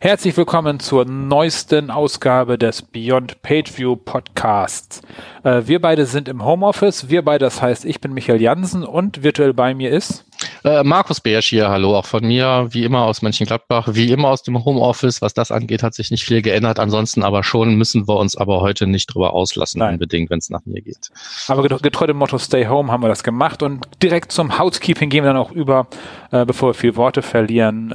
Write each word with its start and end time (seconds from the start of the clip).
Herzlich 0.00 0.36
willkommen 0.36 0.78
zur 0.78 1.04
neuesten 1.06 1.90
Ausgabe 1.90 2.56
des 2.56 2.82
Beyond 2.82 3.42
Pageview 3.42 3.96
Podcasts. 3.96 5.02
Äh, 5.42 5.62
wir 5.66 5.80
beide 5.80 6.06
sind 6.06 6.28
im 6.28 6.44
Homeoffice. 6.44 7.08
Wir 7.08 7.22
beide, 7.22 7.44
das 7.44 7.60
heißt, 7.60 7.84
ich 7.84 8.00
bin 8.00 8.14
Michael 8.14 8.40
Jansen 8.40 8.84
und 8.84 9.24
virtuell 9.24 9.52
bei 9.52 9.74
mir 9.74 9.90
ist 9.90 10.24
äh, 10.64 10.84
Markus 10.84 11.20
Beersch 11.20 11.48
hier, 11.48 11.68
hallo, 11.68 11.96
auch 11.96 12.06
von 12.06 12.24
mir, 12.24 12.68
wie 12.70 12.84
immer 12.84 13.02
aus 13.02 13.22
Mönchengladbach, 13.22 13.88
wie 13.92 14.12
immer 14.12 14.28
aus 14.28 14.42
dem 14.42 14.64
Homeoffice. 14.64 15.22
Was 15.22 15.34
das 15.34 15.50
angeht, 15.50 15.82
hat 15.82 15.94
sich 15.94 16.10
nicht 16.10 16.24
viel 16.24 16.42
geändert. 16.42 16.78
Ansonsten 16.78 17.22
aber 17.22 17.42
schon 17.42 17.74
müssen 17.76 18.06
wir 18.06 18.16
uns 18.16 18.36
aber 18.36 18.60
heute 18.60 18.86
nicht 18.86 19.12
drüber 19.12 19.34
auslassen, 19.34 19.80
Nein. 19.80 19.94
unbedingt, 19.94 20.30
wenn 20.30 20.38
es 20.38 20.50
nach 20.50 20.64
mir 20.64 20.80
geht. 20.80 21.10
Aber 21.48 21.66
getreu 21.66 22.06
dem 22.06 22.16
Motto 22.16 22.38
Stay 22.38 22.66
Home 22.66 22.92
haben 22.92 23.02
wir 23.02 23.08
das 23.08 23.22
gemacht 23.22 23.62
und 23.62 23.86
direkt 24.02 24.32
zum 24.32 24.58
Housekeeping 24.58 25.10
gehen 25.10 25.24
wir 25.24 25.32
dann 25.32 25.40
auch 25.40 25.52
über, 25.52 25.86
äh, 26.30 26.44
bevor 26.44 26.70
wir 26.70 26.74
viel 26.74 26.96
Worte 26.96 27.22
verlieren. 27.22 27.92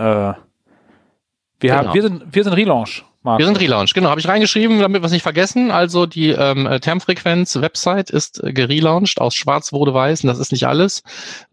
Äh, 1.63 1.70
wir, 1.70 1.70
genau. 1.70 1.88
haben, 1.88 1.94
wir, 1.94 2.02
sind, 2.02 2.23
wir 2.35 2.44
sind 2.44 2.53
Relaunch. 2.53 3.05
Marco. 3.23 3.40
Wir 3.40 3.45
sind 3.45 3.59
Relaunch, 3.59 3.94
genau, 3.94 4.09
habe 4.09 4.20
ich 4.20 4.27
reingeschrieben, 4.27 4.80
damit 4.80 5.02
wir 5.02 5.05
es 5.05 5.13
nicht 5.13 5.23
vergessen. 5.23 5.71
Also 5.71 6.05
die 6.05 6.31
ähm, 6.31 6.67
Termfrequenz-Website 6.81 8.09
ist 8.09 8.44
äh, 8.44 8.52
gelauncht, 8.52 9.21
aus 9.21 9.34
schwarz 9.34 9.71
wurde 9.71 9.94
weiß 9.94 10.23
und 10.23 10.27
das 10.27 10.40
ist 10.40 10.52
nicht 10.52 10.68
alles. 10.68 11.04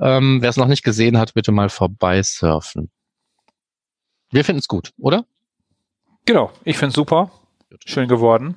Ähm, 0.01 0.43
Wer 0.43 0.51
es 0.51 0.57
noch 0.57 0.67
nicht 0.67 0.83
gesehen 0.83 1.17
hat, 1.17 1.35
bitte 1.35 1.53
mal 1.53 1.69
vorbeisurfen. 1.69 2.91
Wir 4.33 4.45
finden 4.45 4.59
es 4.59 4.67
gut, 4.67 4.91
oder? 4.99 5.25
Genau, 6.27 6.51
ich 6.65 6.77
finde 6.77 6.89
es 6.89 6.95
super. 6.97 7.31
Schön 7.87 8.09
geworden. 8.09 8.57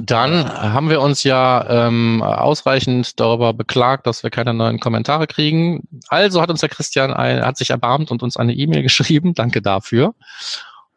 Dann 0.00 0.52
haben 0.52 0.90
wir 0.90 1.00
uns 1.00 1.22
ja 1.22 1.86
ähm, 1.86 2.20
ausreichend 2.20 3.20
darüber 3.20 3.52
beklagt, 3.52 4.08
dass 4.08 4.24
wir 4.24 4.30
keine 4.30 4.52
neuen 4.52 4.80
Kommentare 4.80 5.28
kriegen. 5.28 5.86
Also 6.08 6.42
hat 6.42 6.50
uns 6.50 6.60
der 6.60 6.68
Christian 6.68 7.12
ein, 7.12 7.44
hat 7.44 7.56
sich 7.56 7.70
erbarmt 7.70 8.10
und 8.10 8.22
uns 8.22 8.36
eine 8.36 8.54
E-Mail 8.54 8.82
geschrieben. 8.84 9.34
Danke 9.34 9.62
dafür. 9.62 10.14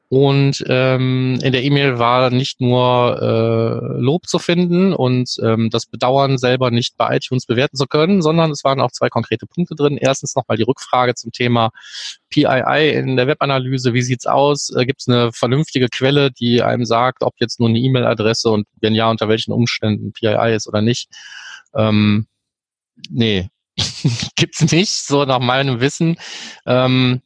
Und 0.09 0.63
ähm, 0.67 1.37
in 1.43 1.51
der 1.51 1.63
E-Mail 1.63 1.99
war 1.99 2.29
nicht 2.29 2.61
nur 2.61 3.21
äh, 3.21 3.99
Lob 3.99 4.25
zu 4.25 4.39
finden 4.39 4.93
und 4.93 5.35
ähm, 5.43 5.69
das 5.69 5.85
Bedauern 5.85 6.37
selber 6.37 6.71
nicht 6.71 6.95
bei 6.95 7.17
iTunes 7.17 7.45
bewerten 7.45 7.75
zu 7.75 7.87
können, 7.87 8.21
sondern 8.21 8.51
es 8.51 8.63
waren 8.63 8.79
auch 8.79 8.91
zwei 8.91 9.09
konkrete 9.09 9.45
Punkte 9.45 9.75
drin. 9.75 9.97
Erstens 9.97 10.33
nochmal 10.33 10.55
die 10.55 10.63
Rückfrage 10.63 11.15
zum 11.15 11.33
Thema 11.33 11.71
PII 12.29 12.89
in 12.93 13.17
der 13.17 13.27
Webanalyse. 13.27 13.93
Wie 13.93 14.01
sieht's 14.01 14.27
aus? 14.27 14.69
Äh, 14.69 14.85
Gibt 14.85 15.01
es 15.01 15.09
eine 15.09 15.33
vernünftige 15.33 15.89
Quelle, 15.89 16.31
die 16.31 16.61
einem 16.61 16.85
sagt, 16.85 17.21
ob 17.23 17.33
jetzt 17.39 17.59
nur 17.59 17.67
eine 17.67 17.79
E-Mail-Adresse 17.79 18.49
und 18.49 18.65
wenn 18.79 18.95
ja, 18.95 19.09
unter 19.09 19.27
welchen 19.27 19.51
Umständen 19.51 20.13
PII 20.13 20.55
ist 20.55 20.67
oder 20.67 20.81
nicht? 20.81 21.09
Ähm, 21.75 22.27
nee, 23.09 23.49
gibt's 24.37 24.71
nicht, 24.71 24.93
so 24.93 25.25
nach 25.25 25.39
meinem 25.39 25.81
Wissen. 25.81 26.17
Ähm, 26.65 27.21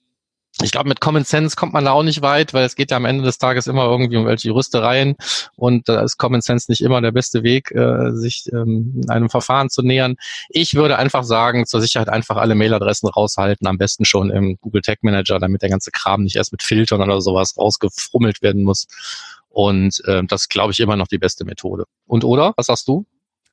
ich 0.63 0.71
glaube, 0.71 0.89
mit 0.89 1.01
Common 1.01 1.23
Sense 1.23 1.55
kommt 1.55 1.73
man 1.73 1.85
da 1.85 1.91
auch 1.91 2.03
nicht 2.03 2.21
weit, 2.21 2.53
weil 2.53 2.65
es 2.65 2.75
geht 2.75 2.91
ja 2.91 2.97
am 2.97 3.05
Ende 3.05 3.23
des 3.23 3.37
Tages 3.37 3.67
immer 3.67 3.85
irgendwie 3.85 4.17
um 4.17 4.25
welche 4.25 4.49
Juristereien 4.49 5.15
und 5.55 5.87
da 5.89 6.01
ist 6.01 6.17
Common 6.17 6.41
Sense 6.41 6.69
nicht 6.69 6.81
immer 6.81 7.01
der 7.01 7.11
beste 7.11 7.43
Weg, 7.43 7.71
äh, 7.71 8.11
sich 8.13 8.49
ähm, 8.51 9.01
einem 9.07 9.29
Verfahren 9.29 9.69
zu 9.69 9.81
nähern. 9.81 10.15
Ich 10.49 10.75
würde 10.75 10.97
einfach 10.97 11.23
sagen, 11.23 11.65
zur 11.65 11.81
Sicherheit 11.81 12.09
einfach 12.09 12.37
alle 12.37 12.55
Mailadressen 12.55 13.09
raushalten, 13.09 13.67
am 13.67 13.77
besten 13.77 14.05
schon 14.05 14.29
im 14.29 14.57
Google 14.61 14.81
Tag 14.81 15.03
Manager, 15.03 15.39
damit 15.39 15.61
der 15.61 15.69
ganze 15.69 15.91
Kram 15.91 16.23
nicht 16.23 16.35
erst 16.35 16.51
mit 16.51 16.63
Filtern 16.63 17.01
oder 17.01 17.21
sowas 17.21 17.57
rausgefrummelt 17.57 18.41
werden 18.41 18.63
muss. 18.63 18.87
Und 19.49 20.01
äh, 20.05 20.23
das 20.23 20.47
glaube 20.47 20.71
ich 20.71 20.79
immer 20.79 20.95
noch 20.95 21.07
die 21.07 21.17
beste 21.17 21.45
Methode. 21.45 21.85
Und 22.07 22.23
oder? 22.23 22.53
Was 22.55 22.67
sagst 22.67 22.87
du? 22.87 23.05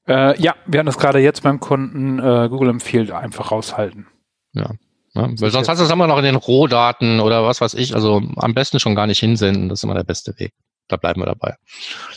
Äh, 0.07 0.41
ja, 0.41 0.55
wir 0.67 0.79
haben 0.79 0.87
das 0.87 0.99
gerade 0.99 1.19
jetzt 1.19 1.43
beim 1.43 1.61
Kunden 1.61 2.19
äh, 2.19 2.49
Google 2.49 2.71
empfiehlt, 2.71 3.11
einfach 3.11 3.51
raushalten. 3.51 4.07
Ja, 4.53 4.71
Ne? 5.19 5.35
Weil 5.39 5.51
sonst 5.51 5.69
hast 5.69 5.81
du 5.81 5.85
es 5.85 5.91
immer 5.91 6.07
noch 6.07 6.19
in 6.19 6.25
den 6.25 6.37
Rohdaten 6.37 7.19
oder 7.21 7.45
was 7.45 7.61
weiß 7.61 7.75
ich. 7.75 7.95
Also 7.95 8.23
am 8.37 8.55
besten 8.55 8.79
schon 8.79 8.95
gar 8.95 9.07
nicht 9.07 9.19
hinsenden. 9.19 9.69
Das 9.69 9.81
ist 9.81 9.85
immer 9.85 9.95
der 9.95 10.05
beste 10.05 10.39
Weg. 10.39 10.53
Da 10.87 10.97
bleiben 10.97 11.21
wir 11.21 11.27
dabei. 11.27 11.57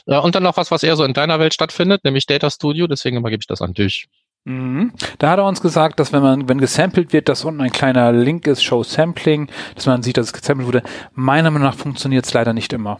Ja, 0.06 0.20
und 0.20 0.36
dann 0.36 0.44
noch 0.44 0.56
was, 0.56 0.72
was 0.72 0.84
eher 0.84 0.96
so 0.96 1.04
in 1.04 1.14
deiner 1.14 1.40
Welt 1.40 1.54
stattfindet, 1.54 2.04
nämlich 2.04 2.28
Data 2.28 2.50
Studio. 2.50 2.88
Deswegen 2.88 3.18
übergebe 3.18 3.42
ich 3.42 3.48
das 3.48 3.62
an 3.62 3.74
dich. 3.74 4.08
Mhm. 4.46 4.94
Da 5.18 5.32
hat 5.32 5.40
er 5.40 5.46
uns 5.46 5.62
gesagt, 5.62 6.00
dass 6.00 6.14
wenn 6.14 6.22
man, 6.22 6.48
wenn 6.48 6.60
gesampelt 6.60 7.12
wird, 7.12 7.28
dass 7.28 7.44
unten 7.44 7.62
ein 7.62 7.72
kleiner 7.72 8.12
Link 8.12 8.48
ist, 8.48 8.64
Show 8.64 8.84
Sampling, 8.84 9.50
dass 9.76 9.88
man 9.88 10.04
sieht, 10.04 10.18
dass 10.18 10.28
es 10.28 10.34
gesampelt 10.34 10.68
wurde. 10.68 10.84
Meiner 11.14 11.52
Meinung 11.52 11.68
nach 11.68 11.76
funktioniert 11.76 12.26
es 12.26 12.34
leider 12.34 12.54
nicht 12.54 12.72
immer. 12.72 13.00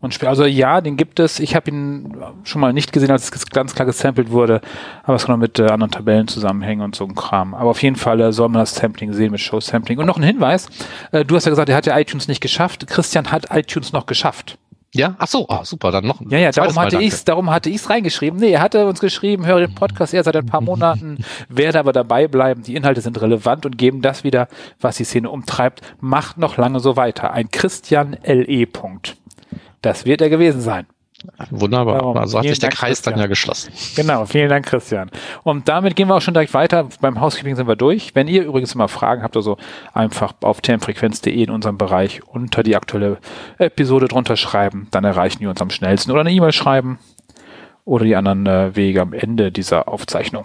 Und 0.00 0.22
also 0.24 0.44
ja, 0.44 0.80
den 0.80 0.96
gibt 0.96 1.18
es. 1.18 1.40
Ich 1.40 1.56
habe 1.56 1.70
ihn 1.70 2.16
schon 2.44 2.60
mal 2.60 2.72
nicht 2.72 2.92
gesehen, 2.92 3.10
als 3.10 3.30
es 3.34 3.46
ganz 3.46 3.74
klar 3.74 3.86
gesampelt 3.86 4.30
wurde, 4.30 4.60
aber 5.02 5.16
es 5.16 5.26
kann 5.26 5.34
auch 5.34 5.40
mit 5.40 5.58
äh, 5.58 5.66
anderen 5.66 5.90
Tabellen 5.90 6.28
zusammenhängen 6.28 6.82
und 6.82 6.94
so 6.94 7.04
ein 7.04 7.16
Kram. 7.16 7.52
Aber 7.52 7.70
auf 7.70 7.82
jeden 7.82 7.96
Fall 7.96 8.20
äh, 8.20 8.32
soll 8.32 8.48
man 8.48 8.60
das 8.60 8.76
Sampling 8.76 9.12
sehen 9.12 9.32
mit 9.32 9.40
Show 9.40 9.58
Sampling. 9.60 9.98
Und 9.98 10.06
noch 10.06 10.16
ein 10.16 10.22
Hinweis: 10.22 10.68
äh, 11.10 11.24
Du 11.24 11.34
hast 11.34 11.46
ja 11.46 11.50
gesagt, 11.50 11.68
er 11.68 11.76
hat 11.76 11.86
ja 11.86 11.98
iTunes 11.98 12.28
nicht 12.28 12.40
geschafft. 12.40 12.86
Christian 12.86 13.32
hat 13.32 13.46
iTunes 13.50 13.92
noch 13.92 14.06
geschafft. 14.06 14.56
Ja, 14.94 15.16
ach 15.18 15.26
so, 15.26 15.46
oh, 15.48 15.64
super, 15.64 15.90
dann 15.90 16.06
noch. 16.06 16.20
Ja, 16.30 16.38
ja, 16.38 16.50
darum 16.50 16.78
hatte 16.78 17.02
ich 17.02 17.24
darum 17.24 17.50
hatte 17.50 17.68
ich's 17.68 17.90
reingeschrieben. 17.90 18.38
Nee, 18.38 18.52
er 18.52 18.62
hatte 18.62 18.86
uns 18.86 19.00
geschrieben, 19.00 19.44
höre 19.44 19.60
den 19.60 19.74
Podcast 19.74 20.14
erst 20.14 20.24
seit 20.24 20.36
ein 20.36 20.46
paar 20.46 20.62
Monaten, 20.62 21.18
werde 21.50 21.78
aber 21.78 21.92
dabei 21.92 22.26
bleiben. 22.26 22.62
Die 22.62 22.74
Inhalte 22.74 23.00
sind 23.02 23.20
relevant 23.20 23.66
und 23.66 23.76
geben 23.76 24.00
das 24.00 24.24
wieder, 24.24 24.48
was 24.80 24.96
die 24.96 25.04
Szene 25.04 25.28
umtreibt. 25.28 25.82
Macht 26.00 26.38
noch 26.38 26.56
lange 26.56 26.80
so 26.80 26.96
weiter. 26.96 27.32
Ein 27.32 27.50
Christian 27.50 28.14
L.E. 28.22 28.64
Punkt. 28.64 29.16
Das 29.82 30.04
wird 30.04 30.20
er 30.20 30.28
gewesen 30.28 30.60
sein. 30.60 30.86
Wunderbar. 31.50 31.98
Darum, 31.98 32.16
also 32.16 32.38
hat 32.38 32.44
sich 32.44 32.60
der 32.60 32.68
Dank, 32.68 32.78
Kreis 32.78 32.98
Christian. 32.98 33.14
dann 33.14 33.22
ja 33.22 33.26
geschlossen. 33.26 33.72
Genau, 33.96 34.24
vielen 34.24 34.48
Dank, 34.48 34.66
Christian. 34.66 35.10
Und 35.42 35.68
damit 35.68 35.96
gehen 35.96 36.06
wir 36.08 36.14
auch 36.14 36.20
schon 36.20 36.34
direkt 36.34 36.54
weiter. 36.54 36.88
Beim 37.00 37.20
Housekeeping 37.20 37.56
sind 37.56 37.66
wir 37.66 37.74
durch. 37.74 38.14
Wenn 38.14 38.28
ihr 38.28 38.44
übrigens 38.44 38.74
immer 38.74 38.86
Fragen 38.86 39.22
habt, 39.24 39.36
also 39.36 39.56
einfach 39.92 40.34
auf 40.42 40.60
termfrequenz.de 40.60 41.42
in 41.42 41.50
unserem 41.50 41.76
Bereich 41.76 42.22
unter 42.24 42.62
die 42.62 42.76
aktuelle 42.76 43.18
Episode 43.58 44.06
drunter 44.06 44.36
schreiben, 44.36 44.86
dann 44.92 45.02
erreichen 45.04 45.40
wir 45.40 45.50
uns 45.50 45.60
am 45.60 45.70
schnellsten. 45.70 46.12
Oder 46.12 46.20
eine 46.20 46.30
E-Mail 46.30 46.52
schreiben 46.52 47.00
oder 47.84 48.04
die 48.04 48.14
anderen 48.14 48.46
äh, 48.46 48.76
Wege 48.76 49.00
am 49.02 49.12
Ende 49.12 49.50
dieser 49.50 49.88
Aufzeichnung. 49.88 50.44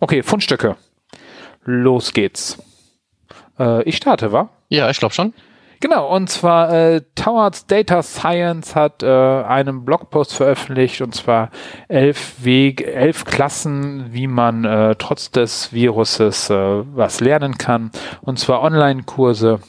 Okay, 0.00 0.22
Fundstücke. 0.22 0.76
Los 1.64 2.14
geht's. 2.14 2.58
Äh, 3.58 3.82
ich 3.82 3.96
starte, 3.96 4.32
wa? 4.32 4.48
Ja, 4.68 4.88
ich 4.88 4.98
glaube 4.98 5.14
schon. 5.14 5.34
Genau, 5.80 6.12
und 6.12 6.28
zwar 6.28 6.72
äh, 6.72 7.02
Towards 7.14 7.66
Data 7.66 8.02
Science 8.02 8.74
hat 8.74 9.04
äh, 9.04 9.06
einen 9.06 9.84
Blogpost 9.84 10.34
veröffentlicht 10.34 11.00
und 11.02 11.14
zwar 11.14 11.50
elf 11.86 12.42
Weg, 12.42 12.84
elf 12.84 13.24
Klassen, 13.24 14.12
wie 14.12 14.26
man 14.26 14.64
äh, 14.64 14.96
trotz 14.96 15.30
des 15.30 15.72
Viruses 15.72 16.50
äh, 16.50 16.54
was 16.54 17.20
lernen 17.20 17.58
kann. 17.58 17.92
Und 18.22 18.40
zwar 18.40 18.62
Online-Kurse 18.62 19.60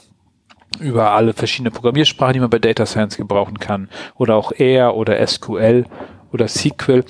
über 0.79 1.11
alle 1.11 1.33
verschiedene 1.33 1.71
Programmiersprachen, 1.71 2.33
die 2.33 2.39
man 2.39 2.49
bei 2.49 2.59
Data 2.59 2.87
Science 2.87 3.17
gebrauchen 3.17 3.59
kann. 3.59 3.89
Oder 4.15 4.35
auch 4.35 4.51
R 4.51 4.95
oder 4.95 5.25
SQL 5.25 5.85
oder 6.31 6.47
SQL. 6.47 7.03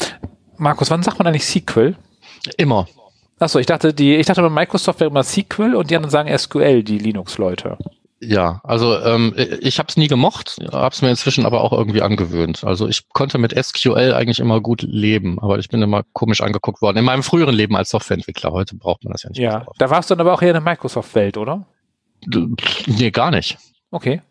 Markus, 0.58 0.92
wann 0.92 1.04
sagt 1.04 1.20
man 1.20 1.28
eigentlich 1.28 1.46
SQL? 1.46 1.96
Immer. 2.58 2.88
Achso, 3.40 3.60
ich 3.60 3.66
dachte, 3.66 3.94
die, 3.94 4.16
ich 4.16 4.26
dachte 4.26 4.42
bei 4.42 4.50
Microsoft 4.50 5.00
wäre 5.00 5.10
immer 5.10 5.24
SQL 5.24 5.76
und 5.76 5.90
die 5.90 5.96
anderen 5.96 6.12
sagen 6.12 6.38
SQL, 6.38 6.84
die 6.84 6.98
Linux-Leute. 6.98 7.78
Ja, 8.22 8.60
also 8.64 9.00
ähm, 9.00 9.34
ich 9.62 9.80
habe 9.80 9.88
es 9.88 9.96
nie 9.96 10.08
gemocht, 10.08 10.58
habe 10.72 10.94
es 10.94 11.02
mir 11.02 11.10
inzwischen 11.10 11.46
aber 11.46 11.62
auch 11.62 11.72
irgendwie 11.72 12.02
angewöhnt. 12.02 12.64
Also 12.66 12.88
ich 12.88 13.08
konnte 13.10 13.38
mit 13.38 13.58
SQL 13.58 14.14
eigentlich 14.14 14.40
immer 14.40 14.60
gut 14.60 14.82
leben, 14.82 15.40
aber 15.40 15.58
ich 15.60 15.70
bin 15.70 15.82
immer 15.82 16.04
komisch 16.12 16.42
angeguckt 16.42 16.82
worden. 16.82 16.98
In 16.98 17.06
meinem 17.06 17.24
früheren 17.24 17.56
Leben 17.56 17.78
als 17.78 17.92
Softwareentwickler, 17.92 18.52
heute 18.52 18.76
braucht 18.76 19.06
man 19.06 19.14
das 19.14 19.24
ja 19.24 19.30
nicht. 19.30 19.40
Ja, 19.40 19.66
da 19.78 19.90
warst 19.90 20.10
du 20.10 20.16
dann 20.16 20.28
aber 20.28 20.34
auch 20.34 20.42
eher 20.42 20.50
in 20.50 20.56
der 20.56 20.62
Microsoft-Welt, 20.62 21.38
oder? 21.38 21.66
Nee, 22.88 23.12
gar 23.12 23.32
nicht. 23.32 23.58
Okay. 23.92 24.22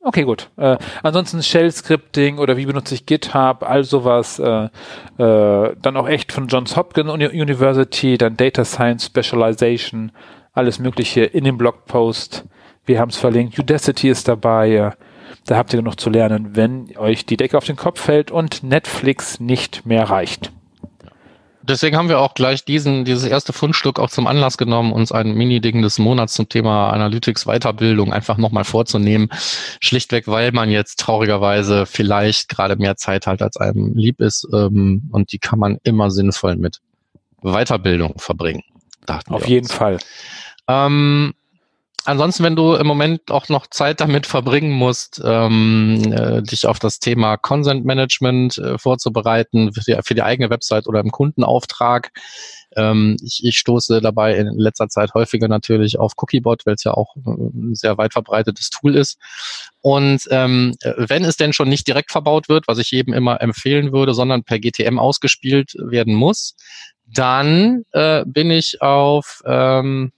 Okay, 0.00 0.22
gut. 0.22 0.50
Äh, 0.56 0.78
ansonsten 1.02 1.42
Shell-Scripting 1.42 2.38
oder 2.38 2.56
wie 2.56 2.66
benutze 2.66 2.94
ich 2.94 3.06
GitHub, 3.06 3.62
all 3.62 3.84
sowas. 3.84 4.38
Äh, 4.38 4.68
äh, 5.18 5.76
dann 5.80 5.96
auch 5.96 6.08
echt 6.08 6.32
von 6.32 6.48
Johns 6.48 6.76
Hopkins 6.76 7.10
University, 7.10 8.16
dann 8.16 8.36
Data 8.36 8.64
Science 8.64 9.06
Specialization, 9.06 10.12
alles 10.52 10.78
Mögliche 10.78 11.24
in 11.24 11.44
dem 11.44 11.58
Blogpost. 11.58 12.44
Wir 12.88 13.00
haben 13.00 13.10
es 13.10 13.18
verlinkt. 13.18 13.58
Udacity 13.58 14.08
ist 14.08 14.28
dabei. 14.28 14.92
Da 15.44 15.56
habt 15.56 15.74
ihr 15.74 15.78
genug 15.78 16.00
zu 16.00 16.08
lernen, 16.08 16.56
wenn 16.56 16.96
euch 16.96 17.26
die 17.26 17.36
Decke 17.36 17.58
auf 17.58 17.66
den 17.66 17.76
Kopf 17.76 18.00
fällt 18.00 18.30
und 18.30 18.62
Netflix 18.62 19.40
nicht 19.40 19.84
mehr 19.84 20.04
reicht. 20.04 20.50
Deswegen 21.60 21.98
haben 21.98 22.08
wir 22.08 22.18
auch 22.18 22.32
gleich 22.32 22.64
diesen, 22.64 23.04
dieses 23.04 23.24
erste 23.24 23.52
Fundstück 23.52 23.98
auch 23.98 24.08
zum 24.08 24.26
Anlass 24.26 24.56
genommen, 24.56 24.92
uns 24.92 25.12
ein 25.12 25.34
Mini-Ding 25.34 25.82
des 25.82 25.98
Monats 25.98 26.32
zum 26.32 26.48
Thema 26.48 26.88
Analytics 26.88 27.44
Weiterbildung 27.44 28.10
einfach 28.10 28.38
nochmal 28.38 28.64
vorzunehmen. 28.64 29.28
Schlichtweg, 29.80 30.26
weil 30.26 30.52
man 30.52 30.70
jetzt 30.70 30.98
traurigerweise 30.98 31.84
vielleicht 31.84 32.48
gerade 32.48 32.76
mehr 32.76 32.96
Zeit 32.96 33.26
hat, 33.26 33.42
als 33.42 33.58
einem 33.58 33.92
lieb 33.96 34.18
ist. 34.22 34.48
Ähm, 34.54 35.10
und 35.12 35.30
die 35.32 35.38
kann 35.38 35.58
man 35.58 35.76
immer 35.82 36.10
sinnvoll 36.10 36.56
mit 36.56 36.78
Weiterbildung 37.42 38.14
verbringen. 38.16 38.62
Auf 39.28 39.46
jeden 39.46 39.68
Fall. 39.68 39.98
Ähm, 40.68 41.34
ansonsten, 42.08 42.42
wenn 42.42 42.56
du 42.56 42.74
im 42.74 42.86
Moment 42.86 43.30
auch 43.30 43.48
noch 43.48 43.66
Zeit 43.66 44.00
damit 44.00 44.26
verbringen 44.26 44.72
musst, 44.72 45.20
ähm, 45.24 46.12
äh, 46.12 46.42
dich 46.42 46.66
auf 46.66 46.78
das 46.78 46.98
Thema 46.98 47.36
Consent 47.36 47.84
Management 47.84 48.58
äh, 48.58 48.78
vorzubereiten 48.78 49.72
für 49.72 49.80
die, 49.80 49.96
für 50.02 50.14
die 50.14 50.22
eigene 50.22 50.50
Website 50.50 50.86
oder 50.86 51.00
im 51.00 51.10
Kundenauftrag, 51.10 52.10
ähm, 52.76 53.16
ich, 53.22 53.44
ich 53.44 53.58
stoße 53.58 54.00
dabei 54.00 54.36
in 54.36 54.58
letzter 54.58 54.88
Zeit 54.88 55.14
häufiger 55.14 55.48
natürlich 55.48 55.98
auf 55.98 56.12
Cookiebot, 56.16 56.66
weil 56.66 56.74
es 56.74 56.84
ja 56.84 56.92
auch 56.92 57.14
ein 57.16 57.74
sehr 57.74 57.98
weit 57.98 58.12
verbreitetes 58.12 58.70
Tool 58.70 58.96
ist. 58.96 59.18
Und 59.80 60.22
ähm, 60.30 60.74
wenn 60.96 61.24
es 61.24 61.36
denn 61.36 61.52
schon 61.52 61.68
nicht 61.68 61.86
direkt 61.86 62.10
verbaut 62.10 62.48
wird, 62.48 62.68
was 62.68 62.78
ich 62.78 62.90
jedem 62.90 63.14
immer 63.14 63.40
empfehlen 63.40 63.92
würde, 63.92 64.14
sondern 64.14 64.44
per 64.44 64.58
GTM 64.58 64.98
ausgespielt 64.98 65.74
werden 65.78 66.14
muss, 66.14 66.56
dann 67.06 67.84
äh, 67.92 68.24
bin 68.26 68.50
ich 68.50 68.82
auf 68.82 69.42
ähm, 69.46 70.12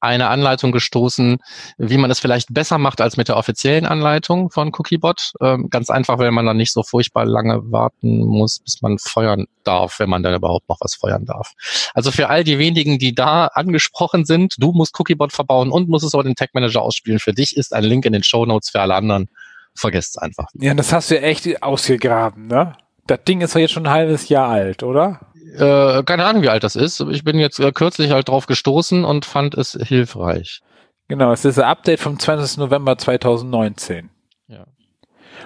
eine 0.00 0.28
Anleitung 0.28 0.72
gestoßen, 0.72 1.38
wie 1.78 1.98
man 1.98 2.10
es 2.10 2.20
vielleicht 2.20 2.52
besser 2.52 2.78
macht 2.78 3.00
als 3.00 3.16
mit 3.16 3.28
der 3.28 3.36
offiziellen 3.36 3.86
Anleitung 3.86 4.50
von 4.50 4.68
Cookiebot. 4.68 5.32
Ähm, 5.40 5.68
ganz 5.70 5.90
einfach, 5.90 6.18
weil 6.18 6.30
man 6.30 6.46
dann 6.46 6.56
nicht 6.56 6.72
so 6.72 6.82
furchtbar 6.82 7.24
lange 7.24 7.60
warten 7.70 8.24
muss, 8.24 8.60
bis 8.60 8.82
man 8.82 8.98
feuern 8.98 9.46
darf, 9.62 9.98
wenn 9.98 10.10
man 10.10 10.22
dann 10.22 10.34
überhaupt 10.34 10.68
noch 10.68 10.78
was 10.80 10.94
feuern 10.94 11.24
darf. 11.24 11.52
Also 11.94 12.10
für 12.10 12.28
all 12.28 12.44
die 12.44 12.58
wenigen, 12.58 12.98
die 12.98 13.14
da 13.14 13.46
angesprochen 13.46 14.24
sind, 14.24 14.54
du 14.58 14.72
musst 14.72 14.98
Cookiebot 14.98 15.32
verbauen 15.32 15.70
und 15.70 15.88
musst 15.88 16.04
es 16.04 16.14
aber 16.14 16.24
den 16.24 16.34
Tag 16.34 16.54
Manager 16.54 16.82
ausspielen. 16.82 17.18
Für 17.18 17.32
dich 17.32 17.56
ist 17.56 17.74
ein 17.74 17.84
Link 17.84 18.04
in 18.04 18.12
den 18.12 18.22
Show 18.22 18.46
Notes 18.46 18.70
für 18.70 18.80
alle 18.80 18.94
anderen. 18.94 19.28
Vergesst 19.76 20.16
es 20.16 20.22
einfach. 20.22 20.46
Ja, 20.54 20.72
das 20.74 20.92
hast 20.92 21.10
du 21.10 21.20
echt 21.20 21.62
ausgegraben, 21.62 22.46
ne? 22.46 22.76
Das 23.06 23.22
Ding 23.24 23.42
ist 23.42 23.54
doch 23.54 23.60
jetzt 23.60 23.72
schon 23.72 23.86
ein 23.86 23.92
halbes 23.92 24.28
Jahr 24.28 24.48
alt, 24.48 24.82
oder? 24.82 25.20
Äh, 25.56 26.02
keine 26.04 26.24
Ahnung, 26.24 26.42
wie 26.42 26.48
alt 26.48 26.64
das 26.64 26.76
ist. 26.76 27.00
Ich 27.10 27.24
bin 27.24 27.38
jetzt 27.38 27.60
äh, 27.60 27.72
kürzlich 27.72 28.10
halt 28.10 28.28
drauf 28.28 28.46
gestoßen 28.46 29.04
und 29.04 29.24
fand 29.24 29.54
es 29.54 29.78
hilfreich. 29.80 30.60
Genau, 31.08 31.32
es 31.32 31.44
ist 31.44 31.58
ein 31.58 31.64
Update 31.64 32.00
vom 32.00 32.18
20. 32.18 32.58
November 32.58 32.96
2019. 32.96 34.10
Ja. 34.48 34.66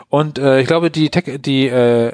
Und 0.08 0.38
äh, 0.38 0.60
ich 0.60 0.66
glaube, 0.66 0.90
die, 0.90 1.10
Tech, 1.10 1.40
die 1.40 1.66
äh, 1.66 2.12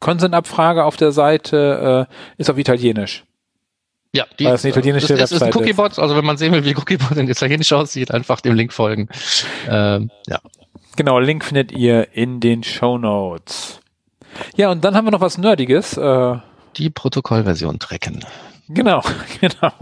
Consent-Abfrage 0.00 0.84
auf 0.84 0.96
der 0.96 1.12
Seite 1.12 2.06
äh, 2.08 2.40
ist 2.40 2.48
auf 2.50 2.58
Italienisch. 2.58 3.24
Ja, 4.12 4.24
die 4.38 4.46
Weil 4.46 4.54
es 4.54 4.64
eine 4.64 4.72
italienische 4.72 5.12
ist, 5.14 5.32
ist 5.32 5.42
ein 5.42 5.52
Cookiebot, 5.54 5.98
also 5.98 6.16
wenn 6.16 6.24
man 6.24 6.38
sehen 6.38 6.52
will, 6.52 6.64
wie 6.64 6.74
Cookiebot 6.74 7.16
in 7.18 7.28
Italienisch 7.28 7.72
aussieht, 7.72 8.12
einfach 8.12 8.40
dem 8.40 8.54
Link 8.54 8.72
folgen. 8.72 9.08
Ähm, 9.68 10.10
ja. 10.26 10.38
Genau, 10.96 11.18
Link 11.18 11.44
findet 11.44 11.72
ihr 11.72 12.14
in 12.14 12.40
den 12.40 12.62
Show 12.62 12.96
Notes. 12.96 13.80
Ja, 14.56 14.70
und 14.70 14.84
dann 14.84 14.94
haben 14.94 15.06
wir 15.06 15.10
noch 15.10 15.20
was 15.20 15.36
Nerdiges. 15.36 15.96
Äh, 15.98 16.36
die 16.76 16.90
Protokollversion 16.90 17.78
tracken. 17.78 18.24
Genau, 18.68 19.00
genau. 19.40 19.72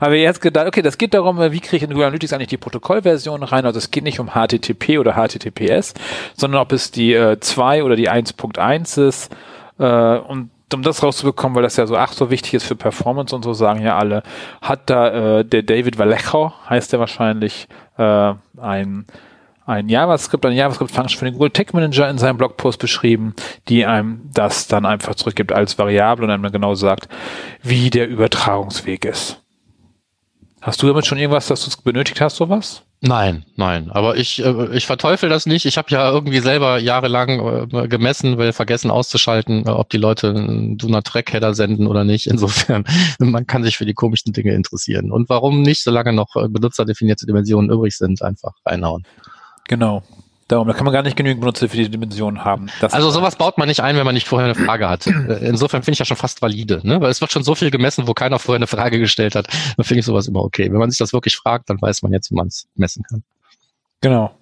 Aber 0.00 0.14
jetzt 0.14 0.40
gedacht, 0.40 0.66
okay, 0.66 0.82
das 0.82 0.98
geht 0.98 1.14
darum, 1.14 1.38
wie 1.38 1.60
kriege 1.60 1.76
ich 1.76 1.82
in 1.82 1.90
Google 1.90 2.06
Analytics 2.06 2.32
eigentlich 2.32 2.48
die 2.48 2.56
Protokollversion 2.56 3.42
rein? 3.42 3.64
Also 3.64 3.78
es 3.78 3.90
geht 3.90 4.04
nicht 4.04 4.18
um 4.18 4.30
HTTP 4.30 4.98
oder 4.98 5.14
HTTPS, 5.14 5.94
sondern 6.34 6.60
ob 6.60 6.72
es 6.72 6.90
die 6.90 7.14
äh, 7.14 7.38
2 7.38 7.84
oder 7.84 7.96
die 7.96 8.10
1.1 8.10 9.08
ist. 9.08 9.34
Äh, 9.78 9.84
und 10.18 10.50
um 10.72 10.82
das 10.82 11.02
rauszubekommen, 11.02 11.54
weil 11.54 11.62
das 11.62 11.76
ja 11.76 11.86
so 11.86 11.96
ach 11.96 12.12
so 12.12 12.30
wichtig 12.30 12.54
ist 12.54 12.64
für 12.64 12.74
Performance 12.74 13.34
und 13.34 13.44
so 13.44 13.52
sagen 13.52 13.82
ja 13.82 13.96
alle, 13.96 14.24
hat 14.60 14.90
da 14.90 15.38
äh, 15.38 15.44
der 15.44 15.62
David 15.62 15.98
Vallejo, 15.98 16.52
heißt 16.68 16.92
der 16.92 16.98
wahrscheinlich, 16.98 17.68
äh, 17.96 18.34
ein 18.60 19.06
ein 19.66 19.88
JavaScript, 19.88 20.44
eine 20.44 20.54
JavaScript-Function 20.56 21.18
für 21.18 21.24
den 21.24 21.34
Google 21.34 21.50
Tech 21.50 21.72
Manager 21.72 22.08
in 22.08 22.18
seinem 22.18 22.36
Blogpost 22.36 22.78
beschrieben, 22.78 23.34
die 23.68 23.86
einem 23.86 24.30
das 24.34 24.66
dann 24.66 24.84
einfach 24.84 25.14
zurückgibt 25.14 25.52
als 25.52 25.78
Variable 25.78 26.24
und 26.24 26.30
einem 26.30 26.42
dann 26.42 26.52
genau 26.52 26.74
sagt, 26.74 27.08
wie 27.62 27.90
der 27.90 28.08
Übertragungsweg 28.08 29.04
ist. 29.04 29.40
Hast 30.60 30.82
du 30.82 30.86
damit 30.86 31.04
schon 31.04 31.18
irgendwas, 31.18 31.46
dass 31.46 31.64
du 31.64 31.68
es 31.68 31.76
benötigt 31.76 32.22
hast, 32.22 32.36
sowas? 32.36 32.82
Nein, 33.02 33.44
nein. 33.56 33.90
Aber 33.90 34.16
ich, 34.16 34.42
äh, 34.42 34.74
ich 34.74 34.86
verteufel 34.86 35.28
das 35.28 35.44
nicht. 35.44 35.66
Ich 35.66 35.76
habe 35.76 35.90
ja 35.90 36.10
irgendwie 36.10 36.38
selber 36.38 36.78
jahrelang 36.78 37.68
äh, 37.70 37.86
gemessen, 37.86 38.38
weil 38.38 38.54
vergessen 38.54 38.90
auszuschalten, 38.90 39.66
äh, 39.66 39.70
ob 39.70 39.90
die 39.90 39.98
Leute 39.98 40.30
einen 40.30 40.78
Do 40.78 40.88
Not 40.88 41.04
Track 41.04 41.34
Header 41.34 41.52
senden 41.52 41.86
oder 41.86 42.04
nicht. 42.04 42.26
Insofern, 42.26 42.84
man 43.18 43.46
kann 43.46 43.62
sich 43.62 43.76
für 43.76 43.84
die 43.84 43.92
komischen 43.92 44.32
Dinge 44.32 44.54
interessieren. 44.54 45.12
Und 45.12 45.28
warum 45.28 45.60
nicht, 45.60 45.82
solange 45.82 46.14
noch 46.14 46.32
benutzerdefinierte 46.32 47.26
Dimensionen 47.26 47.70
übrig 47.70 47.94
sind, 47.94 48.22
einfach 48.22 48.52
reinhauen. 48.64 49.04
Genau. 49.68 50.02
Darum, 50.48 50.68
da 50.68 50.74
kann 50.74 50.84
man 50.84 50.92
gar 50.92 51.02
nicht 51.02 51.16
genügend 51.16 51.40
Benutzer 51.40 51.70
für 51.70 51.76
die 51.78 51.88
Dimensionen 51.88 52.44
haben. 52.44 52.66
Das 52.80 52.92
also 52.92 53.10
sowas 53.10 53.36
baut 53.36 53.56
man 53.56 53.66
nicht 53.66 53.80
ein, 53.80 53.96
wenn 53.96 54.04
man 54.04 54.14
nicht 54.14 54.28
vorher 54.28 54.44
eine 54.44 54.54
Frage 54.54 54.88
hat. 54.88 55.06
Äh, 55.06 55.48
insofern 55.48 55.82
finde 55.82 55.92
ich 55.92 55.98
das 55.98 56.08
schon 56.08 56.18
fast 56.18 56.42
valide, 56.42 56.80
ne? 56.82 57.00
weil 57.00 57.10
es 57.10 57.22
wird 57.22 57.32
schon 57.32 57.44
so 57.44 57.54
viel 57.54 57.70
gemessen, 57.70 58.06
wo 58.06 58.12
keiner 58.12 58.38
vorher 58.38 58.58
eine 58.58 58.66
Frage 58.66 58.98
gestellt 58.98 59.34
hat. 59.36 59.46
Dann 59.76 59.84
finde 59.84 60.00
ich 60.00 60.06
sowas 60.06 60.28
immer 60.28 60.42
okay. 60.42 60.70
Wenn 60.70 60.78
man 60.78 60.90
sich 60.90 60.98
das 60.98 61.14
wirklich 61.14 61.36
fragt, 61.36 61.70
dann 61.70 61.80
weiß 61.80 62.02
man 62.02 62.12
jetzt, 62.12 62.30
wie 62.30 62.34
man 62.34 62.48
es 62.48 62.66
messen 62.74 63.04
kann. 63.08 63.22
Genau. 64.02 64.34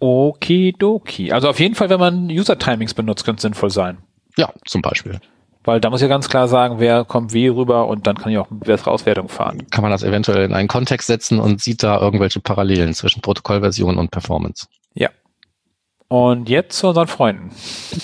Okidoki. 0.00 1.30
Also 1.30 1.48
auf 1.48 1.60
jeden 1.60 1.76
Fall, 1.76 1.88
wenn 1.88 2.00
man 2.00 2.26
User-Timings 2.26 2.94
benutzt, 2.94 3.24
könnte 3.24 3.38
es 3.38 3.42
sinnvoll 3.42 3.70
sein. 3.70 3.98
Ja, 4.36 4.52
zum 4.66 4.82
Beispiel. 4.82 5.20
Weil 5.64 5.80
da 5.80 5.88
muss 5.88 6.02
ich 6.02 6.08
ganz 6.08 6.28
klar 6.28 6.46
sagen, 6.46 6.78
wer 6.78 7.04
kommt 7.04 7.32
wie 7.32 7.48
rüber 7.48 7.88
und 7.88 8.06
dann 8.06 8.16
kann 8.16 8.30
ich 8.30 8.38
auch 8.38 8.50
eine 8.50 8.60
bessere 8.60 8.90
Auswertung 8.90 9.28
fahren. 9.28 9.66
Kann 9.70 9.82
man 9.82 9.90
das 9.90 10.02
eventuell 10.02 10.44
in 10.44 10.52
einen 10.52 10.68
Kontext 10.68 11.06
setzen 11.06 11.40
und 11.40 11.62
sieht 11.62 11.82
da 11.82 11.98
irgendwelche 11.98 12.40
Parallelen 12.40 12.92
zwischen 12.92 13.22
Protokollversion 13.22 13.96
und 13.96 14.10
Performance. 14.10 14.66
Ja. 14.92 15.08
Und 16.08 16.50
jetzt 16.50 16.78
zu 16.78 16.88
unseren 16.88 17.08
Freunden. 17.08 17.50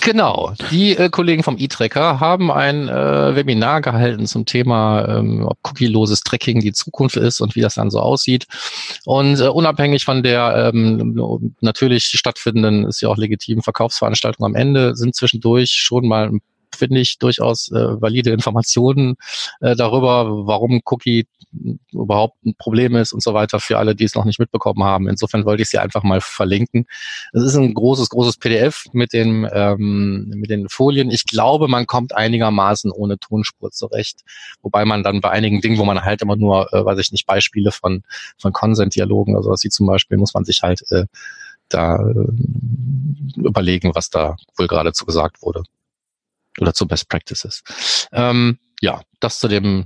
Genau. 0.01 0.53
Die 0.71 0.97
äh, 0.97 1.09
Kollegen 1.09 1.43
vom 1.43 1.57
E-Tracker 1.59 2.19
haben 2.19 2.51
ein 2.51 2.89
äh, 2.89 3.35
Webinar 3.35 3.81
gehalten 3.81 4.25
zum 4.25 4.47
Thema, 4.47 5.07
ähm, 5.07 5.45
ob 5.45 5.59
cookieloses 5.63 6.21
Tracking 6.21 6.61
die 6.61 6.73
Zukunft 6.73 7.15
ist 7.15 7.41
und 7.41 7.55
wie 7.55 7.61
das 7.61 7.75
dann 7.75 7.91
so 7.91 7.99
aussieht. 7.99 8.47
Und 9.05 9.39
äh, 9.39 9.47
unabhängig 9.47 10.03
von 10.03 10.23
der 10.23 10.71
ähm, 10.73 11.53
natürlich 11.61 12.05
stattfindenden, 12.05 12.85
ist 12.85 13.01
ja 13.01 13.09
auch 13.09 13.17
legitim 13.17 13.61
Verkaufsveranstaltung 13.61 14.47
am 14.47 14.55
Ende, 14.55 14.95
sind 14.95 15.15
zwischendurch 15.15 15.71
schon 15.71 16.07
mal 16.07 16.27
ein 16.27 16.41
finde 16.75 16.99
ich, 16.99 17.17
durchaus 17.17 17.71
äh, 17.71 18.01
valide 18.01 18.31
Informationen 18.31 19.15
äh, 19.59 19.75
darüber, 19.75 20.47
warum 20.47 20.81
Cookie 20.85 21.27
überhaupt 21.91 22.43
ein 22.45 22.55
Problem 22.57 22.95
ist 22.95 23.13
und 23.13 23.21
so 23.21 23.33
weiter 23.33 23.59
für 23.59 23.77
alle, 23.77 23.95
die 23.95 24.05
es 24.05 24.15
noch 24.15 24.25
nicht 24.25 24.39
mitbekommen 24.39 24.83
haben. 24.83 25.09
Insofern 25.09 25.45
wollte 25.45 25.63
ich 25.63 25.69
sie 25.69 25.79
einfach 25.79 26.03
mal 26.03 26.21
verlinken. 26.21 26.85
Es 27.33 27.43
ist 27.43 27.55
ein 27.55 27.73
großes, 27.73 28.09
großes 28.09 28.37
PDF 28.37 28.85
mit 28.93 29.13
den, 29.13 29.47
ähm, 29.51 30.31
mit 30.35 30.49
den 30.49 30.69
Folien. 30.69 31.11
Ich 31.11 31.25
glaube, 31.25 31.67
man 31.67 31.87
kommt 31.87 32.15
einigermaßen 32.15 32.91
ohne 32.91 33.17
Tonspur 33.17 33.71
zurecht, 33.71 34.21
wobei 34.61 34.85
man 34.85 35.03
dann 35.03 35.21
bei 35.21 35.29
einigen 35.29 35.61
Dingen, 35.61 35.77
wo 35.77 35.85
man 35.85 36.03
halt 36.03 36.21
immer 36.21 36.35
nur, 36.35 36.73
äh, 36.73 36.85
weiß 36.85 36.99
ich 36.99 37.11
nicht, 37.11 37.25
Beispiele 37.25 37.71
von, 37.71 38.03
von 38.37 38.53
Consent-Dialogen 38.53 39.33
oder 39.35 39.43
sowas 39.43 39.63
wie 39.63 39.69
zum 39.69 39.87
Beispiel, 39.87 40.17
muss 40.17 40.33
man 40.33 40.45
sich 40.45 40.61
halt 40.61 40.83
äh, 40.91 41.05
da 41.69 41.97
äh, 41.97 43.39
überlegen, 43.39 43.93
was 43.93 44.09
da 44.09 44.35
wohl 44.57 44.67
geradezu 44.67 45.05
gesagt 45.05 45.41
wurde 45.41 45.63
oder 46.59 46.73
zu 46.73 46.87
Best 46.87 47.09
Practices. 47.09 47.63
Ähm, 48.11 48.59
ja, 48.81 49.01
das 49.19 49.39
zu 49.39 49.47
dem 49.47 49.85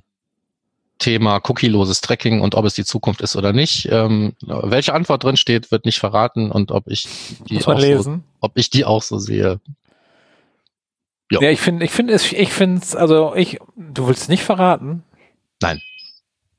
Thema 0.97 1.41
cookieloses 1.43 2.01
Tracking 2.01 2.41
und 2.41 2.55
ob 2.55 2.65
es 2.65 2.73
die 2.73 2.85
Zukunft 2.85 3.21
ist 3.21 3.35
oder 3.35 3.51
nicht. 3.51 3.89
Ähm, 3.91 4.33
welche 4.41 4.93
Antwort 4.93 5.23
drin 5.23 5.37
steht, 5.37 5.71
wird 5.71 5.85
nicht 5.85 5.99
verraten 5.99 6.51
und 6.51 6.71
ob 6.71 6.87
ich 6.87 7.07
die 7.49 7.63
auch 7.65 7.79
so, 7.79 8.19
ob 8.39 8.57
ich 8.57 8.69
die 8.69 8.85
auch 8.85 9.03
so 9.03 9.19
sehe. 9.19 9.59
Jo. 11.31 11.41
Ja, 11.41 11.49
ich 11.49 11.59
finde, 11.59 11.85
ich 11.85 11.91
finde 11.91 12.13
es, 12.13 12.31
ich 12.31 12.53
finde 12.53 12.81
es, 12.81 12.95
also 12.95 13.35
ich, 13.35 13.59
du 13.75 14.07
willst 14.07 14.29
nicht 14.29 14.43
verraten? 14.43 15.03
Nein. 15.61 15.81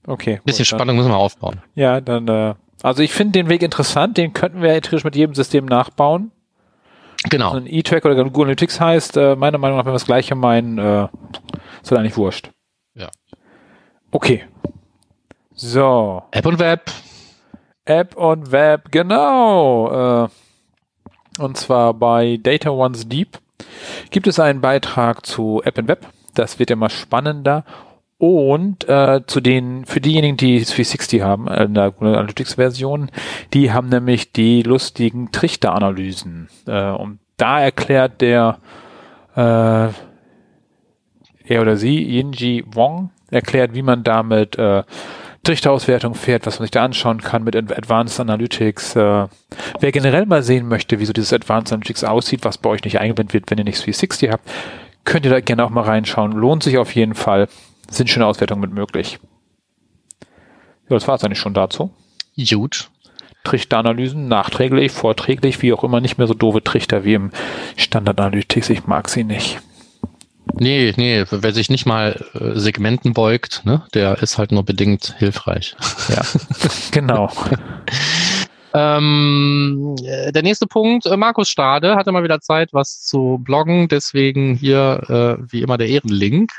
Okay. 0.07 0.41
Bisschen 0.45 0.65
gut, 0.65 0.67
Spannung 0.67 0.97
müssen 0.97 1.11
wir 1.11 1.17
aufbauen. 1.17 1.63
Ja, 1.75 2.01
dann, 2.01 2.29
äh, 2.29 2.55
also 2.83 3.03
ich 3.03 3.13
finde 3.13 3.33
den 3.33 3.49
Weg 3.49 3.63
interessant, 3.63 4.19
den 4.19 4.33
könnten 4.33 4.61
wir 4.61 4.69
theoretisch 4.69 5.05
mit 5.05 5.17
jedem 5.17 5.35
System 5.35 5.65
nachbauen. 5.67 6.31
Genau. 7.31 7.51
So 7.51 7.57
ein 7.57 7.67
E-Track 7.67 8.05
oder 8.05 8.15
Google 8.17 8.45
Analytics 8.45 8.81
heißt, 8.81 9.17
äh, 9.17 9.37
meiner 9.37 9.59
Meinung 9.59 9.79
nach, 9.79 9.85
wenn 9.85 9.93
wir 9.93 9.97
das 9.97 10.07
gleiche 10.07 10.35
meinen, 10.35 10.79
äh, 10.79 11.09
ist 11.83 11.91
halt 11.91 12.01
eigentlich 12.01 12.17
wurscht. 12.17 12.51
Ja. 12.95 13.09
Okay. 14.11 14.45
So. 15.53 16.23
App 16.31 16.47
und 16.47 16.59
Web. 16.59 16.91
App 17.85 18.17
und 18.17 18.53
Web, 18.53 18.91
genau. 18.91 20.25
Äh, 20.25 20.29
und 21.39 21.57
zwar 21.57 21.95
bei 21.95 22.39
Data 22.43 22.71
One's 22.71 23.09
Deep 23.09 23.39
gibt 24.11 24.27
es 24.27 24.41
einen 24.41 24.61
Beitrag 24.61 25.25
zu 25.27 25.63
App 25.65 25.79
und 25.79 25.89
Web. 25.89 26.07
Das 26.35 26.59
wird 26.59 26.71
immer 26.71 26.91
spannender 26.91 27.65
und 28.19 28.89
äh, 28.89 29.21
zu 29.27 29.41
den, 29.41 29.85
für 29.85 30.01
diejenigen, 30.01 30.37
die 30.37 30.59
360 30.59 31.23
haben, 31.23 31.49
äh, 31.49 31.65
in 31.65 31.75
der 31.75 31.93
Analytics-Version, 31.99 33.11
die 33.53 33.73
haben 33.73 33.89
nämlich 33.89 34.33
die 34.33 34.63
lustigen 34.63 35.33
Trichteranalysen. 35.33 36.49
Äh, 36.67 36.91
und 36.91 37.19
da 37.37 37.61
erklärt 37.61 38.23
der 38.23 38.59
äh, 39.37 39.89
er 41.49 41.63
oder 41.63 41.77
sie, 41.77 42.03
Yinji 42.03 42.65
Wong, 42.67 43.11
erklärt, 43.31 43.75
wie 43.75 43.83
man 43.83 44.03
damit 44.03 44.59
äh, 44.59 44.83
Trichterauswertung 45.45 46.15
fährt, 46.15 46.45
was 46.47 46.59
man 46.59 46.65
sich 46.65 46.73
da 46.73 46.85
anschauen 46.85 47.21
kann 47.21 47.45
mit 47.45 47.55
Advanced 47.55 48.19
Analytics. 48.19 48.97
Äh, 48.97 49.27
wer 49.81 49.93
generell 49.93 50.27
mal 50.27 50.43
sehen 50.43 50.67
möchte, 50.67 50.99
wie 50.99 51.05
so 51.05 51.13
dieses 51.13 51.33
Advanced 51.33 51.73
Analytics 51.73 52.03
aussieht, 52.03 52.45
was 52.45 52.59
bei 52.59 52.71
euch 52.71 52.83
nicht 52.83 52.99
eingeblendet 52.99 53.35
wird, 53.35 53.51
wenn 53.51 53.59
ihr 53.59 53.65
nicht 53.65 53.79
360 53.79 54.31
habt, 54.31 54.49
könnt 55.05 55.25
ihr 55.25 55.31
da 55.31 55.41
gerne 55.41 55.65
auch 55.65 55.71
mal 55.71 55.85
reinschauen. 55.85 56.33
Lohnt 56.33 56.65
sich 56.65 56.79
auf 56.79 56.95
jeden 56.95 57.15
Fall 57.15 57.49
sind 57.91 58.11
schöne 58.11 58.27
Auswertungen 58.27 58.61
mit 58.61 58.73
möglich. 58.73 59.19
Ja, 60.89 60.97
das 60.97 61.09
war 61.09 61.17
es 61.17 61.25
eigentlich 61.25 61.41
schon 61.41 61.55
dazu. 61.55 61.91
Gut. 62.37 62.91
Trichteranalysen 63.45 64.29
nachträglich, 64.29 64.93
vorträglich, 64.93 65.63
wie 65.63 65.73
auch 65.73 65.85
immer, 65.85 66.01
nicht 66.01 66.19
mehr 66.19 66.27
so 66.27 66.35
doofe 66.35 66.63
Trichter 66.63 67.05
wie 67.05 67.15
im 67.15 67.31
Standard 67.77 68.21
Analytics. 68.21 68.71
Ich 68.71 68.87
mag 68.87 69.09
sie 69.09 69.25
nicht. 69.25 69.61
Nee, 70.55 70.93
nee, 70.97 71.25
wer 71.31 71.53
sich 71.53 71.71
nicht 71.71 71.87
mal 71.87 72.25
äh, 72.35 72.59
Segmenten 72.59 73.13
beugt, 73.13 73.63
ne, 73.65 73.83
der 73.95 74.23
ist 74.23 74.39
halt 74.39 74.53
nur 74.53 74.65
bedingt 74.65 75.15
hilfreich. 75.19 75.77
Ja, 76.09 76.23
genau. 76.93 77.31
ähm, 78.75 79.97
äh, 80.05 80.33
der 80.33 80.43
nächste 80.43 80.67
Punkt, 80.67 81.07
äh, 81.07 81.17
Markus 81.17 81.49
Stade 81.49 81.97
hatte 81.97 82.13
mal 82.13 82.23
wieder 82.23 82.41
Zeit, 82.41 82.73
was 82.73 83.03
zu 83.03 83.41
bloggen, 83.43 83.89
deswegen 83.89 84.55
hier 84.55 85.39
äh, 85.41 85.53
wie 85.53 85.63
immer 85.63 85.79
der 85.79 85.89
Ehrenlink. 85.89 86.53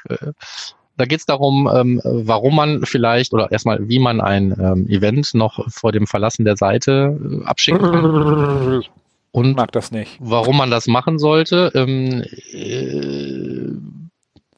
Da 0.97 1.05
geht 1.05 1.19
es 1.19 1.25
darum, 1.25 1.69
ähm, 1.73 2.01
warum 2.03 2.55
man 2.55 2.85
vielleicht 2.85 3.33
oder 3.33 3.51
erstmal, 3.51 3.87
wie 3.87 3.99
man 3.99 4.19
ein 4.19 4.51
ähm, 4.59 4.89
Event 4.89 5.33
noch 5.35 5.69
vor 5.69 5.91
dem 5.91 6.07
Verlassen 6.07 6.43
der 6.43 6.57
Seite 6.57 7.17
äh, 7.21 7.45
abschicken 7.45 7.81
kann. 7.81 8.83
Und 9.31 9.55
mag 9.55 9.71
das 9.71 9.91
nicht. 9.91 10.17
Warum 10.19 10.57
man 10.57 10.71
das 10.71 10.87
machen 10.87 11.19
sollte. 11.19 11.71
Ähm, 11.75 12.23
äh, 12.53 13.71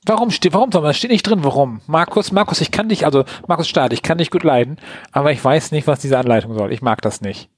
Warum 0.05 0.31
steht, 0.31 0.53
warum, 0.53 0.72
das 0.72 0.98
steht 0.98 1.12
nicht 1.12 1.27
drin, 1.27 1.43
warum? 1.43 1.81
Markus, 1.86 2.31
Markus, 2.31 2.62
ich 2.62 2.72
kann 2.72 2.89
dich, 2.89 3.05
also 3.05 3.25
Markus 3.48 3.67
Staat, 3.67 3.93
ich 3.93 4.01
kann 4.01 4.17
dich 4.17 4.31
gut 4.31 4.43
leiden, 4.43 4.77
aber 5.12 5.31
ich 5.34 5.43
weiß 5.43 5.72
nicht, 5.72 5.86
was 5.86 6.00
diese 6.00 6.17
Anleitung 6.17 6.55
soll. 6.55 6.74
Ich 6.74 6.81
mag 6.81 7.01
das 7.01 7.22
nicht. 7.22 7.50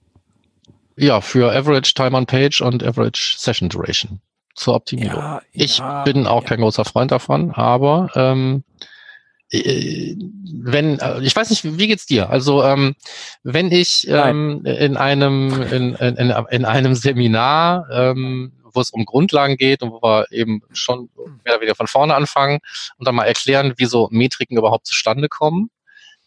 Ja, 0.97 1.21
für 1.21 1.55
Average 1.55 1.93
Time 1.93 2.17
on 2.17 2.25
Page 2.25 2.59
und 2.59 2.83
Average 2.83 3.35
Session 3.37 3.69
Duration 3.69 4.19
zur 4.55 4.75
Optimierung. 4.75 5.17
Ja, 5.19 5.41
ich 5.53 5.77
ja, 5.79 6.03
bin 6.03 6.27
auch 6.27 6.43
ja. 6.43 6.49
kein 6.49 6.61
großer 6.61 6.85
Freund 6.85 7.11
davon, 7.11 7.51
aber 7.51 8.09
ähm, 8.15 8.63
äh, 9.51 10.15
wenn 10.53 10.99
äh, 10.99 11.19
ich 11.21 11.35
weiß 11.35 11.49
nicht, 11.49 11.77
wie 11.77 11.87
geht's 11.87 12.05
dir? 12.05 12.29
Also 12.29 12.63
ähm, 12.63 12.95
wenn 13.43 13.71
ich 13.71 14.07
ähm, 14.07 14.65
in 14.65 14.97
einem 14.97 15.61
in, 15.63 15.95
in, 15.95 16.33
in 16.49 16.65
einem 16.65 16.95
Seminar, 16.95 17.87
ähm, 17.91 18.53
wo 18.73 18.79
es 18.79 18.91
um 18.91 19.05
Grundlagen 19.05 19.57
geht 19.57 19.83
und 19.83 19.91
wo 19.91 20.01
wir 20.01 20.31
eben 20.31 20.61
schon 20.71 21.09
mehr 21.43 21.53
oder 21.53 21.61
weniger 21.61 21.75
von 21.75 21.87
vorne 21.87 22.15
anfangen 22.15 22.59
und 22.97 23.07
dann 23.07 23.15
mal 23.15 23.25
erklären, 23.25 23.73
wie 23.77 23.85
so 23.85 24.07
Metriken 24.11 24.57
überhaupt 24.57 24.87
zustande 24.87 25.27
kommen, 25.27 25.69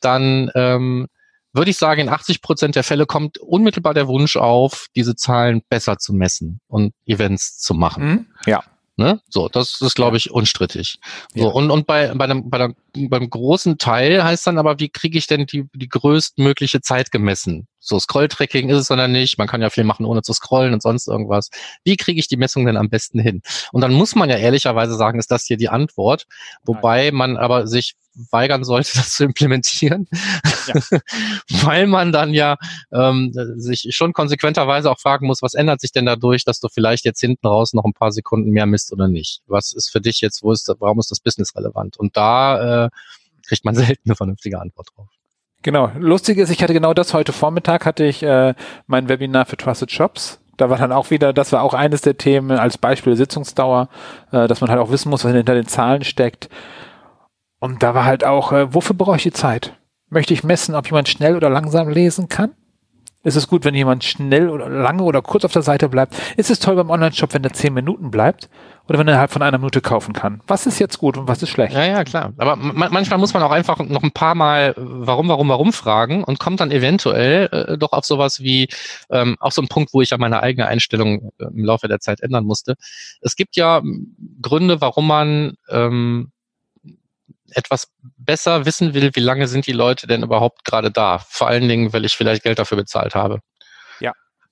dann 0.01 0.51
ähm, 0.55 1.09
würde 1.55 1.71
ich 1.71 1.79
sagen, 1.79 2.03
in 2.03 2.09
80 2.09 2.43
Prozent 2.43 2.77
der 2.77 2.85
Fälle 2.85 3.07
kommt 3.07 3.39
unmittelbar 3.39 3.95
der 3.95 4.09
Wunsch 4.09 4.37
auf, 4.37 4.89
diese 4.95 5.17
Zahlen 5.17 5.63
besser 5.69 5.99
zu 5.99 6.13
messen 6.13 6.61
und 6.67 6.93
Events 7.07 7.59
zu 7.59 7.75
machen. 7.75 8.05
Mhm. 8.05 8.27
Ja. 8.47 8.65
Ne? 8.97 9.21
So, 9.29 9.49
das 9.49 9.81
ist, 9.81 9.95
glaube 9.95 10.17
ich, 10.17 10.31
unstrittig. 10.31 10.99
So, 11.35 11.47
ja. 11.47 11.51
und, 11.51 11.71
und 11.71 11.87
bei, 11.87 12.13
bei, 12.15 12.25
einem, 12.25 12.51
bei 12.51 12.59
einem, 12.59 12.75
beim 12.95 13.29
großen 13.29 13.79
Teil 13.79 14.23
heißt 14.23 14.47
dann 14.47 14.59
aber, 14.59 14.79
wie 14.79 14.89
kriege 14.89 15.19
ich 15.19 15.27
denn 15.27 15.47
die, 15.47 15.69
die 15.75 15.89
größtmögliche 15.89 16.81
Zeit 16.81 17.11
gemessen? 17.11 17.67
So, 17.81 17.99
Scroll-Tracking 17.99 18.71
ist 18.71 18.79
es 18.79 18.91
oder 18.91 19.09
nicht. 19.09 19.37
Man 19.37 19.47
kann 19.47 19.61
ja 19.61 19.69
viel 19.69 19.85
machen, 19.85 20.07
ohne 20.07 20.23
zu 20.23 20.33
scrollen 20.33 20.73
und 20.73 20.83
sonst 20.83 21.07
irgendwas. 21.07 21.51
Wie 21.85 21.97
kriege 21.97 22.19
ich 22.19 22.29
die 22.29 22.39
Messung 22.39 22.65
denn 22.65 22.79
am 22.79 22.89
besten 22.89 23.19
hin? 23.19 23.43
Und 23.73 23.83
dann 23.83 23.93
muss 23.93 24.15
man 24.15 24.31
ja 24.31 24.37
ehrlicherweise 24.37 24.97
sagen, 24.97 25.19
ist 25.19 25.31
das 25.31 25.45
hier 25.45 25.59
die 25.59 25.69
Antwort. 25.69 26.27
Wobei 26.65 27.11
man 27.13 27.37
aber 27.37 27.67
sich 27.67 27.95
weigern 28.31 28.65
sollte, 28.65 28.93
das 28.97 29.15
zu 29.15 29.25
implementieren, 29.25 30.09
ja. 30.67 30.75
weil 31.67 31.87
man 31.87 32.13
dann 32.13 32.33
ja 32.33 32.57
ähm, 32.93 33.33
sich 33.57 33.89
schon 33.91 34.13
konsequenterweise 34.13 34.91
auch 34.91 34.99
fragen 34.99 35.27
muss, 35.27 35.43
was 35.43 35.55
ändert 35.55 35.81
sich 35.81 35.93
denn 35.93 36.07
dadurch, 36.07 36.45
dass 36.45 36.61
du 36.61 36.69
vielleicht 36.69 37.05
jetzt 37.05 37.21
hinten 37.21 37.47
raus 37.47 37.75
noch 37.75 37.85
ein 37.85 37.93
paar 37.93 38.13
Sekunden 38.13 38.51
mehr 38.51 38.67
misst 38.67 38.93
oder 38.93 39.09
nicht? 39.09 39.43
Was 39.47 39.73
ist 39.73 39.91
für 39.91 40.01
dich 40.01 40.21
jetzt, 40.21 40.43
wo 40.43 40.53
ist, 40.53 40.73
warum 40.79 40.99
ist 41.01 41.11
das 41.11 41.21
Business 41.21 41.55
relevant? 41.57 41.97
Und 41.97 42.17
da 42.17 42.84
äh, 42.84 42.84
kriegt 43.47 43.65
man 43.65 43.75
selten 43.75 44.03
eine 44.09 44.17
vernünftige 44.17 44.61
Antwort 44.61 44.89
drauf. 44.95 45.09
Genau. 45.63 45.91
Lustig 45.99 46.39
ist, 46.39 46.51
ich 46.51 46.63
hatte 46.63 46.75
genau 46.75 46.93
das 46.93 47.15
heute 47.15 47.33
Vormittag, 47.33 47.87
hatte 47.87 48.05
ich 48.05 48.23
äh, 48.23 48.55
mein 48.87 49.09
Webinar 49.09 49.47
für 49.47 49.57
Trusted 49.57 49.91
Shops 49.91 50.41
da 50.57 50.71
war 50.71 50.79
dann 50.79 50.93
auch 50.93 51.11
wieder, 51.11 51.33
das 51.33 51.53
war 51.53 51.63
auch 51.63 51.75
eines 51.75 52.03
der 52.03 52.17
Themen 52.17 52.53
als 52.53 52.79
Beispiel 52.79 53.17
Sitzungsdauer, 53.17 53.89
äh, 54.33 54.47
dass 54.47 54.61
man 54.61 54.71
halt 54.71 54.81
auch 54.81 54.91
wissen 54.91 55.11
muss, 55.11 55.25
was 55.25 55.33
hinter 55.33 55.55
den 55.55 55.67
Zahlen 55.67 56.05
steckt. 56.05 56.49
Und 57.59 57.83
da 57.83 57.95
war 57.95 58.05
halt 58.05 58.25
auch, 58.25 58.53
äh, 58.53 58.73
wofür 58.75 58.95
brauche 58.95 59.17
ich 59.17 59.23
die 59.23 59.33
Zeit? 59.33 59.77
Möchte 60.11 60.35
ich 60.35 60.45
messen, 60.45 60.75
ob 60.75 60.87
jemand 60.87 61.09
schnell 61.09 61.37
oder 61.37 61.51
langsam 61.51 61.89
lesen 61.89 62.29
kann? 62.29 62.53
Ist 63.25 63.37
es 63.37 63.49
gut, 63.49 63.65
wenn 63.65 63.75
jemand 63.75 64.05
schnell 64.05 64.51
oder 64.51 64.69
lange 64.69 65.03
oder 65.03 65.23
kurz 65.23 65.45
auf 65.45 65.53
der 65.53 65.63
Seite 65.63 65.89
bleibt? 65.89 66.15
Ist 66.37 66.51
es 66.51 66.61
toll 66.61 66.77
beim 66.77 66.91
Online-Shop, 66.91 67.33
wenn 67.33 67.43
er 67.43 67.55
zehn 67.55 67.73
Minuten 67.73 68.11
bleibt? 68.11 68.51
Oder 68.87 68.99
wenn 68.99 69.09
er 69.09 69.19
halt 69.19 69.31
von 69.31 69.41
einer 69.41 69.57
Minute 69.57 69.81
kaufen 69.81 70.13
kann? 70.13 70.43
Was 70.47 70.67
ist 70.67 70.79
jetzt 70.79 70.99
gut 70.99 71.17
und 71.17 71.27
was 71.27 71.43
ist 71.43 71.49
schlecht? 71.49 71.73
Ja, 71.73 71.87
ja, 71.87 72.05
klar. 72.05 72.35
Aber 72.37 72.55
manchmal 72.57 73.19
muss 73.19 73.33
man 73.33 73.43
auch 73.43 73.51
einfach 73.51 73.79
noch 73.79 74.03
ein 74.03 74.13
paar 74.13 74.35
Mal 74.35 74.75
warum, 74.77 75.29
warum, 75.29 75.49
warum 75.49 75.73
fragen 75.73 76.23
und 76.23 76.39
kommt 76.39 76.61
dann 76.61 76.71
eventuell 76.71 77.49
äh, 77.51 77.79
doch 77.79 77.93
auf 77.93 78.05
sowas 78.05 78.41
wie, 78.41 78.69
ähm, 79.09 79.37
auf 79.41 79.55
so 79.55 79.63
einen 79.63 79.69
Punkt, 79.69 79.95
wo 79.95 80.03
ich 80.03 80.11
ja 80.11 80.19
meine 80.19 80.43
eigene 80.43 80.67
Einstellung 80.67 81.33
äh, 81.39 81.45
im 81.45 81.65
Laufe 81.65 81.89
der 81.89 82.01
Zeit 82.01 82.21
ändern 82.21 82.45
musste. 82.45 82.75
Es 83.23 83.37
gibt 83.37 83.57
ja 83.57 83.81
Gründe, 84.43 84.83
warum 84.83 85.07
man 85.07 85.55
ähm, 85.71 86.31
etwas 87.51 87.89
besser 88.01 88.67
wissen 88.67 88.95
will, 88.95 89.11
wie 89.15 89.21
lange 89.21 89.47
sind 89.49 89.67
die 89.67 89.73
Leute 89.73 90.07
denn 90.07 90.23
überhaupt 90.23 90.65
gerade 90.65 90.91
da. 90.91 91.19
Vor 91.19 91.49
allen 91.49 91.69
Dingen, 91.69 91.93
weil 91.93 92.05
ich 92.05 92.15
vielleicht 92.15 92.43
Geld 92.43 92.59
dafür 92.59 92.77
bezahlt 92.77 93.15
habe. 93.15 93.41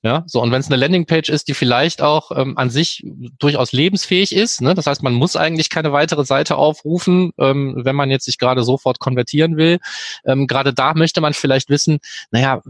Ja, 0.05 0.25
so 0.27 0.43
und 0.43 0.51
wenn 0.51 0.59
es 0.59 0.67
eine 0.67 0.75
Landingpage 0.77 1.29
ist, 1.29 1.47
die 1.47 1.55
vielleicht 1.55 2.03
auch 2.03 2.33
ähm, 2.35 2.59
an 2.59 2.71
sich 2.71 3.05
durchaus 3.39 3.71
lebensfähig 3.71 4.35
ist, 4.35 4.61
ne? 4.61 4.75
das 4.75 4.89
heißt, 4.89 5.05
man 5.05 5.13
muss 5.13 5.37
eigentlich 5.37 5.71
keine 5.71 5.93
weitere 5.93 6.25
Seite 6.25 6.57
aufrufen, 6.57 7.31
ähm, 7.39 7.83
wenn 7.85 7.95
man 7.95 8.11
jetzt 8.11 8.25
sich 8.25 8.37
gerade 8.37 8.65
sofort 8.65 8.99
konvertieren 8.99 9.57
will. 9.57 9.79
Ähm, 10.25 10.49
gerade 10.49 10.75
da 10.75 10.95
möchte 10.95 11.21
man 11.21 11.35
vielleicht 11.35 11.69
wissen, 11.69 12.01
naja, 12.33 12.63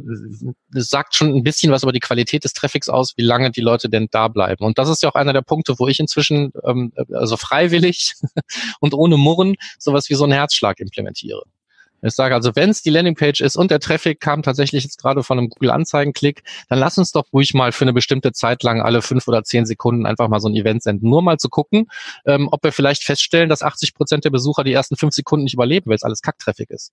es 0.75 0.91
sagt 0.91 1.15
schon 1.15 1.35
ein 1.35 1.43
bisschen 1.43 1.73
was 1.73 1.85
über 1.85 1.93
die 1.93 2.01
Qualität 2.01 2.45
des 2.45 2.53
Traffics 2.53 2.91
aus, 2.91 3.15
wie 3.17 3.23
lange 3.23 3.51
die 3.51 3.63
Leute 3.63 3.89
denn 3.89 4.09
da 4.11 4.29
bleiben. 4.29 4.63
Und 4.63 4.77
das 4.77 4.91
ist 4.91 5.03
ja 5.03 5.09
auch 5.09 5.15
einer 5.15 5.33
der 5.33 5.41
Punkte, 5.41 5.79
wo 5.79 5.89
ich 5.89 6.01
inzwischen 6.01 6.53
ähm, 6.67 6.93
also 7.15 7.39
freiwillig 7.39 8.13
und 8.81 8.93
ohne 8.93 9.17
Murren 9.17 9.55
sowas 9.79 10.11
wie 10.11 10.17
so 10.17 10.25
einen 10.25 10.35
Herzschlag 10.35 10.81
implementiere. 10.81 11.45
Ich 12.03 12.15
sage 12.15 12.35
also, 12.35 12.55
wenn 12.55 12.71
es 12.71 12.83
die 12.83 12.91
Landingpage 12.91 13.41
ist 13.41 13.57
und 13.57 13.71
der 13.71 13.81
Traffic 13.81 14.21
kam 14.21 14.43
tatsächlich 14.43 14.85
jetzt 14.85 15.01
gerade 15.01 15.23
von 15.23 15.39
einem 15.39 15.49
Google-Anzeigen-Klick, 15.49 16.43
dann 16.69 16.79
lass 16.79 16.99
uns 16.99 17.13
doch 17.13 17.25
ruhig 17.33 17.55
mal 17.55 17.73
für 17.73 17.85
eine 17.85 17.93
bestimmte 17.93 18.33
Zeit 18.33 18.63
lang 18.63 18.81
alle 18.81 19.03
fünf 19.03 19.29
oder 19.29 19.45
zehn 19.45 19.67
Sekunden 19.67 20.07
einfach 20.07 20.29
mal 20.29 20.41
so 20.41 20.49
ein 20.49 20.55
Event 20.55 20.83
senden. 20.83 21.09
Nur 21.09 21.23
mal 21.23 21.39
zu 21.39 21.49
gucken, 21.49 21.87
ähm, 22.27 22.49
ob 22.51 22.65
wir 22.65 22.73
vielleicht 22.73 23.05
feststellen, 23.05 23.49
dass 23.49 23.63
80 23.63 23.95
Prozent 23.95 24.25
der 24.25 24.31
Besucher 24.31 24.65
die 24.65 24.73
ersten 24.73 24.97
fünf 24.97 25.15
Sekunden 25.15 25.45
nicht 25.45 25.55
überleben, 25.55 25.89
weil 25.89 25.97
es 25.97 26.03
alles 26.03 26.23
Kack-Traffic 26.23 26.71
ist. 26.71 26.93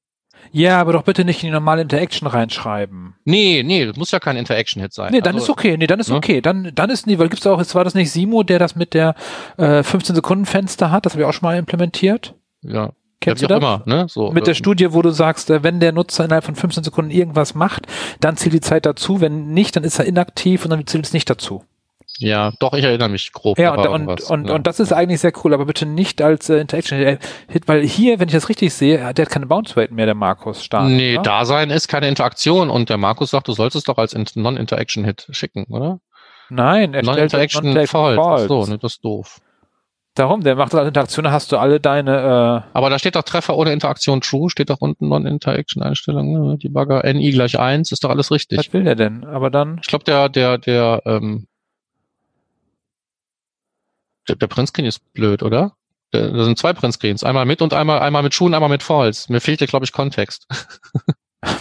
Ja, 0.51 0.79
aber 0.79 0.93
doch 0.93 1.03
bitte 1.03 1.25
nicht 1.25 1.43
in 1.43 1.47
die 1.47 1.53
normale 1.53 1.81
Interaction 1.81 2.27
reinschreiben. 2.27 3.15
Nee, 3.25 3.63
nee, 3.63 3.85
das 3.85 3.97
muss 3.97 4.11
ja 4.11 4.19
kein 4.19 4.37
Interaction-Hit 4.37 4.93
sein. 4.93 5.11
Nee, 5.11 5.21
dann 5.21 5.35
also, 5.35 5.45
ist 5.45 5.49
okay. 5.49 5.77
Nee, 5.77 5.87
dann 5.87 5.99
ist 5.99 6.09
ne? 6.09 6.15
okay. 6.15 6.41
Dann, 6.41 6.71
dann 6.73 6.89
ist 6.89 7.07
nie, 7.07 7.19
weil 7.19 7.29
gibt's 7.29 7.45
auch, 7.45 7.59
jetzt 7.59 7.75
war 7.75 7.83
das 7.83 7.93
nicht 7.93 8.11
Simo, 8.11 8.43
der 8.43 8.59
das 8.59 8.75
mit 8.75 8.93
der 8.93 9.15
äh, 9.57 9.83
15 9.83 10.15
Sekunden 10.15 10.45
Fenster 10.45 10.91
hat, 10.91 11.05
das 11.05 11.13
habe 11.13 11.23
ich 11.23 11.27
auch 11.27 11.33
schon 11.33 11.47
mal 11.47 11.57
implementiert. 11.57 12.35
Ja. 12.61 12.91
Kennst 13.21 13.41
ja, 13.41 13.47
du 13.47 13.55
das? 13.55 13.61
Immer, 13.61 13.83
ne? 13.85 14.05
so, 14.07 14.31
Mit 14.31 14.47
der 14.47 14.53
Studie, 14.53 14.93
wo 14.93 15.01
du 15.01 15.09
sagst, 15.09 15.49
äh, 15.49 15.61
wenn 15.63 15.79
der 15.79 15.91
Nutzer 15.91 16.25
innerhalb 16.25 16.45
von 16.45 16.55
15 16.55 16.83
Sekunden 16.83 17.11
irgendwas 17.11 17.53
macht, 17.53 17.85
dann 18.21 18.37
zählt 18.37 18.53
die 18.53 18.61
Zeit 18.61 18.85
dazu. 18.85 19.19
Wenn 19.19 19.49
nicht, 19.53 19.75
dann 19.75 19.83
ist 19.83 19.99
er 19.99 20.05
inaktiv 20.05 20.63
und 20.63 20.71
dann 20.71 20.87
zählt 20.87 21.05
es 21.05 21.13
nicht 21.13 21.29
dazu. 21.29 21.63
Ja, 22.17 22.51
doch, 22.59 22.73
ich 22.73 22.83
erinnere 22.83 23.09
mich 23.09 23.31
grob. 23.31 23.57
Ja, 23.57 23.73
und, 23.75 24.07
und, 24.07 24.21
und, 24.21 24.47
ja. 24.47 24.55
und 24.55 24.67
das 24.67 24.79
ist 24.79 24.91
eigentlich 24.91 25.21
sehr 25.21 25.31
cool, 25.43 25.53
aber 25.53 25.65
bitte 25.65 25.85
nicht 25.85 26.21
als 26.21 26.49
äh, 26.49 26.59
Interaction-Hit, 26.59 27.67
weil 27.67 27.85
hier, 27.85 28.19
wenn 28.19 28.27
ich 28.27 28.33
das 28.33 28.49
richtig 28.49 28.73
sehe, 28.73 28.97
der 29.13 29.25
hat 29.25 29.29
keine 29.29 29.45
Bounce 29.45 29.77
Rate 29.77 29.93
mehr, 29.93 30.05
der 30.05 30.15
Markus 30.15 30.63
Start. 30.63 30.89
Nee, 30.89 31.13
oder? 31.13 31.23
Dasein 31.23 31.69
ist 31.69 31.87
keine 31.87 32.09
Interaktion 32.09 32.69
und 32.69 32.89
der 32.89 32.97
Markus 32.97 33.29
sagt, 33.29 33.47
du 33.47 33.53
solltest 33.53 33.77
es 33.77 33.83
doch 33.83 33.97
als 33.97 34.13
Non-Interaction-Hit 34.35 35.27
schicken, 35.31 35.65
oder? 35.69 35.99
Nein, 36.49 36.93
er 36.93 37.03
Non-Interaction 37.03 37.73
false. 37.73 37.87
false. 37.87 38.21
Ach 38.21 38.47
so, 38.47 38.65
ne, 38.65 38.77
das 38.77 38.93
ist 38.93 39.05
doof. 39.05 39.39
Darum, 40.19 40.41
der 40.41 40.57
macht 40.57 40.73
das 40.73 40.81
als 40.81 40.89
Interaktion, 40.89 41.31
hast 41.31 41.49
du 41.53 41.57
alle 41.57 41.79
deine. 41.79 42.65
Äh 42.67 42.77
Aber 42.77 42.89
da 42.89 42.99
steht 42.99 43.15
doch 43.15 43.23
Treffer 43.23 43.55
ohne 43.55 43.71
Interaktion 43.71 44.19
true, 44.19 44.49
steht 44.49 44.69
doch 44.69 44.81
unten 44.81 45.07
Non-Interaction-Einstellung, 45.07 46.49
ne? 46.49 46.57
die 46.57 46.67
Bagger 46.67 47.03
NI 47.13 47.31
gleich 47.31 47.57
eins 47.57 47.93
ist 47.93 48.03
doch 48.03 48.09
alles 48.09 48.29
richtig. 48.29 48.59
Was 48.59 48.73
will 48.73 48.83
der 48.83 48.95
denn? 48.95 49.23
Aber 49.23 49.49
dann. 49.49 49.79
Ich 49.81 49.87
glaube, 49.87 50.03
der, 50.03 50.27
der, 50.27 50.57
der, 50.57 51.01
ähm, 51.05 51.47
der, 54.27 54.35
der 54.35 54.47
Printscreen 54.47 54.87
ist 54.87 54.99
blöd, 55.13 55.41
oder? 55.41 55.71
Da 56.11 56.43
sind 56.43 56.59
zwei 56.59 56.73
Printscreens, 56.73 57.23
einmal 57.23 57.45
mit 57.45 57.61
und 57.61 57.73
einmal, 57.73 57.99
einmal 57.99 58.23
mit 58.23 58.33
Schuhen, 58.33 58.53
einmal 58.53 58.69
mit 58.69 58.83
Falls. 58.83 59.29
Mir 59.29 59.39
fehlt 59.39 59.61
ja, 59.61 59.67
glaube 59.67 59.85
ich, 59.85 59.93
Kontext. 59.93 60.47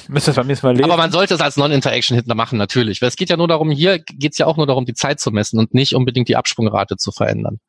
Müsste 0.09 0.33
es 0.33 0.37
beim 0.37 0.49
nächsten 0.49 0.67
Mal 0.67 0.73
lesen. 0.73 0.91
Aber 0.91 0.97
man 0.97 1.13
sollte 1.13 1.35
es 1.35 1.41
als 1.41 1.57
Non-Interaction-Hitler 1.59 2.35
machen, 2.35 2.59
natürlich. 2.59 3.03
Weil 3.03 3.09
es 3.09 3.17
geht 3.17 3.31
ja 3.31 3.37
nur 3.37 3.47
darum, 3.47 3.71
hier 3.71 4.01
geht 4.01 4.33
es 4.33 4.39
ja 4.39 4.47
auch 4.47 4.57
nur 4.57 4.67
darum, 4.67 4.85
die 4.85 4.95
Zeit 4.95 5.21
zu 5.21 5.31
messen 5.31 5.61
und 5.61 5.75
nicht 5.75 5.95
unbedingt 5.95 6.29
die 6.29 6.35
Absprungrate 6.35 6.97
zu 6.97 7.13
verändern 7.13 7.61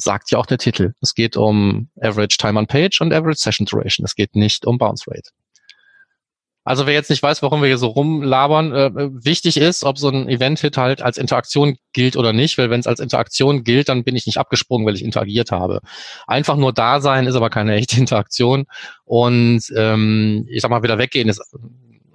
sagt 0.00 0.30
ja 0.30 0.38
auch 0.38 0.46
der 0.46 0.58
Titel. 0.58 0.94
Es 1.00 1.14
geht 1.14 1.36
um 1.36 1.88
Average 2.00 2.36
Time 2.38 2.58
on 2.58 2.66
Page 2.66 3.00
und 3.00 3.12
Average 3.12 3.40
Session 3.40 3.66
Duration. 3.66 4.04
Es 4.04 4.14
geht 4.14 4.34
nicht 4.36 4.66
um 4.66 4.78
Bounce 4.78 5.10
Rate. 5.10 5.30
Also 6.62 6.86
wer 6.86 6.92
jetzt 6.92 7.08
nicht 7.08 7.22
weiß, 7.22 7.42
warum 7.42 7.62
wir 7.62 7.68
hier 7.68 7.78
so 7.78 7.88
rumlabern, 7.88 8.72
äh, 8.72 8.90
wichtig 9.24 9.56
ist, 9.56 9.82
ob 9.82 9.98
so 9.98 10.08
ein 10.08 10.28
Event-Hit 10.28 10.76
halt 10.76 11.00
als 11.00 11.16
Interaktion 11.16 11.78
gilt 11.94 12.16
oder 12.16 12.34
nicht, 12.34 12.58
weil 12.58 12.68
wenn 12.68 12.80
es 12.80 12.86
als 12.86 13.00
Interaktion 13.00 13.64
gilt, 13.64 13.88
dann 13.88 14.04
bin 14.04 14.14
ich 14.14 14.26
nicht 14.26 14.36
abgesprungen, 14.36 14.86
weil 14.86 14.94
ich 14.94 15.02
interagiert 15.02 15.52
habe. 15.52 15.80
Einfach 16.26 16.56
nur 16.56 16.74
da 16.74 17.00
sein 17.00 17.26
ist 17.26 17.34
aber 17.34 17.48
keine 17.48 17.74
echte 17.76 17.98
Interaktion 17.98 18.66
und 19.04 19.62
ähm, 19.74 20.46
ich 20.50 20.60
sag 20.60 20.70
mal, 20.70 20.82
wieder 20.82 20.98
weggehen 20.98 21.30
ist 21.30 21.42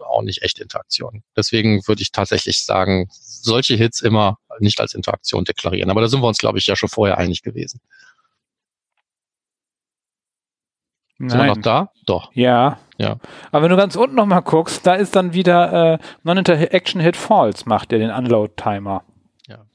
auch 0.05 0.21
nicht 0.21 0.41
echte 0.43 0.63
Interaktion. 0.63 1.23
Deswegen 1.35 1.85
würde 1.87 2.01
ich 2.01 2.11
tatsächlich 2.11 2.63
sagen, 2.63 3.07
solche 3.11 3.75
Hits 3.75 4.01
immer 4.01 4.37
nicht 4.59 4.79
als 4.79 4.93
Interaktion 4.93 5.43
deklarieren. 5.43 5.89
Aber 5.89 6.01
da 6.01 6.07
sind 6.07 6.21
wir 6.21 6.27
uns, 6.27 6.37
glaube 6.37 6.57
ich, 6.57 6.67
ja 6.67 6.75
schon 6.75 6.89
vorher 6.89 7.17
einig 7.17 7.41
gewesen. 7.41 7.81
Nein. 11.17 11.29
Sind 11.29 11.39
wir 11.39 11.47
noch 11.47 11.57
da? 11.61 11.91
Doch. 12.05 12.31
Ja. 12.33 12.79
Ja. 12.97 13.17
Aber 13.51 13.63
wenn 13.63 13.69
du 13.69 13.77
ganz 13.77 13.95
unten 13.95 14.15
nochmal 14.15 14.41
guckst, 14.41 14.85
da 14.85 14.95
ist 14.95 15.15
dann 15.15 15.33
wieder 15.33 15.93
äh, 15.93 15.97
Non-Interaction-Hit 16.23 17.15
False, 17.17 17.67
macht 17.67 17.91
der 17.91 17.99
den 17.99 18.11
Unload-Timer. 18.11 19.03
Ja. 19.47 19.65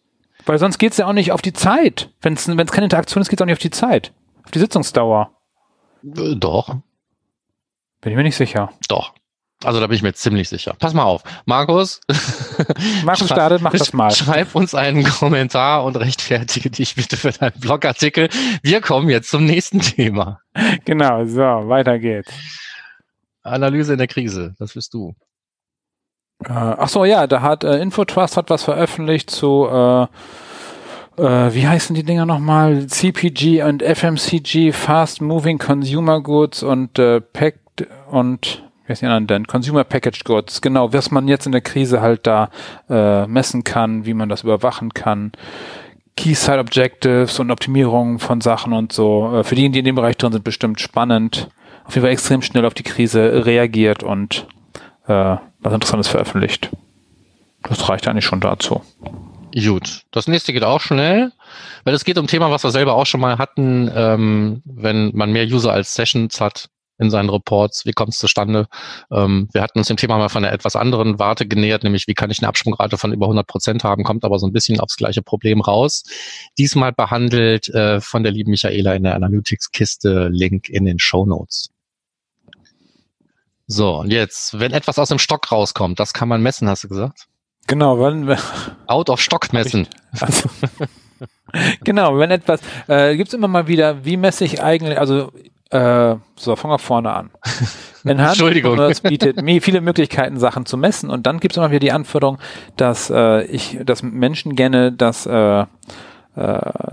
Weil 0.47 0.59
sonst 0.59 0.79
geht's 0.79 0.97
ja 0.97 1.07
auch 1.07 1.13
nicht 1.13 1.33
auf 1.33 1.43
die 1.43 1.53
Zeit. 1.53 2.11
Wenn 2.21 2.35
es 2.35 2.47
keine 2.47 2.85
Interaktion 2.85 3.21
ist, 3.23 3.29
geht's 3.29 3.41
auch 3.43 3.47
nicht 3.47 3.55
auf 3.55 3.59
die 3.59 3.71
Zeit. 3.71 4.13
Auf 4.45 4.51
die 4.51 4.59
Sitzungsdauer. 4.59 5.33
Äh, 6.05 6.37
Doch, 6.37 6.69
Bin 8.01 8.13
ich 8.13 8.17
mir 8.17 8.23
nicht 8.23 8.37
sicher. 8.37 8.73
doch. 8.89 9.13
Also 9.63 9.79
da 9.79 9.87
bin 9.87 9.97
ich 9.97 10.03
mir 10.03 10.15
ziemlich 10.15 10.49
sicher. 10.49 10.75
Pass 10.79 10.95
mal 10.95 11.03
auf. 11.03 11.23
Markus. 11.45 12.01
Markus 13.05 13.27
startet, 13.27 13.61
mach 13.61 13.73
das 13.73 13.93
mal. 13.93 14.11
Schreib 14.11 14.55
uns 14.55 14.75
einen 14.75 15.05
Kommentar 15.05 15.85
und 15.85 15.97
rechtfertige 15.97 16.71
dich 16.71 16.95
bitte 16.95 17.19
für 17.19 17.31
deinen 17.31 17.61
Blogartikel. 17.61 18.31
Wir 18.63 18.81
kommen 18.81 19.11
jetzt 19.11 19.31
zum 19.31 19.45
nächsten 19.45 19.81
Thema. 19.81 20.41
Genau, 20.87 21.27
so, 21.27 21.41
weiter 21.41 21.99
geht's. 21.99 22.33
Analyse 23.43 23.93
in 23.93 23.99
der 23.99 24.09
Krise. 24.09 24.55
Das 24.59 24.73
bist 24.73 24.95
du. 24.95 25.15
Äh, 26.45 26.53
ach 26.53 26.89
so, 26.89 27.05
ja, 27.05 27.27
da 27.27 27.43
hat 27.43 27.65
äh, 27.65 27.79
Infotrust 27.81 28.39
hat 28.39 28.49
was 28.49 28.65
veröffentlicht 28.65 29.31
zu 29.31 29.69
äh, 29.71 30.07
äh, 31.19 31.55
wie 31.55 31.69
heißen 31.69 31.95
die 31.95 32.03
Dinger 32.03 32.25
nochmal? 32.25 32.87
CPG 32.87 33.63
und 33.63 33.83
FMCG, 33.83 34.73
Fast 34.73 35.21
Moving 35.21 35.59
Consumer 35.59 36.23
Goods 36.23 36.63
und 36.63 36.99
äh, 36.99 37.21
Packed 37.21 37.87
und 38.11 38.70
heißt 38.91 39.03
die 39.03 39.07
anderen? 39.07 39.47
Consumer 39.47 39.85
Packaged 39.85 40.25
Goods, 40.25 40.61
genau, 40.61 40.93
was 40.93 41.11
man 41.11 41.29
jetzt 41.29 41.47
in 41.47 41.53
der 41.53 41.61
Krise 41.61 42.01
halt 42.01 42.27
da 42.27 42.51
äh, 42.89 43.27
messen 43.27 43.65
kann, 43.65 44.05
wie 44.05 44.15
man 44.15 44.29
das 44.29 44.43
überwachen 44.43 44.93
kann. 44.93 45.33
Key 46.17 46.35
Side 46.35 46.59
Objectives 46.59 47.39
und 47.39 47.51
Optimierungen 47.51 48.19
von 48.19 48.41
Sachen 48.41 48.73
und 48.73 48.93
so. 48.93 49.39
Äh, 49.39 49.45
für 49.45 49.55
diejenigen, 49.55 49.73
die 49.73 49.79
in 49.79 49.85
dem 49.87 49.95
Bereich 49.95 50.17
drin 50.17 50.33
sind, 50.33 50.45
bestimmt 50.45 50.81
spannend. 50.81 51.49
Auf 51.85 51.95
jeden 51.95 52.05
Fall 52.05 52.13
extrem 52.13 52.43
schnell 52.43 52.67
auf 52.67 52.75
die 52.75 52.83
Krise 52.83 53.47
reagiert 53.47 54.03
und 54.03 54.47
äh, 55.07 55.37
was 55.61 55.73
Interessantes 55.73 56.09
veröffentlicht. 56.09 56.71
Das 57.63 57.89
reicht 57.89 58.07
eigentlich 58.09 58.25
schon 58.25 58.41
dazu. 58.41 58.83
Gut. 59.55 60.03
Das 60.13 60.29
nächste 60.29 60.53
geht 60.53 60.63
auch 60.63 60.81
schnell, 60.81 61.33
weil 61.85 61.95
es 61.95 62.05
geht 62.05 62.19
um 62.19 62.25
ein 62.25 62.29
Thema, 62.29 62.51
was 62.51 62.63
wir 62.63 62.71
selber 62.71 62.95
auch 62.95 63.07
schon 63.07 63.21
mal 63.21 63.39
hatten, 63.39 63.91
ähm, 63.95 64.63
wenn 64.65 65.11
man 65.15 65.33
mehr 65.33 65.45
User 65.45 65.73
als 65.73 65.95
Sessions 65.95 66.41
hat 66.41 66.69
in 67.01 67.11
seinen 67.11 67.31
Reports, 67.31 67.87
wie 67.87 67.93
kommt 67.93 68.13
es 68.13 68.19
zustande? 68.19 68.69
Ähm, 69.11 69.49
wir 69.53 69.63
hatten 69.63 69.79
uns 69.79 69.89
dem 69.89 69.97
Thema 69.97 70.19
mal 70.19 70.29
von 70.29 70.45
einer 70.45 70.53
etwas 70.53 70.77
anderen 70.77 71.19
Warte 71.19 71.47
genähert, 71.47 71.83
nämlich 71.83 72.07
wie 72.07 72.15
kann 72.15 72.31
ich 72.31 72.41
eine 72.41 72.49
Absprungrate 72.49 72.99
von 72.99 73.13
über 73.13 73.27
100 73.27 73.47
Prozent 73.47 73.85
haben, 73.85 74.05
kommt 74.05 74.25
aber 74.25 74.39
so 74.39 74.47
ein 74.47 74.53
bisschen 74.53 74.79
aufs 74.81 74.97
gleiche 74.97 75.23
Problem 75.23 75.61
raus. 75.61 76.05
Diesmal 76.59 76.93
behandelt 76.93 77.69
äh, 77.69 78.01
von 78.01 78.23
der 78.23 78.33
lieben 78.33 78.51
Michaela 78.51 78.95
in 78.95 79.03
der 79.03 79.15
Analytics-Kiste, 79.15 80.29
Link 80.29 80.69
in 80.69 80.85
den 80.85 80.99
Show 80.99 81.25
Notes. 81.25 81.71
So, 83.67 84.01
und 84.01 84.11
jetzt, 84.11 84.59
wenn 84.59 84.73
etwas 84.73 84.99
aus 84.99 85.09
dem 85.09 85.19
Stock 85.19 85.51
rauskommt, 85.51 86.01
das 86.01 86.13
kann 86.13 86.29
man 86.29 86.43
messen, 86.43 86.69
hast 86.69 86.85
du 86.85 86.89
gesagt? 86.89 87.29
Genau, 87.67 88.01
wenn, 88.01 88.37
Out 88.87 89.09
of 89.09 89.21
Stock 89.21 89.53
messen. 89.53 89.87
also, 90.19 90.51
genau, 91.85 92.19
wenn 92.19 92.31
etwas, 92.31 92.61
äh, 92.89 93.17
gibt's 93.17 93.33
immer 93.33 93.49
mal 93.49 93.69
wieder, 93.69 94.05
wie 94.05 94.17
messe 94.17 94.45
ich 94.45 94.61
eigentlich, 94.61 94.99
also 94.99 95.33
äh, 95.71 96.17
so, 96.37 96.57
fangen 96.57 96.75
wir 96.75 96.79
vorne 96.79 97.13
an. 97.13 97.31
Enhanced 98.05 98.41
Entschuldigung. 98.41 98.77
Commerce 98.77 99.03
bietet 99.03 99.43
mir 99.43 99.61
viele 99.63 99.81
Möglichkeiten, 99.81 100.39
Sachen 100.39 100.67
zu 100.67 100.77
messen 100.77 101.11
und 101.11 101.27
dann 101.27 101.39
gibt's 101.39 101.57
immer 101.57 101.71
wieder 101.71 101.81
die 101.81 101.93
Anforderung, 101.93 102.39
dass 102.77 103.11
äh, 103.11 103.45
ich, 103.45 103.79
dass 103.85 104.03
Menschen 104.03 104.57
gerne 104.57 104.91
das 104.91 105.27
äh, 105.27 105.61
äh, 105.61 105.67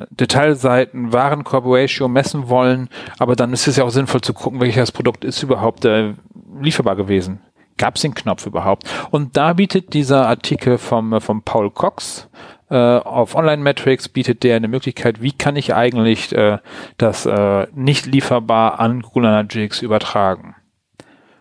Detailseiten 0.10 1.14
Warenkorb-Ratio 1.14 2.08
messen 2.08 2.50
wollen, 2.50 2.90
aber 3.18 3.36
dann 3.36 3.54
ist 3.54 3.68
es 3.68 3.78
ja 3.78 3.84
auch 3.84 3.90
sinnvoll 3.90 4.22
zu 4.22 4.34
gucken, 4.34 4.60
welches 4.60 4.92
Produkt 4.92 5.24
ist 5.24 5.42
überhaupt 5.44 5.86
äh, 5.86 6.14
lieferbar 6.62 6.96
gewesen. 6.96 7.40
Gab 7.78 7.96
es 7.96 8.02
den 8.02 8.16
Knopf 8.16 8.46
überhaupt? 8.46 8.84
Und 9.12 9.38
da 9.38 9.54
bietet 9.54 9.94
dieser 9.94 10.28
Artikel 10.28 10.78
vom, 10.78 11.14
äh, 11.14 11.22
vom 11.22 11.44
Paul 11.44 11.72
Cox 11.72 12.28
äh, 12.70 12.76
auf 12.76 13.36
Online 13.36 13.62
Metrics 13.62 14.10
bietet 14.10 14.44
der 14.44 14.58
eine 14.58 14.68
Möglichkeit, 14.68 15.22
wie 15.22 15.32
kann 15.32 15.56
ich 15.56 15.74
eigentlich 15.74 16.34
äh, 16.34 16.58
das 16.98 17.26
äh, 17.26 17.68
nicht 17.74 18.06
lieferbar 18.06 18.80
an 18.80 19.02
Google 19.02 19.26
Analytics 19.26 19.82
übertragen. 19.82 20.56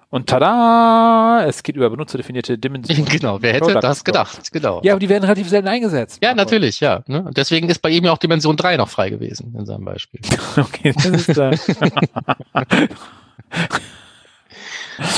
Und 0.09 0.29
tada, 0.29 1.45
es 1.47 1.63
geht 1.65 1.77
über 1.77 1.91
benutzerdefinierte 1.91 2.57
Dimensionen. 2.59 3.05
Genau, 3.11 3.43
wer 3.43 3.53
hätte 3.53 3.75
das 3.75 4.05
gedacht? 4.05 4.53
Genau. 4.53 4.81
Ja, 4.85 4.93
aber 4.93 5.01
die 5.01 5.09
werden 5.09 5.25
relativ 5.25 5.49
selten 5.49 5.69
eingesetzt. 5.69 6.21
Ja, 6.23 6.33
natürlich, 6.33 6.81
ja. 6.81 7.03
Ne? 7.07 7.23
Und 7.23 7.37
Deswegen 7.37 7.69
ist 7.69 7.81
bei 7.81 7.91
ihm 7.91 8.05
ja 8.05 8.13
auch 8.13 8.19
Dimension 8.19 8.57
3 8.57 8.77
noch 8.77 8.89
frei 8.89 9.11
gewesen 9.11 9.55
in 9.59 9.67
seinem 9.67 9.85
Beispiel. 9.85 10.21
Okay, 10.57 10.93
das 10.95 11.07
ist 11.07 11.37
äh, 11.37 11.57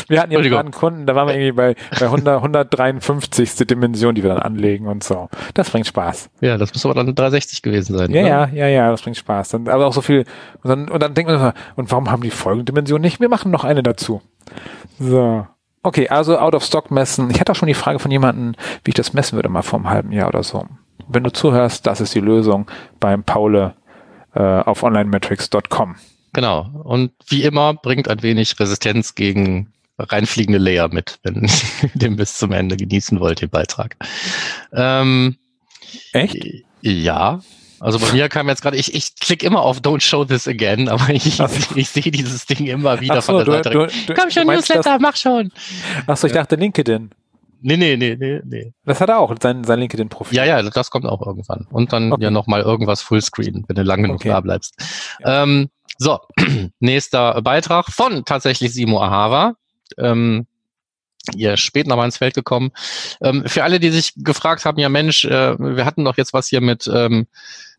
Wir 0.09 0.21
hatten 0.21 0.33
ja 0.33 0.59
einen 0.59 0.71
Kunden, 0.71 1.07
da 1.07 1.15
waren 1.15 1.29
wir 1.29 1.35
irgendwie 1.35 1.53
bei, 1.53 1.75
bei 1.99 2.07
100, 2.07 2.37
153. 2.37 3.67
Dimension, 3.67 4.15
die 4.15 4.23
wir 4.23 4.31
dann 4.31 4.39
anlegen 4.39 4.87
und 4.87 5.05
so. 5.05 5.29
Das 5.55 5.71
bringt 5.71 5.87
Spaß. 5.87 6.31
Ja, 6.41 6.57
das 6.57 6.73
muss 6.73 6.85
aber 6.85 6.95
dann 6.95 7.15
360 7.15 7.63
gewesen 7.63 7.97
sein. 7.97 8.11
Ja, 8.11 8.21
oder? 8.21 8.29
ja, 8.29 8.49
ja, 8.53 8.69
ja, 8.69 8.91
das 8.91 9.03
bringt 9.03 9.17
Spaß. 9.17 9.51
Dann, 9.51 9.69
aber 9.69 9.87
auch 9.87 9.93
so 9.93 10.01
viel, 10.01 10.25
und 10.63 10.69
dann, 10.69 10.89
und 10.89 11.03
dann 11.03 11.15
denkt 11.15 11.31
man, 11.31 11.53
und 11.77 11.91
warum 11.91 12.11
haben 12.11 12.23
die 12.23 12.31
folgende 12.31 12.73
Dimension 12.73 13.01
nicht? 13.01 13.21
Wir 13.21 13.29
machen 13.29 13.51
noch 13.51 13.65
eine 13.65 13.83
dazu. 13.83 14.23
So. 14.99 15.47
Okay, 15.83 16.09
also 16.09 16.39
out 16.39 16.55
of 16.55 16.65
stock 16.65 16.91
messen. 16.91 17.31
Ich 17.31 17.41
hatte 17.41 17.53
auch 17.53 17.57
schon 17.57 17.69
die 17.69 17.75
Frage 17.75 17.99
von 17.99 18.11
jemandem, 18.11 18.55
wie 18.85 18.91
ich 18.91 18.95
das 18.95 19.13
messen 19.13 19.37
würde, 19.37 19.49
mal 19.49 19.63
vor 19.63 19.79
einem 19.79 19.91
halben 19.91 20.13
Jahr 20.13 20.29
oder 20.29 20.43
so. 20.43 20.67
Wenn 21.07 21.25
du 21.25 21.33
zuhörst, 21.33 21.87
das 21.87 22.01
ist 22.01 22.15
die 22.15 22.21
Lösung 22.21 22.67
beim 23.01 23.23
Paule 23.23 23.75
äh, 24.35 24.43
auf 24.43 24.83
onlinemetrics.com. 24.83 25.97
Genau. 26.33 26.69
Und 26.85 27.13
wie 27.29 27.43
immer 27.43 27.75
bringt 27.75 28.09
ein 28.09 28.23
wenig 28.23 28.59
Resistenz 28.59 29.15
gegen 29.15 29.73
reinfliegende 29.99 30.59
Layer 30.59 30.89
mit, 30.89 31.19
wenn 31.23 31.45
ihr 31.83 31.91
den 31.95 32.17
bis 32.17 32.39
zum 32.39 32.53
Ende 32.53 32.77
genießen 32.77 33.19
wollt, 33.21 33.41
den 33.41 33.51
Beitrag. 33.51 33.97
Ähm, 34.73 35.37
Echt? 36.13 36.37
ja. 36.83 37.41
Also 37.81 38.01
bei 38.01 38.13
mir 38.13 38.29
kam 38.29 38.49
jetzt 38.49 38.63
gerade, 38.63 38.77
ich, 38.77 38.93
ich 38.93 39.15
klicke 39.17 39.47
immer 39.47 39.63
auf 39.63 39.79
Don't 39.79 40.01
Show 40.01 40.25
This 40.25 40.49
Again, 40.49 40.89
aber 40.89 41.11
ich, 41.11 41.41
ich 41.77 41.89
sehe 41.89 42.11
dieses 42.11 42.45
Ding 42.47 42.67
immer 42.67 43.01
wieder 43.01 43.23
so, 43.23 43.33
von 43.33 43.37
der 43.37 43.45
du, 43.45 43.53
Seite. 43.53 43.71
du, 43.71 43.87
du, 44.07 44.15
Komm 44.21 44.31
schon, 44.31 44.47
Newsletter, 44.49 44.99
mach 44.99 45.17
schon. 45.17 45.51
Das, 45.51 46.05
ach 46.09 46.17
so, 46.17 46.27
ich 46.27 46.33
dachte 46.33 46.57
LinkedIn. 46.57 47.11
Nee, 47.61 47.77
nee, 47.77 47.97
nee, 47.97 48.17
nee, 48.19 48.41
nee. 48.45 48.73
Das 48.85 49.01
hat 49.01 49.09
er 49.09 49.19
auch, 49.19 49.35
sein, 49.41 49.65
sein 49.65 49.81
LinkedIn-Profil. 49.81 50.37
Ja, 50.37 50.45
ja, 50.45 50.63
das 50.63 50.91
kommt 50.91 51.07
auch 51.07 51.25
irgendwann. 51.25 51.67
Und 51.71 51.93
dann 51.93 52.13
Okay. 52.13 52.23
ja 52.25 52.31
nochmal 52.31 52.63
irgendwas 52.63 53.03
Fullscreen, 53.03 53.65
wenn 53.67 53.77
du 53.77 53.83
lang 53.83 54.03
genug 54.03 54.17
Okay. 54.17 54.29
da 54.29 54.41
bleibst. 54.41 54.75
Ähm, 55.25 55.69
so, 55.99 56.21
nächster 56.81 57.43
Beitrag 57.43 57.87
von 57.93 58.25
tatsächlich 58.25 58.73
Simo 58.73 59.03
Ahava. 59.03 59.55
Ähm, 59.99 60.47
ihr 61.35 61.57
spät 61.57 61.87
nochmal 61.87 62.07
ins 62.07 62.19
Feld 62.19 62.35
gekommen. 62.35 62.71
Ähm, 63.21 63.45
für 63.47 63.65
alle, 63.65 63.81
die 63.81 63.91
sich 63.91 64.13
gefragt 64.17 64.65
haben, 64.65 64.79
ja 64.79 64.89
Mensch, 64.89 65.25
äh, 65.25 65.59
wir 65.59 65.85
hatten 65.85 66.05
doch 66.05 66.17
jetzt 66.17 66.33
was 66.33 66.49
hier 66.49 66.61
mit 66.61 66.89
ähm, 66.93 67.27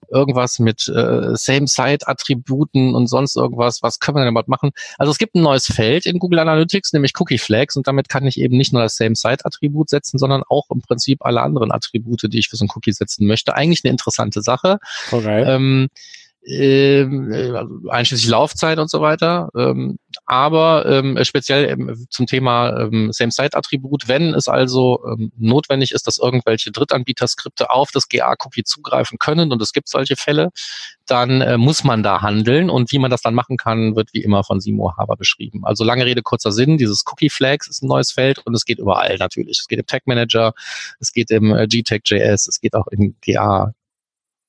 irgendwas 0.09 0.59
mit 0.59 0.87
äh, 0.87 1.35
Same-Site-Attributen 1.35 2.95
und 2.95 3.07
sonst 3.07 3.35
irgendwas. 3.35 3.83
Was 3.83 3.99
können 3.99 4.17
wir 4.17 4.21
denn 4.21 4.31
überhaupt 4.31 4.49
machen? 4.49 4.71
Also 4.97 5.11
es 5.11 5.17
gibt 5.17 5.35
ein 5.35 5.41
neues 5.41 5.67
Feld 5.67 6.05
in 6.05 6.19
Google 6.19 6.39
Analytics, 6.39 6.93
nämlich 6.93 7.13
Cookie 7.19 7.37
Flags 7.37 7.75
und 7.75 7.87
damit 7.87 8.09
kann 8.09 8.25
ich 8.25 8.39
eben 8.39 8.57
nicht 8.57 8.73
nur 8.73 8.81
das 8.81 8.95
Same-Site-Attribut 8.95 9.89
setzen, 9.89 10.17
sondern 10.17 10.43
auch 10.47 10.69
im 10.69 10.81
Prinzip 10.81 11.23
alle 11.25 11.41
anderen 11.41 11.71
Attribute, 11.71 12.23
die 12.23 12.39
ich 12.39 12.49
für 12.49 12.55
so 12.55 12.65
ein 12.65 12.69
Cookie 12.75 12.93
setzen 12.93 13.27
möchte. 13.27 13.55
Eigentlich 13.55 13.83
eine 13.83 13.91
interessante 13.91 14.41
Sache 14.41 14.79
ähm, 15.11 15.19
ähm, 15.29 15.89
äh, 16.49 17.03
also 17.53 17.89
einschließlich 17.89 18.29
Laufzeit 18.29 18.79
und 18.79 18.89
so 18.89 19.01
weiter. 19.01 19.49
Ähm, 19.55 19.99
aber 20.25 20.85
ähm, 20.87 21.17
speziell 21.23 21.69
ähm, 21.69 22.07
zum 22.09 22.25
Thema 22.25 22.79
ähm, 22.79 23.11
Same-Site-Attribut, 23.11 24.07
wenn 24.07 24.33
es 24.33 24.47
also 24.47 25.03
ähm, 25.05 25.31
notwendig 25.37 25.91
ist, 25.91 26.07
dass 26.07 26.17
irgendwelche 26.17 26.71
Drittanbieter-Skripte 26.71 27.69
auf 27.69 27.91
das 27.91 28.09
GA-Cookie 28.09 28.63
zugreifen 28.63 29.19
können, 29.19 29.51
und 29.51 29.61
es 29.61 29.73
gibt 29.73 29.89
solche 29.89 30.15
Fälle, 30.15 30.49
dann 31.05 31.41
äh, 31.41 31.57
muss 31.57 31.83
man 31.83 32.03
da 32.03 32.21
handeln. 32.21 32.69
Und 32.69 32.91
wie 32.91 32.99
man 32.99 33.11
das 33.11 33.21
dann 33.21 33.33
machen 33.33 33.57
kann, 33.57 33.95
wird 33.95 34.09
wie 34.13 34.23
immer 34.23 34.43
von 34.43 34.59
Simo 34.59 34.93
Haber 34.97 35.15
beschrieben. 35.15 35.65
Also 35.65 35.83
lange 35.83 36.05
Rede, 36.05 36.21
kurzer 36.21 36.51
Sinn, 36.51 36.77
dieses 36.77 37.03
Cookie-Flags 37.05 37.67
ist 37.67 37.83
ein 37.83 37.87
neues 37.87 38.11
Feld 38.11 38.39
und 38.39 38.55
es 38.55 38.65
geht 38.65 38.79
überall 38.79 39.17
natürlich. 39.17 39.59
Es 39.59 39.67
geht 39.67 39.79
im 39.79 39.85
Tag-Manager, 39.85 40.53
es 40.99 41.11
geht 41.11 41.31
im 41.31 41.55
äh, 41.55 41.67
GTAG.js, 41.67 42.47
es 42.47 42.59
geht 42.59 42.73
auch 42.73 42.87
im 42.87 43.15
GA 43.21 43.73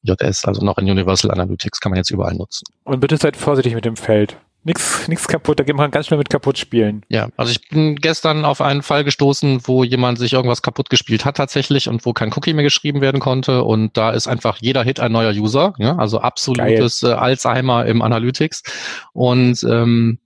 JS, 0.02 0.44
also 0.44 0.64
noch 0.64 0.78
in 0.78 0.90
Universal 0.90 1.30
Analytics, 1.30 1.80
kann 1.80 1.90
man 1.90 1.98
jetzt 1.98 2.10
überall 2.10 2.34
nutzen. 2.34 2.64
Und 2.84 3.00
bitte 3.00 3.16
seid 3.16 3.36
vorsichtig 3.36 3.74
mit 3.74 3.84
dem 3.84 3.96
Feld. 3.96 4.36
Nichts 4.62 5.08
nix 5.08 5.26
kaputt, 5.26 5.58
da 5.58 5.64
geht 5.64 5.74
man 5.74 5.90
ganz 5.90 6.06
schnell 6.06 6.18
mit 6.18 6.28
kaputt 6.28 6.58
spielen. 6.58 7.02
Ja, 7.08 7.28
also 7.38 7.50
ich 7.50 7.70
bin 7.70 7.96
gestern 7.96 8.44
auf 8.44 8.60
einen 8.60 8.82
Fall 8.82 9.04
gestoßen, 9.04 9.62
wo 9.64 9.84
jemand 9.84 10.18
sich 10.18 10.34
irgendwas 10.34 10.60
kaputt 10.60 10.90
gespielt 10.90 11.24
hat 11.24 11.38
tatsächlich 11.38 11.88
und 11.88 12.04
wo 12.04 12.12
kein 12.12 12.30
Cookie 12.34 12.52
mehr 12.52 12.62
geschrieben 12.62 13.00
werden 13.00 13.22
konnte 13.22 13.64
und 13.64 13.96
da 13.96 14.10
ist 14.10 14.28
einfach 14.28 14.58
jeder 14.60 14.82
Hit 14.84 15.00
ein 15.00 15.12
neuer 15.12 15.32
User, 15.32 15.72
ja, 15.78 15.96
also 15.96 16.20
absolutes 16.20 17.02
äh, 17.02 17.06
Alzheimer 17.06 17.86
im 17.86 18.02
Analytics 18.02 18.62
und 19.14 19.62
ähm, 19.64 20.18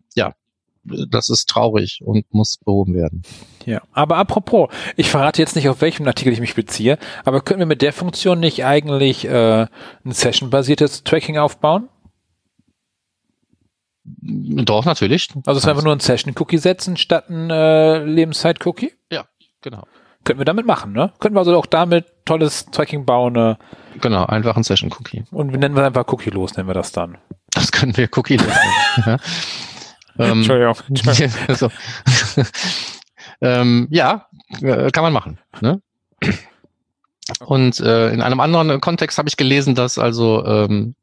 das 0.84 1.28
ist 1.28 1.48
traurig 1.48 2.00
und 2.04 2.32
muss 2.32 2.58
behoben 2.58 2.94
werden. 2.94 3.22
Ja, 3.64 3.82
aber 3.92 4.16
apropos, 4.16 4.68
ich 4.96 5.10
verrate 5.10 5.40
jetzt 5.40 5.56
nicht, 5.56 5.68
auf 5.68 5.80
welchem 5.80 6.06
Artikel 6.06 6.32
ich 6.32 6.40
mich 6.40 6.54
beziehe, 6.54 6.98
aber 7.24 7.40
können 7.40 7.60
wir 7.60 7.66
mit 7.66 7.82
der 7.82 7.92
Funktion 7.92 8.40
nicht 8.40 8.64
eigentlich 8.64 9.24
äh, 9.26 9.66
ein 10.04 10.12
Session-basiertes 10.12 11.04
Tracking 11.04 11.38
aufbauen? 11.38 11.88
Doch, 14.04 14.84
natürlich. 14.84 15.30
Also 15.46 15.58
es 15.58 15.66
einfach 15.66 15.82
nur 15.82 15.94
ein 15.94 16.00
Session-Cookie 16.00 16.58
setzen 16.58 16.96
statt 16.96 17.30
ein 17.30 17.48
äh, 17.48 18.04
Lebenszeit-Cookie? 18.04 18.92
Ja, 19.10 19.24
genau. 19.62 19.84
Könnten 20.24 20.40
wir 20.40 20.44
damit 20.46 20.66
machen, 20.66 20.92
ne? 20.92 21.12
Könnten 21.20 21.36
wir 21.36 21.40
also 21.40 21.56
auch 21.56 21.66
damit 21.66 22.06
tolles 22.24 22.66
Tracking 22.66 23.06
bauen. 23.06 23.36
Äh, 23.36 23.56
genau, 24.00 24.24
einfach 24.26 24.56
ein 24.56 24.62
Session-Cookie. 24.62 25.24
Und 25.30 25.52
wir 25.52 25.58
nennen 25.58 25.74
wir 25.74 25.84
einfach 25.84 26.06
Cookie-los, 26.08 26.56
nennen 26.56 26.68
wir 26.68 26.74
das 26.74 26.92
dann. 26.92 27.18
Das 27.52 27.72
können 27.72 27.96
wir 27.96 28.08
Cookie-los 28.14 28.46
nennen. 28.46 29.18
ja. 30.18 30.26
ähm, 30.26 30.38
Entschuldigung. 30.38 30.76
Entschuldigung. 30.88 31.32
also, 31.48 31.70
ähm, 33.40 33.88
ja, 33.90 34.26
äh, 34.60 34.90
kann 34.90 35.04
man 35.04 35.12
machen. 35.12 35.38
Ne? 35.60 35.80
Und 37.40 37.80
äh, 37.80 38.10
in 38.10 38.22
einem 38.22 38.40
anderen 38.40 38.80
Kontext 38.80 39.18
habe 39.18 39.28
ich 39.28 39.36
gelesen, 39.36 39.74
dass 39.74 39.98
also 39.98 40.44
ähm, 40.44 40.94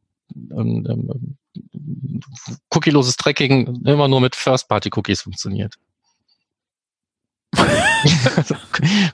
ähm, 0.52 0.86
ähm 0.90 1.38
cookieloses 2.70 3.18
Tracking 3.18 3.84
immer 3.86 4.08
nur 4.08 4.22
mit 4.22 4.36
First-Party-Cookies 4.36 5.22
funktioniert. 5.22 5.76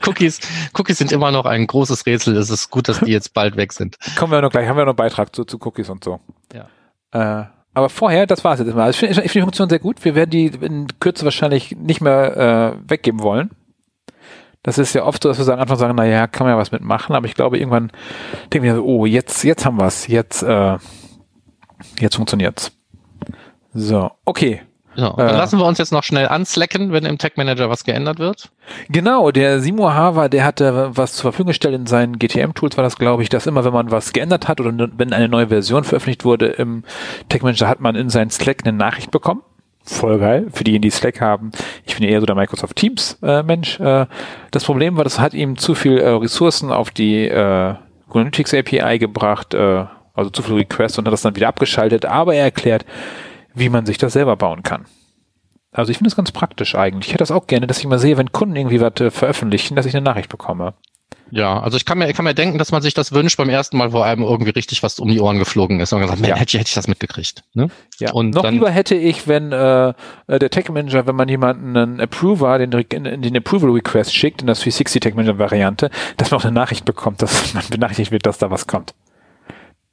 Cookies, 0.05 0.39
Cookies 0.73 0.97
sind 0.97 1.11
immer 1.11 1.31
noch 1.31 1.45
ein 1.45 1.65
großes 1.65 2.05
Rätsel. 2.05 2.37
Es 2.37 2.49
ist 2.49 2.69
gut, 2.69 2.87
dass 2.87 2.99
die 2.99 3.11
jetzt 3.11 3.33
bald 3.33 3.57
weg 3.57 3.73
sind. 3.73 3.97
Kommen 4.15 4.31
wir 4.31 4.41
noch 4.41 4.51
gleich, 4.51 4.67
haben 4.67 4.77
wir 4.77 4.85
noch 4.85 4.91
einen 4.91 4.97
Beitrag 4.97 5.35
zu, 5.35 5.43
zu 5.45 5.57
Cookies 5.61 5.89
und 5.89 6.03
so. 6.03 6.19
Ja. 6.53 6.69
Äh, 7.41 7.47
aber 7.77 7.89
vorher, 7.89 8.25
das 8.25 8.43
war 8.43 8.53
es 8.53 8.59
jetzt 8.59 8.73
mal. 8.73 8.85
Also 8.85 8.95
ich 8.95 8.99
finde 8.99 9.21
find 9.21 9.35
die 9.35 9.41
Funktion 9.41 9.69
sehr 9.69 9.77
gut. 9.77 10.03
Wir 10.03 10.15
werden 10.15 10.31
die 10.31 10.47
in 10.47 10.87
Kürze 10.99 11.25
wahrscheinlich 11.25 11.77
nicht 11.77 12.01
mehr 12.01 12.75
äh, 12.75 12.89
weggeben 12.89 13.21
wollen. 13.21 13.51
Das 14.63 14.79
ist 14.79 14.95
ja 14.95 15.03
oft 15.03 15.21
so, 15.21 15.29
dass 15.29 15.45
wir 15.45 15.53
am 15.53 15.59
Anfang 15.59 15.77
sagen, 15.77 15.95
naja, 15.95 16.25
kann 16.25 16.47
man 16.47 16.55
ja 16.55 16.57
was 16.57 16.71
mitmachen, 16.71 17.15
aber 17.15 17.27
ich 17.27 17.35
glaube, 17.35 17.59
irgendwann 17.59 17.91
denken 18.51 18.65
wir 18.65 18.73
so, 18.73 18.83
oh, 18.83 19.05
jetzt, 19.05 19.43
jetzt 19.43 19.63
haben 19.63 19.77
wir 19.77 19.85
es, 19.85 20.07
jetzt, 20.07 20.41
äh, 20.41 20.77
jetzt 21.99 22.15
funktioniert's. 22.15 22.71
So, 23.75 24.09
okay. 24.25 24.63
So, 24.99 25.13
dann 25.15 25.29
äh, 25.29 25.37
lassen 25.37 25.59
wir 25.59 25.65
uns 25.65 25.77
jetzt 25.77 25.91
noch 25.91 26.03
schnell 26.03 26.27
anslacken, 26.27 26.91
wenn 26.91 27.05
im 27.05 27.19
Tech 27.19 27.33
Manager 27.35 27.69
was 27.69 27.83
geändert 27.83 28.17
wird. 28.17 28.49
Genau, 28.89 29.29
der 29.29 29.59
Simo 29.59 29.91
Hava, 29.91 30.27
der 30.27 30.43
hatte 30.43 30.89
was 30.93 31.13
zur 31.13 31.31
Verfügung 31.31 31.49
gestellt 31.49 31.75
in 31.75 31.85
seinen 31.85 32.17
GTM-Tools, 32.17 32.77
war 32.77 32.83
das, 32.83 32.97
glaube 32.97 33.21
ich, 33.21 33.29
dass 33.29 33.45
immer, 33.45 33.63
wenn 33.63 33.73
man 33.73 33.91
was 33.91 34.11
geändert 34.11 34.47
hat 34.47 34.59
oder 34.59 34.89
wenn 34.97 35.13
eine 35.13 35.29
neue 35.29 35.49
Version 35.49 35.83
veröffentlicht 35.83 36.25
wurde 36.25 36.47
im 36.47 36.83
Tech 37.29 37.43
Manager, 37.43 37.67
hat 37.67 37.79
man 37.79 37.95
in 37.95 38.09
seinen 38.09 38.31
Slack 38.31 38.65
eine 38.65 38.75
Nachricht 38.75 39.11
bekommen. 39.11 39.43
Voll 39.83 40.17
geil. 40.17 40.47
Für 40.51 40.63
diejenigen, 40.63 40.81
die 40.81 40.89
Slack 40.89 41.21
haben. 41.21 41.51
Ich 41.85 41.95
bin 41.95 42.09
eher 42.09 42.19
so 42.19 42.25
der 42.25 42.35
Microsoft 42.35 42.75
Teams 42.75 43.19
äh, 43.21 43.43
Mensch. 43.43 43.79
Äh, 43.79 44.07
das 44.49 44.63
Problem 44.63 44.97
war, 44.97 45.03
das 45.03 45.19
hat 45.19 45.35
ihm 45.35 45.57
zu 45.57 45.75
viel 45.75 45.99
äh, 45.99 46.09
Ressourcen 46.09 46.71
auf 46.71 46.89
die 46.89 47.27
äh, 47.27 47.75
Analytics 48.09 48.55
API 48.55 48.97
gebracht, 48.97 49.53
äh, 49.53 49.85
also 50.15 50.31
zu 50.31 50.41
viel 50.41 50.55
Requests 50.55 50.97
und 50.97 51.05
hat 51.05 51.13
das 51.13 51.21
dann 51.21 51.35
wieder 51.35 51.49
abgeschaltet. 51.49 52.05
Aber 52.05 52.33
er 52.33 52.45
erklärt, 52.45 52.83
wie 53.57 53.69
man 53.69 53.85
sich 53.85 53.97
das 53.97 54.13
selber 54.13 54.35
bauen 54.35 54.63
kann. 54.63 54.85
Also 55.71 55.91
ich 55.91 55.97
finde 55.97 56.09
es 56.09 56.15
ganz 56.15 56.31
praktisch 56.31 56.75
eigentlich. 56.75 57.07
Ich 57.07 57.13
hätte 57.13 57.21
das 57.21 57.31
auch 57.31 57.47
gerne, 57.47 57.67
dass 57.67 57.79
ich 57.79 57.85
mal 57.85 57.99
sehe, 57.99 58.17
wenn 58.17 58.31
Kunden 58.31 58.55
irgendwie 58.55 58.81
was 58.81 58.99
äh, 58.99 59.11
veröffentlichen, 59.11 59.75
dass 59.75 59.85
ich 59.85 59.95
eine 59.95 60.03
Nachricht 60.03 60.29
bekomme. 60.29 60.73
Ja, 61.29 61.59
also 61.59 61.75
ich 61.75 61.85
kann 61.85 61.97
mir, 61.97 62.09
ich 62.09 62.15
kann 62.15 62.23
mir 62.23 62.33
denken, 62.33 62.57
dass 62.57 62.71
man 62.71 62.81
sich 62.81 62.93
das 62.93 63.11
wünscht 63.11 63.37
beim 63.37 63.49
ersten 63.49 63.77
Mal, 63.77 63.91
wo 63.91 63.99
einem 63.99 64.23
irgendwie 64.23 64.51
richtig 64.51 64.81
was 64.81 64.97
um 64.97 65.09
die 65.09 65.19
Ohren 65.19 65.39
geflogen 65.39 65.79
ist 65.81 65.91
und 65.91 65.99
gesagt, 65.99 66.25
ja. 66.25 66.35
hätte, 66.35 66.57
hätte 66.57 66.69
ich 66.69 66.73
das 66.73 66.87
mitgekriegt. 66.87 67.43
Ne? 67.53 67.67
Ja. 67.99 68.13
Und 68.13 68.33
noch 68.33 68.43
dann, 68.43 68.53
lieber 68.53 68.71
hätte 68.71 68.95
ich, 68.95 69.27
wenn 69.27 69.51
äh, 69.51 69.89
äh 70.27 70.39
der 70.39 70.49
Tech 70.49 70.69
Manager, 70.69 71.05
wenn 71.05 71.15
man 71.15 71.27
jemanden 71.27 71.75
einen 71.75 71.99
Approver, 71.99 72.57
den, 72.59 72.71
den 73.21 73.37
Approval 73.37 73.71
Request 73.71 74.15
schickt, 74.15 74.41
in 74.41 74.47
das 74.47 74.59
360 74.59 75.01
Tech 75.01 75.15
Manager 75.15 75.37
Variante, 75.37 75.89
dass 76.15 76.31
man 76.31 76.39
auch 76.39 76.45
eine 76.45 76.53
Nachricht 76.53 76.85
bekommt, 76.85 77.21
dass 77.21 77.53
man 77.53 77.63
benachrichtigt 77.69 78.11
wird, 78.11 78.25
dass 78.25 78.37
da 78.37 78.49
was 78.49 78.67
kommt 78.67 78.93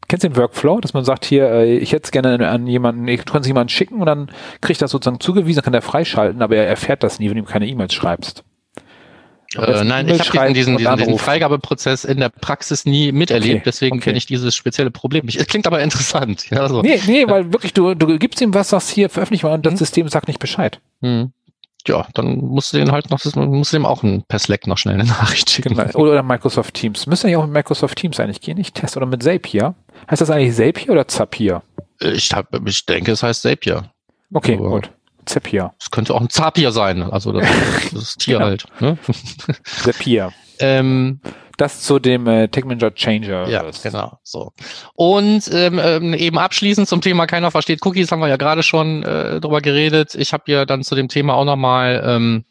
kennst 0.09 0.25
du 0.25 0.29
den 0.29 0.37
Workflow, 0.37 0.81
dass 0.81 0.95
man 0.95 1.05
sagt, 1.05 1.25
hier, 1.25 1.51
äh, 1.51 1.77
ich 1.77 1.93
hätte 1.93 2.05
es 2.05 2.11
gerne 2.11 2.49
an 2.49 2.67
jemanden, 2.67 3.07
ich 3.09 3.25
kann 3.25 3.43
es 3.43 3.47
jemanden 3.47 3.69
schicken 3.69 4.01
und 4.01 4.07
dann 4.07 4.31
kriegt 4.61 4.81
das 4.83 4.91
sozusagen 4.91 5.21
zugewiesen, 5.21 5.63
kann 5.63 5.75
er 5.75 5.83
freischalten, 5.83 6.43
aber 6.43 6.57
er 6.57 6.67
erfährt 6.67 7.03
das 7.03 7.19
nie, 7.19 7.29
wenn 7.29 7.37
du 7.37 7.43
ihm 7.43 7.47
keine 7.47 7.67
E-Mails 7.67 7.95
schreibst. 7.95 8.45
Äh, 9.57 9.85
nein, 9.85 10.09
ich 10.09 10.35
habe 10.35 10.53
diesen, 10.53 10.77
diesen, 10.77 10.97
diesen, 10.97 11.19
Freigabeprozess 11.19 12.05
in 12.05 12.19
der 12.19 12.29
Praxis 12.29 12.87
nie 12.87 13.13
miterlebt, 13.13 13.57
okay, 13.57 13.63
deswegen 13.65 13.97
okay. 13.97 14.05
kenne 14.05 14.19
ich 14.19 14.27
dieses 14.27 14.57
spezielle 14.57 14.91
Problem 14.91 15.27
nicht. 15.27 15.39
Es 15.39 15.47
klingt 15.47 15.67
aber 15.67 15.81
interessant. 15.81 16.47
Ja, 16.51 16.69
so. 16.69 16.83
Nee, 16.83 17.01
nee, 17.07 17.25
weil 17.29 17.53
wirklich, 17.53 17.73
du, 17.73 17.95
du 17.95 18.19
gibst 18.19 18.41
ihm 18.41 18.53
was, 18.55 18.73
was 18.73 18.89
hier 18.89 19.09
veröffentlicht 19.09 19.45
war 19.45 19.53
und 19.53 19.65
das 19.65 19.73
hm. 19.73 19.79
System 19.79 20.09
sagt 20.09 20.29
nicht 20.29 20.41
Bescheid. 20.41 20.81
Hm 21.03 21.33
ja, 21.87 22.07
dann 22.15 22.39
musst 22.39 22.73
du 22.73 22.79
den 22.79 22.93
halt 22.93 23.11
noch, 23.11 23.25
musst 23.35 23.73
du 23.73 23.77
dem 23.77 23.87
auch 23.87 24.03
ein, 24.03 24.23
per 24.27 24.39
Slack 24.39 24.67
noch 24.67 24.79
schnell 24.79 24.95
eine 24.95 25.05
Nachricht 25.05 25.51
schicken. 25.51 25.77
Genau. 25.77 25.99
Oder 25.99 26.23
Microsoft 26.23 26.75
Teams. 26.75 27.07
Müsste 27.07 27.29
ja 27.29 27.39
auch 27.39 27.45
mit 27.45 27.53
Microsoft 27.53 27.97
Teams 27.97 28.21
eigentlich 28.21 28.41
gehen, 28.41 28.59
nicht 28.59 28.75
Test 28.75 28.97
oder 28.97 29.07
mit 29.07 29.23
Zapier. 29.23 29.75
Heißt 30.11 30.23
das 30.23 30.31
eigentlich 30.31 30.55
Zapier 30.55 30.93
oder 30.93 31.09
Zapier? 31.09 31.63
Ich, 32.01 32.33
hab, 32.33 32.49
ich 32.67 32.87
denke, 32.87 33.13
es 33.13 33.23
heißt 33.23 33.43
Zapier. 33.43 33.91
Okay, 34.33 34.57
Aber 34.57 34.71
gut. 34.71 34.91
Zapier. 35.27 35.73
Es 35.81 35.91
könnte 35.91 36.15
auch 36.15 36.21
ein 36.21 36.31
Zapier 36.31 36.71
sein, 36.73 37.03
also 37.03 37.33
das, 37.33 37.49
das 37.93 38.15
Tier 38.17 38.39
genau. 38.39 38.47
halt. 38.47 38.67
Ne? 38.81 38.99
Zapier. 39.65 40.33
ähm, 40.59 41.21
das 41.57 41.83
zu 41.83 41.99
dem 41.99 42.27
äh, 42.27 42.49
Tech 42.49 42.65
Manager 42.65 42.95
Changer. 42.95 43.49
Ja, 43.49 43.63
ist. 43.63 43.83
genau. 43.83 44.19
So. 44.23 44.53
Und 44.95 45.51
ähm, 45.53 45.81
ähm, 45.83 46.15
eben 46.15 46.39
abschließend 46.39 46.89
zum 46.89 47.01
Thema 47.01 47.27
keiner 47.27 47.51
versteht 47.51 47.85
Cookies 47.85 48.11
haben 48.11 48.21
wir 48.21 48.29
ja 48.29 48.37
gerade 48.37 48.63
schon 48.63 49.03
äh, 49.03 49.41
drüber 49.41 49.61
geredet. 49.61 50.15
Ich 50.15 50.33
habe 50.33 50.51
ja 50.51 50.67
dann 50.67 50.83
zu 50.83 50.95
dem 50.95 51.09
Thema 51.09 51.35
auch 51.35 51.45
nochmal 51.45 52.03
ähm, 52.07 52.45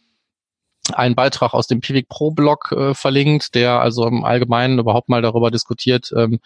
einen 0.92 1.16
Beitrag 1.16 1.54
aus 1.54 1.68
dem 1.68 1.80
Pivik 1.80 2.10
Pro 2.10 2.32
Blog 2.32 2.74
äh, 2.74 2.94
verlinkt, 2.94 3.56
der 3.56 3.80
also 3.80 4.06
im 4.06 4.26
Allgemeinen 4.26 4.80
überhaupt 4.80 5.08
mal 5.08 5.22
darüber 5.22 5.50
diskutiert, 5.50 6.12
ähm, 6.16 6.40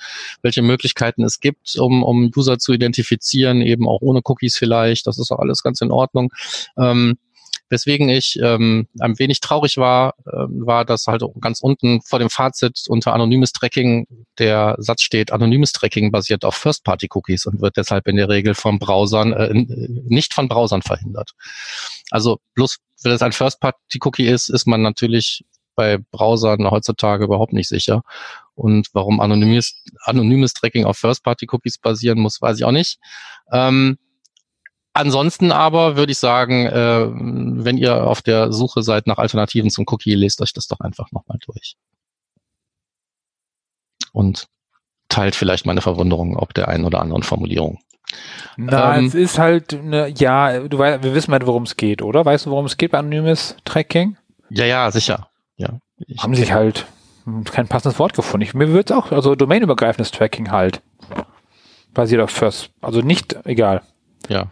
welche 0.44 0.62
Möglichkeiten 0.62 1.24
es 1.24 1.40
gibt, 1.40 1.76
um, 1.78 2.04
um 2.04 2.32
User 2.36 2.60
zu 2.60 2.74
identifizieren, 2.74 3.62
eben 3.62 3.88
auch 3.88 4.02
ohne 4.02 4.22
Cookies 4.24 4.56
vielleicht. 4.56 5.08
Das 5.08 5.18
ist 5.18 5.32
auch 5.32 5.40
alles 5.40 5.64
ganz 5.64 5.82
in 5.82 5.92
Ordnung. 5.92 6.32
Ähm, 6.78 7.18
Weswegen 7.70 8.10
ich 8.10 8.40
ähm, 8.42 8.88
ein 9.00 9.20
wenig 9.20 9.42
traurig 9.42 9.78
war, 9.78 10.16
ähm, 10.26 10.66
war, 10.66 10.86
dass 10.86 11.08
halt 11.08 11.24
ganz 11.42 11.60
unten 11.62 12.02
vor 12.02 12.20
dem 12.20 12.30
Fazit 12.30 12.84
unter 12.88 13.14
anonymes 13.14 13.52
Tracking 13.52 14.08
der 14.38 14.76
Satz 14.80 15.02
steht, 15.02 15.32
anonymes 15.32 15.74
Tracking 15.74 16.12
basiert 16.12 16.46
auf 16.46 16.56
First-Party-Cookies 16.56 17.46
und 17.46 17.62
wird 17.62 17.78
deshalb 17.78 18.08
in 18.08 18.16
der 18.16 18.30
Regel 18.30 18.56
von 18.56 18.80
Browsern, 18.80 19.34
äh, 19.34 19.54
nicht 19.54 20.34
von 20.34 20.48
Browsern 20.48 20.82
verhindert. 20.82 21.32
Also 22.12 22.40
bloß, 22.54 22.78
wenn 23.04 23.12
es 23.12 23.22
ein 23.22 23.34
First-Party-Cookie 23.34 24.28
ist, 24.28 24.50
ist 24.50 24.66
man 24.66 24.82
natürlich 24.82 25.44
bei 25.76 26.00
Browsern 26.12 26.70
heutzutage 26.72 27.26
überhaupt 27.26 27.54
nicht 27.54 27.70
sicher. 27.70 28.02
Und 28.56 28.88
warum 28.94 29.20
anonymes, 29.22 29.84
anonymes 30.02 30.54
Tracking 30.54 30.86
auf 30.86 30.98
First-Party-Cookies 30.98 31.78
basieren 31.78 32.20
muss, 32.20 32.42
weiß 32.42 32.58
ich 32.58 32.66
auch 32.66 32.72
nicht. 32.72 32.98
Ähm, 33.52 33.98
Ansonsten 34.98 35.52
aber 35.52 35.96
würde 35.96 36.12
ich 36.12 36.18
sagen, 36.18 36.66
äh, 36.66 37.08
wenn 37.08 37.78
ihr 37.78 38.08
auf 38.08 38.24
der 38.24 38.52
Suche 38.52 38.82
seid 38.82 39.06
nach 39.06 39.20
Alternativen 39.20 39.70
zum 39.70 39.86
Cookie, 39.88 40.16
lest 40.16 40.42
euch 40.42 40.54
das 40.54 40.66
doch 40.66 40.80
einfach 40.80 41.12
nochmal 41.12 41.38
durch. 41.46 41.76
Und 44.12 44.48
teilt 45.08 45.36
vielleicht 45.36 45.68
meine 45.68 45.82
Verwunderung 45.82 46.36
ob 46.36 46.56
der 46.56 46.68
einen 46.68 46.84
oder 46.84 47.00
anderen 47.00 47.22
Formulierung. 47.22 47.80
Na, 48.56 48.98
ähm, 48.98 49.06
es 49.06 49.14
ist 49.14 49.38
halt 49.38 49.76
eine, 49.76 50.10
ja, 50.10 50.62
du 50.62 50.80
weißt, 50.80 51.04
wir 51.04 51.14
wissen 51.14 51.32
halt, 51.32 51.46
worum 51.46 51.64
es 51.64 51.78
geht, 51.78 52.02
oder? 52.02 52.26
Weißt 52.26 52.48
du, 52.48 52.50
worum 52.50 52.66
es 52.66 52.78
geht 52.78 52.92
bei 52.92 52.98
anonymes 52.98 53.56
Tracking? 53.66 54.18
Ja, 54.50 54.66
ja, 54.66 54.90
sicher. 54.90 55.30
Ja. 55.58 55.80
Ich 56.08 56.24
Haben 56.24 56.34
sich 56.34 56.54
halt 56.54 56.88
kein 57.52 57.68
passendes 57.68 58.00
Wort 58.00 58.16
gefunden. 58.16 58.46
Ich, 58.46 58.56
mir 58.56 58.74
wird 58.74 58.90
es 58.90 58.98
auch, 58.98 59.12
also 59.12 59.36
domainübergreifendes 59.36 60.10
Tracking 60.10 60.50
halt. 60.50 60.82
Basiert 61.94 62.22
auf 62.22 62.32
First. 62.32 62.72
Also 62.82 63.02
nicht, 63.02 63.38
egal. 63.46 63.84
Ja. 64.28 64.48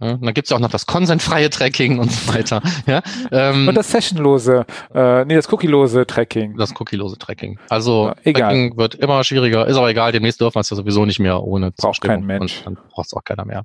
Ja, 0.00 0.16
dann 0.16 0.34
gibt's 0.34 0.50
ja 0.50 0.56
auch 0.56 0.60
noch 0.60 0.70
das 0.70 0.86
konsentfreie 0.86 1.50
Tracking 1.50 1.98
und 1.98 2.12
so 2.12 2.32
weiter. 2.32 2.62
Ja, 2.86 3.02
ähm, 3.32 3.66
und 3.66 3.74
das 3.74 3.90
sessionlose, 3.90 4.64
äh, 4.94 5.24
nee, 5.24 5.34
das 5.34 5.52
cookielose 5.52 6.06
Tracking. 6.06 6.56
Das 6.56 6.72
cookielose 6.78 7.18
Tracking. 7.18 7.58
Also 7.68 8.08
ja, 8.08 8.14
egal. 8.22 8.50
Tracking 8.50 8.76
wird 8.76 8.94
immer 8.94 9.24
schwieriger, 9.24 9.66
ist 9.66 9.76
aber 9.76 9.90
egal, 9.90 10.12
demnächst 10.12 10.40
dürfen 10.40 10.56
wir 10.56 10.60
es 10.60 10.70
ja 10.70 10.76
sowieso 10.76 11.04
nicht 11.04 11.18
mehr 11.18 11.42
ohne 11.42 11.72
Braucht 11.72 12.00
kein 12.00 12.24
Mensch. 12.24 12.58
Und 12.58 12.76
dann 12.76 12.84
braucht 12.90 13.12
auch 13.14 13.24
keiner 13.24 13.44
mehr. 13.44 13.64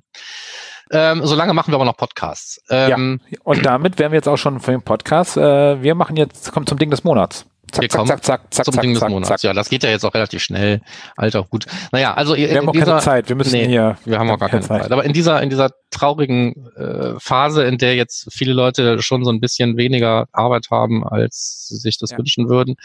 Ähm, 0.90 1.20
solange 1.24 1.54
machen 1.54 1.72
wir 1.72 1.76
aber 1.76 1.84
noch 1.84 1.96
Podcasts. 1.96 2.60
Ähm, 2.68 3.20
ja. 3.30 3.38
Und 3.44 3.64
damit 3.64 3.98
wären 3.98 4.12
wir 4.12 4.16
jetzt 4.16 4.28
auch 4.28 4.36
schon 4.36 4.60
für 4.60 4.72
den 4.72 4.82
Podcast. 4.82 5.36
Äh, 5.36 5.82
wir 5.82 5.94
machen 5.94 6.16
jetzt, 6.16 6.52
kommt 6.52 6.68
zum 6.68 6.78
Ding 6.78 6.90
des 6.90 7.04
Monats. 7.04 7.46
Zack, 7.74 7.82
wir 7.82 7.88
kommen 7.88 8.06
zack, 8.08 8.24
zack, 8.24 8.40
zack, 8.50 8.64
zum 8.64 8.74
zack, 8.74 8.82
Ding 8.82 8.92
des 8.92 9.00
zack, 9.00 9.10
Monats. 9.10 9.28
Zack. 9.28 9.42
Ja, 9.42 9.52
das 9.52 9.68
geht 9.68 9.82
ja 9.82 9.90
jetzt 9.90 10.04
auch 10.04 10.14
relativ 10.14 10.42
schnell. 10.42 10.80
Alter 11.16 11.46
Hut. 11.50 11.66
Naja, 11.92 12.14
also 12.14 12.36
wir 12.36 12.56
haben 12.56 12.68
auch 12.68 12.72
dieser, 12.72 12.86
keine 12.86 13.00
Zeit. 13.00 13.28
Wir 13.28 13.36
müssen 13.36 13.52
nee, 13.52 13.66
hier. 13.66 13.98
Wir 14.04 14.18
haben 14.18 14.30
auch 14.30 14.38
gar 14.38 14.48
keine 14.48 14.62
Zeit. 14.62 14.82
Zeit. 14.82 14.92
Aber 14.92 15.04
in 15.04 15.12
dieser 15.12 15.42
in 15.42 15.50
dieser 15.50 15.70
traurigen 15.90 16.68
äh, 16.76 17.18
Phase, 17.18 17.64
in 17.64 17.78
der 17.78 17.94
jetzt 17.94 18.32
viele 18.32 18.52
Leute 18.52 19.02
schon 19.02 19.24
so 19.24 19.30
ein 19.30 19.40
bisschen 19.40 19.76
weniger 19.76 20.26
Arbeit 20.32 20.68
haben, 20.70 21.06
als 21.06 21.68
sie 21.68 21.76
sich 21.76 21.98
das 21.98 22.10
ja. 22.10 22.18
wünschen 22.18 22.48
würden, 22.48 22.76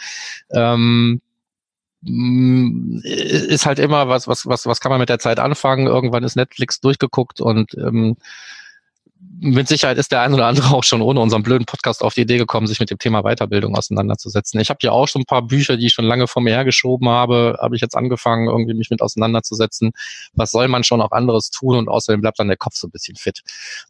ähm, 0.52 1.20
ist 2.02 3.66
halt 3.66 3.78
immer 3.78 4.08
was, 4.08 4.26
was, 4.26 4.46
was, 4.46 4.64
was 4.64 4.80
kann 4.80 4.90
man 4.90 5.00
mit 5.00 5.10
der 5.10 5.18
Zeit 5.18 5.38
anfangen? 5.38 5.86
Irgendwann 5.86 6.24
ist 6.24 6.34
Netflix 6.34 6.80
durchgeguckt 6.80 7.40
und 7.40 7.74
ähm, 7.74 8.16
mit 9.42 9.68
Sicherheit 9.68 9.96
ist 9.96 10.12
der 10.12 10.20
ein 10.20 10.34
oder 10.34 10.46
andere 10.46 10.74
auch 10.74 10.84
schon 10.84 11.00
ohne 11.00 11.20
unseren 11.20 11.42
blöden 11.42 11.64
Podcast 11.64 12.02
auf 12.02 12.14
die 12.14 12.22
Idee 12.22 12.36
gekommen, 12.36 12.66
sich 12.66 12.78
mit 12.78 12.90
dem 12.90 12.98
Thema 12.98 13.22
Weiterbildung 13.22 13.74
auseinanderzusetzen. 13.74 14.60
Ich 14.60 14.68
habe 14.68 14.78
ja 14.82 14.92
auch 14.92 15.08
schon 15.08 15.22
ein 15.22 15.26
paar 15.26 15.42
Bücher, 15.42 15.76
die 15.76 15.86
ich 15.86 15.92
schon 15.92 16.04
lange 16.04 16.26
vor 16.26 16.42
mir 16.42 16.50
hergeschoben 16.50 17.08
habe, 17.08 17.58
habe 17.60 17.74
ich 17.74 17.80
jetzt 17.80 17.96
angefangen, 17.96 18.48
irgendwie 18.48 18.74
mich 18.74 18.90
mit 18.90 19.00
auseinanderzusetzen. 19.00 19.92
Was 20.34 20.50
soll 20.50 20.68
man 20.68 20.84
schon 20.84 21.00
auch 21.00 21.12
anderes 21.12 21.50
tun? 21.50 21.76
Und 21.76 21.88
außerdem 21.88 22.20
bleibt 22.20 22.38
dann 22.38 22.48
der 22.48 22.58
Kopf 22.58 22.74
so 22.74 22.86
ein 22.86 22.90
bisschen 22.90 23.16
fit. 23.16 23.40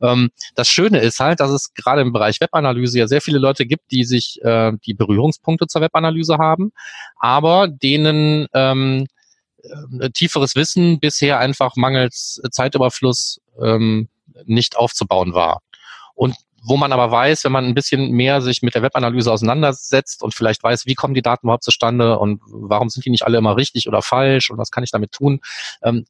Ähm, 0.00 0.30
das 0.54 0.68
Schöne 0.68 1.00
ist 1.00 1.18
halt, 1.18 1.40
dass 1.40 1.50
es 1.50 1.74
gerade 1.74 2.00
im 2.00 2.12
Bereich 2.12 2.40
Webanalyse 2.40 2.98
ja 2.98 3.08
sehr 3.08 3.20
viele 3.20 3.38
Leute 3.38 3.66
gibt, 3.66 3.90
die 3.90 4.04
sich 4.04 4.40
äh, 4.42 4.72
die 4.86 4.94
Berührungspunkte 4.94 5.66
zur 5.66 5.80
Webanalyse 5.80 6.38
haben, 6.38 6.72
aber 7.18 7.66
denen 7.66 8.46
ähm, 8.54 9.06
äh, 9.98 10.10
tieferes 10.10 10.54
Wissen 10.54 11.00
bisher 11.00 11.38
einfach 11.38 11.76
mangels 11.76 12.40
Zeitüberfluss 12.50 13.40
ähm, 13.60 14.08
nicht 14.46 14.76
aufzubauen 14.76 15.34
war. 15.34 15.62
Und 16.14 16.36
wo 16.62 16.76
man 16.76 16.92
aber 16.92 17.10
weiß, 17.10 17.44
wenn 17.44 17.52
man 17.52 17.64
ein 17.64 17.74
bisschen 17.74 18.10
mehr 18.10 18.42
sich 18.42 18.62
mit 18.62 18.74
der 18.74 18.82
Webanalyse 18.82 19.32
auseinandersetzt 19.32 20.22
und 20.22 20.34
vielleicht 20.34 20.62
weiß, 20.62 20.86
wie 20.86 20.94
kommen 20.94 21.14
die 21.14 21.22
Daten 21.22 21.46
überhaupt 21.46 21.64
zustande 21.64 22.18
und 22.18 22.40
warum 22.46 22.88
sind 22.90 23.04
die 23.04 23.10
nicht 23.10 23.24
alle 23.24 23.38
immer 23.38 23.56
richtig 23.56 23.88
oder 23.88 24.02
falsch 24.02 24.50
und 24.50 24.58
was 24.58 24.70
kann 24.70 24.84
ich 24.84 24.90
damit 24.90 25.12
tun, 25.12 25.40
ähm, 25.82 26.04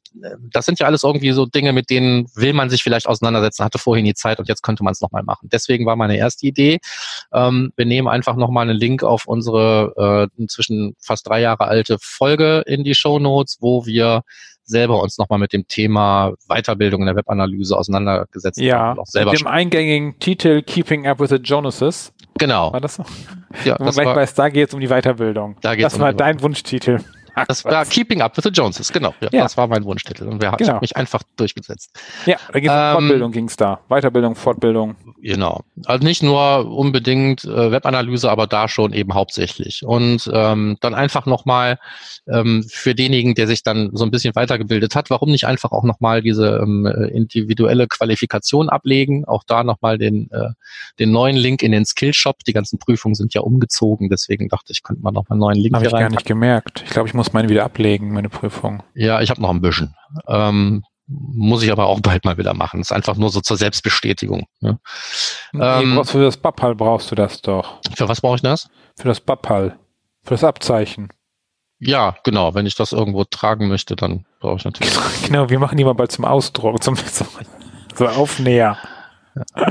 das 0.51 0.65
sind 0.65 0.79
ja 0.79 0.87
alles 0.87 1.03
irgendwie 1.03 1.31
so 1.31 1.45
Dinge, 1.45 1.73
mit 1.73 1.89
denen 1.89 2.27
will 2.35 2.53
man 2.53 2.69
sich 2.69 2.83
vielleicht 2.83 3.07
auseinandersetzen, 3.07 3.63
hatte 3.63 3.77
vorhin 3.77 4.05
die 4.05 4.13
Zeit 4.13 4.39
und 4.39 4.49
jetzt 4.49 4.63
könnte 4.63 4.83
man 4.83 4.91
es 4.91 5.01
nochmal 5.01 5.23
machen. 5.23 5.49
Deswegen 5.51 5.85
war 5.85 5.95
meine 5.95 6.17
erste 6.17 6.45
Idee, 6.45 6.79
ähm, 7.31 7.71
wir 7.75 7.85
nehmen 7.85 8.07
einfach 8.07 8.35
nochmal 8.35 8.69
einen 8.69 8.77
Link 8.77 9.03
auf 9.03 9.25
unsere 9.27 10.29
äh, 10.37 10.41
inzwischen 10.41 10.95
fast 10.99 11.27
drei 11.27 11.41
Jahre 11.41 11.65
alte 11.65 11.97
Folge 12.01 12.63
in 12.65 12.83
die 12.83 12.95
Show 12.95 13.19
Notes, 13.19 13.57
wo 13.61 13.85
wir 13.85 14.23
selber 14.71 15.01
uns 15.01 15.17
nochmal 15.17 15.37
mit 15.37 15.53
dem 15.53 15.67
Thema 15.67 16.33
Weiterbildung 16.47 17.01
in 17.01 17.05
der 17.07 17.15
Webanalyse 17.15 17.77
auseinandergesetzt 17.77 18.59
ja, 18.59 18.79
haben. 18.79 18.97
Ja, 18.97 19.05
selber 19.05 19.31
mit 19.31 19.41
dem 19.41 19.47
eingängigen 19.47 20.17
Titel 20.19 20.63
Keeping 20.63 21.05
Up 21.05 21.19
with 21.19 21.29
the 21.29 21.35
Jonases. 21.35 22.11
Genau. 22.39 22.73
War 22.73 22.81
das 22.81 22.95
so? 22.95 23.05
Ja, 23.65 23.75
das 23.77 23.97
war, 23.97 24.15
weiß, 24.15 24.33
da 24.33 24.49
geht 24.49 24.69
es 24.69 24.73
um 24.73 24.79
die 24.79 24.87
Weiterbildung. 24.87 25.57
Da 25.61 25.75
geht's 25.75 25.83
das 25.83 25.95
um 25.95 26.01
war 26.01 26.13
dein 26.13 26.41
Wunschtitel. 26.41 26.99
Das 27.47 27.63
war 27.65 27.85
Keeping 27.85 28.21
Up 28.21 28.35
with 28.37 28.43
the 28.43 28.49
Joneses, 28.49 28.91
genau. 28.91 29.13
Ja, 29.21 29.29
ja. 29.31 29.43
Das 29.43 29.57
war 29.57 29.67
mein 29.67 29.83
Wunschtitel 29.83 30.25
und 30.25 30.41
wir, 30.41 30.51
genau. 30.51 30.57
ich 30.59 30.69
habe 30.69 30.79
mich 30.81 30.97
einfach 30.97 31.21
durchgesetzt. 31.37 31.97
Ja, 32.25 32.37
da 32.51 32.59
ging 32.59 32.69
ähm, 32.71 32.91
Fortbildung, 32.93 33.31
ging 33.31 33.45
es 33.45 33.55
da. 33.55 33.79
Weiterbildung, 33.89 34.35
Fortbildung. 34.35 34.95
Genau. 35.21 35.61
Also 35.85 36.05
nicht 36.05 36.23
nur 36.23 36.69
unbedingt 36.69 37.43
äh, 37.43 37.71
Webanalyse, 37.71 38.29
aber 38.29 38.47
da 38.47 38.67
schon 38.67 38.93
eben 38.93 39.13
hauptsächlich. 39.13 39.83
Und 39.85 40.29
ähm, 40.33 40.77
dann 40.81 40.93
einfach 40.93 41.25
nochmal 41.25 41.79
ähm, 42.27 42.65
für 42.69 42.95
denjenigen, 42.95 43.35
der 43.35 43.47
sich 43.47 43.63
dann 43.63 43.91
so 43.93 44.03
ein 44.03 44.11
bisschen 44.11 44.35
weitergebildet 44.35 44.95
hat, 44.95 45.09
warum 45.09 45.31
nicht 45.31 45.45
einfach 45.45 45.71
auch 45.71 45.83
nochmal 45.83 46.21
diese 46.21 46.59
ähm, 46.61 46.85
individuelle 46.85 47.87
Qualifikation 47.87 48.69
ablegen? 48.69 49.25
Auch 49.25 49.43
da 49.43 49.63
nochmal 49.63 49.97
den, 49.97 50.29
äh, 50.31 50.49
den 50.99 51.11
neuen 51.11 51.35
Link 51.35 51.63
in 51.63 51.71
den 51.71 51.85
Skillshop. 51.85 52.43
Die 52.45 52.53
ganzen 52.53 52.79
Prüfungen 52.79 53.15
sind 53.15 53.33
ja 53.33 53.41
umgezogen, 53.41 54.09
deswegen 54.09 54.49
dachte 54.49 54.71
ich, 54.71 54.83
könnte 54.83 55.01
man 55.01 55.13
nochmal 55.13 55.35
einen 55.35 55.41
neuen 55.41 55.57
Link 55.57 55.75
Habe 55.75 55.85
ich 55.85 55.91
gar 55.91 56.09
nicht 56.09 56.25
gemerkt. 56.25 56.83
Ich 56.85 56.91
glaube, 56.91 57.07
ich 57.07 57.13
muss 57.13 57.20
meine 57.33 57.49
wieder 57.49 57.63
ablegen, 57.63 58.13
meine 58.13 58.29
Prüfung. 58.29 58.83
Ja, 58.93 59.21
ich 59.21 59.29
habe 59.29 59.41
noch 59.41 59.49
ein 59.49 59.61
bisschen. 59.61 59.95
Ähm, 60.27 60.83
muss 61.07 61.63
ich 61.63 61.71
aber 61.71 61.87
auch 61.87 61.99
bald 61.99 62.25
mal 62.25 62.37
wieder 62.37 62.53
machen. 62.53 62.79
Das 62.79 62.87
ist 62.87 62.95
einfach 62.95 63.15
nur 63.15 63.29
so 63.29 63.41
zur 63.41 63.57
Selbstbestätigung. 63.57 64.45
Ja. 64.61 64.77
Nee, 65.51 65.83
ähm, 65.83 66.05
für 66.05 66.23
das 66.23 66.37
Babhal 66.37 66.75
brauchst 66.75 67.11
du 67.11 67.15
das 67.15 67.41
doch. 67.41 67.79
Für 67.95 68.07
was 68.07 68.21
brauche 68.21 68.35
ich 68.35 68.41
das? 68.41 68.69
Für 68.97 69.07
das 69.07 69.19
Babhal. 69.19 69.77
Für 70.23 70.35
das 70.35 70.43
Abzeichen. 70.43 71.09
Ja, 71.79 72.15
genau. 72.23 72.53
Wenn 72.53 72.65
ich 72.65 72.75
das 72.75 72.91
irgendwo 72.91 73.23
tragen 73.23 73.67
möchte, 73.67 73.95
dann 73.95 74.25
brauche 74.39 74.57
ich 74.57 74.65
natürlich. 74.65 74.93
Genau, 75.25 75.49
wir 75.49 75.59
machen 75.59 75.77
die 75.77 75.83
mal 75.83 75.93
bald 75.93 76.11
zum 76.11 76.25
Ausdruck, 76.25 76.81
zum, 76.83 76.95
zum 77.11 77.27
so 77.95 78.07
Aufnäher. 78.07 78.77
Ja. 79.35 79.67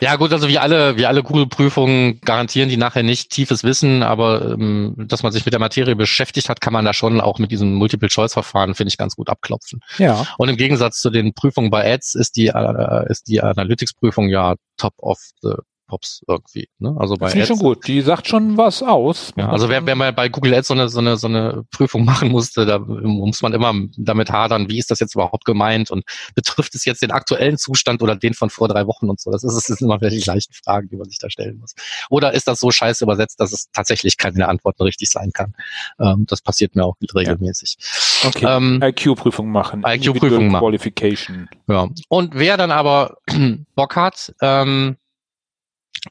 Ja 0.00 0.16
gut, 0.16 0.32
also 0.32 0.48
wie 0.48 0.58
alle, 0.58 0.96
wie 0.96 1.06
alle 1.06 1.22
Google-Prüfungen 1.22 2.20
garantieren 2.20 2.68
die 2.68 2.76
nachher 2.76 3.02
nicht 3.02 3.30
tiefes 3.30 3.64
Wissen, 3.64 4.02
aber 4.02 4.52
ähm, 4.52 4.94
dass 4.96 5.22
man 5.22 5.32
sich 5.32 5.44
mit 5.44 5.52
der 5.52 5.60
Materie 5.60 5.96
beschäftigt 5.96 6.48
hat, 6.48 6.60
kann 6.60 6.72
man 6.72 6.84
da 6.84 6.92
schon 6.92 7.20
auch 7.20 7.38
mit 7.38 7.50
diesem 7.50 7.74
Multiple-Choice-Verfahren, 7.74 8.74
finde 8.74 8.88
ich, 8.88 8.98
ganz 8.98 9.16
gut 9.16 9.28
abklopfen. 9.28 9.80
Ja. 9.98 10.26
Und 10.38 10.48
im 10.48 10.56
Gegensatz 10.56 11.00
zu 11.00 11.10
den 11.10 11.34
Prüfungen 11.34 11.70
bei 11.70 11.92
Ads 11.92 12.14
ist 12.14 12.36
die, 12.36 12.48
äh, 12.48 13.10
ist 13.10 13.28
die 13.28 13.40
Analytics-Prüfung 13.40 14.28
ja 14.28 14.54
top 14.76 14.94
of 14.98 15.18
the 15.42 15.54
Pops 15.88 16.22
irgendwie. 16.28 16.68
Ne? 16.78 16.94
Also 16.98 17.16
bei 17.16 17.32
Ads, 17.34 17.48
schon 17.48 17.58
gut. 17.58 17.86
Die 17.88 18.00
sagt 18.02 18.28
schon 18.28 18.56
was 18.56 18.82
aus. 18.82 19.32
Ja, 19.36 19.48
also 19.48 19.68
wer, 19.68 19.84
wer 19.86 19.96
mal 19.96 20.12
bei 20.12 20.28
Google 20.28 20.54
Ads 20.54 20.68
so 20.68 20.74
eine, 20.74 20.88
so 20.88 21.00
eine, 21.00 21.16
so 21.16 21.26
eine 21.26 21.64
Prüfung 21.72 22.04
machen 22.04 22.30
musste, 22.30 22.66
da 22.66 22.78
muss 22.78 23.42
man 23.42 23.52
immer 23.52 23.74
damit 23.96 24.30
hadern, 24.30 24.68
wie 24.68 24.78
ist 24.78 24.90
das 24.90 25.00
jetzt 25.00 25.14
überhaupt 25.14 25.44
gemeint 25.44 25.90
und 25.90 26.04
betrifft 26.34 26.74
es 26.74 26.84
jetzt 26.84 27.02
den 27.02 27.10
aktuellen 27.10 27.58
Zustand 27.58 28.02
oder 28.02 28.14
den 28.14 28.34
von 28.34 28.50
vor 28.50 28.68
drei 28.68 28.86
Wochen 28.86 29.08
und 29.08 29.18
so. 29.18 29.30
Das 29.32 29.42
ist, 29.42 29.54
das 29.54 29.68
ist 29.68 29.80
immer 29.82 30.00
wieder 30.00 30.10
die 30.10 30.20
gleichen 30.20 30.52
Fragen, 30.52 30.88
die 30.88 30.96
man 30.96 31.08
sich 31.08 31.18
da 31.18 31.30
stellen 31.30 31.58
muss. 31.58 31.74
Oder 32.10 32.34
ist 32.34 32.46
das 32.46 32.60
so 32.60 32.70
scheiße 32.70 33.02
übersetzt, 33.02 33.40
dass 33.40 33.52
es 33.52 33.70
tatsächlich 33.72 34.16
keine 34.16 34.46
Antwort 34.48 34.80
richtig 34.80 35.10
sein 35.10 35.32
kann? 35.32 35.54
Ähm, 35.98 36.26
das 36.28 36.42
passiert 36.42 36.76
mir 36.76 36.84
auch 36.84 36.96
regelmäßig. 37.14 37.76
Ja. 38.22 38.28
Okay. 38.28 38.46
Ähm, 38.46 38.80
IQ-Prüfung 38.82 39.50
machen. 39.50 39.82
IQ-Prüfung 39.86 40.48
machen. 40.48 40.64
Qualification. 40.64 41.48
Ja. 41.66 41.88
Und 42.08 42.34
wer 42.34 42.56
dann 42.56 42.70
aber 42.70 43.16
Bock 43.74 43.96
hat, 43.96 44.34
ähm, 44.42 44.96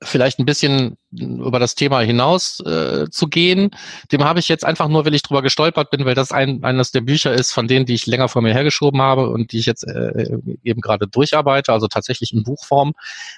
vielleicht 0.03 0.39
ein 0.39 0.45
bisschen 0.45 0.97
über 1.11 1.59
das 1.59 1.75
Thema 1.75 2.01
hinaus 2.01 2.59
äh, 2.61 3.09
zu 3.09 3.27
gehen. 3.27 3.71
Dem 4.11 4.23
habe 4.23 4.39
ich 4.39 4.49
jetzt 4.49 4.65
einfach 4.65 4.87
nur, 4.89 5.05
weil 5.05 5.13
ich 5.13 5.21
drüber 5.21 5.41
gestolpert 5.41 5.89
bin, 5.89 6.05
weil 6.05 6.15
das 6.15 6.31
ein, 6.31 6.63
eines 6.63 6.91
der 6.91 7.01
Bücher 7.01 7.33
ist 7.33 7.53
von 7.53 7.67
denen, 7.67 7.85
die 7.85 7.93
ich 7.93 8.05
länger 8.07 8.27
vor 8.27 8.41
mir 8.41 8.53
hergeschoben 8.53 9.01
habe 9.01 9.29
und 9.29 9.51
die 9.51 9.59
ich 9.59 9.65
jetzt 9.65 9.83
äh, 9.83 10.37
eben 10.63 10.81
gerade 10.81 11.07
durcharbeite, 11.07 11.71
also 11.71 11.87
tatsächlich 11.87 12.33
in 12.33 12.43
Buchform. 12.43 12.93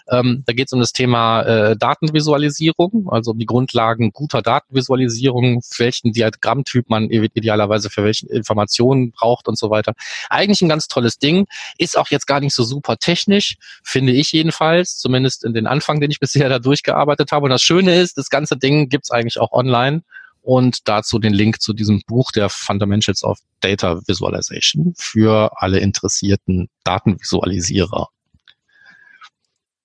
Ähm, 0.09 0.43
da 0.47 0.53
geht 0.53 0.67
es 0.67 0.73
um 0.73 0.79
das 0.79 0.93
Thema 0.93 1.41
äh, 1.43 1.77
Datenvisualisierung, 1.77 3.07
also 3.09 3.33
die 3.33 3.45
Grundlagen 3.45 4.11
guter 4.11 4.41
Datenvisualisierung, 4.41 5.61
welchen 5.77 6.11
Diagrammtyp 6.11 6.89
man 6.89 7.09
idealerweise 7.09 7.89
für 7.89 8.03
welche 8.03 8.27
Informationen 8.27 9.11
braucht 9.11 9.47
und 9.47 9.57
so 9.57 9.69
weiter. 9.69 9.93
Eigentlich 10.29 10.61
ein 10.61 10.69
ganz 10.69 10.87
tolles 10.87 11.19
Ding, 11.19 11.45
ist 11.77 11.97
auch 11.97 12.07
jetzt 12.07 12.25
gar 12.25 12.39
nicht 12.39 12.55
so 12.55 12.63
super 12.63 12.97
technisch, 12.97 13.57
finde 13.83 14.13
ich 14.13 14.31
jedenfalls, 14.31 14.97
zumindest 14.97 15.45
in 15.45 15.53
den 15.53 15.67
Anfang, 15.67 15.99
den 15.99 16.09
ich 16.09 16.19
bisher 16.29 16.49
da 16.49 16.59
durchgearbeitet 16.59 17.31
habe. 17.31 17.45
Und 17.45 17.58
das 17.59 17.65
Schöne 17.65 17.99
ist, 17.99 18.17
das 18.17 18.29
ganze 18.29 18.55
Ding 18.55 18.87
gibt's 18.87 19.11
eigentlich 19.11 19.37
auch 19.37 19.51
online 19.51 20.01
und 20.41 20.87
dazu 20.87 21.19
den 21.19 21.33
Link 21.33 21.61
zu 21.61 21.73
diesem 21.73 22.01
Buch 22.07 22.31
der 22.31 22.49
Fundamentals 22.49 23.21
of 23.21 23.37
Data 23.59 23.99
Visualization 24.07 24.93
für 24.97 25.51
alle 25.57 25.79
interessierten 25.79 26.69
Datenvisualisierer. 26.85 28.07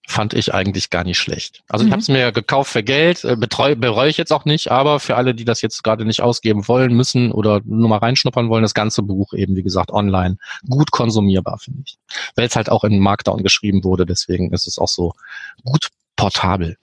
Fand 0.06 0.34
ich 0.34 0.54
eigentlich 0.54 0.90
gar 0.90 1.02
nicht 1.02 1.18
schlecht. 1.18 1.64
Also 1.68 1.82
mhm. 1.82 1.88
ich 1.88 1.92
habe 1.92 2.02
es 2.02 2.08
mir 2.08 2.30
gekauft 2.30 2.70
für 2.70 2.84
Geld, 2.84 3.24
äh, 3.24 3.36
bereue 3.36 4.08
ich 4.08 4.18
jetzt 4.18 4.32
auch 4.32 4.44
nicht, 4.44 4.70
aber 4.70 5.00
für 5.00 5.16
alle, 5.16 5.34
die 5.34 5.44
das 5.44 5.60
jetzt 5.60 5.82
gerade 5.82 6.04
nicht 6.04 6.20
ausgeben 6.20 6.68
wollen, 6.68 6.94
müssen 6.94 7.32
oder 7.32 7.60
nur 7.64 7.88
mal 7.88 7.98
reinschnuppern 7.98 8.50
wollen, 8.50 8.62
das 8.62 8.74
ganze 8.74 9.02
Buch 9.02 9.32
eben, 9.32 9.56
wie 9.56 9.64
gesagt, 9.64 9.90
online, 9.90 10.36
gut 10.70 10.92
konsumierbar, 10.92 11.58
finde 11.58 11.82
ich. 11.86 11.96
Weil 12.36 12.46
es 12.46 12.54
halt 12.54 12.70
auch 12.70 12.84
in 12.84 13.00
Markdown 13.00 13.42
geschrieben 13.42 13.82
wurde, 13.82 14.06
deswegen 14.06 14.52
ist 14.52 14.68
es 14.68 14.78
auch 14.78 14.88
so 14.88 15.14
gut 15.64 15.88
portabel. 16.14 16.76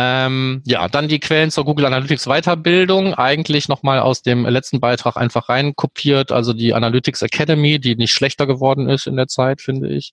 Ähm, 0.00 0.62
ja, 0.64 0.86
dann 0.86 1.08
die 1.08 1.18
Quellen 1.18 1.50
zur 1.50 1.64
Google 1.64 1.86
Analytics 1.86 2.26
Weiterbildung. 2.26 3.14
Eigentlich 3.14 3.68
nochmal 3.68 3.98
aus 3.98 4.22
dem 4.22 4.46
letzten 4.46 4.78
Beitrag 4.78 5.16
einfach 5.16 5.48
reinkopiert. 5.48 6.30
Also 6.30 6.52
die 6.52 6.72
Analytics 6.72 7.22
Academy, 7.22 7.80
die 7.80 7.96
nicht 7.96 8.12
schlechter 8.12 8.46
geworden 8.46 8.88
ist 8.88 9.08
in 9.08 9.16
der 9.16 9.26
Zeit, 9.26 9.60
finde 9.60 9.88
ich. 9.88 10.12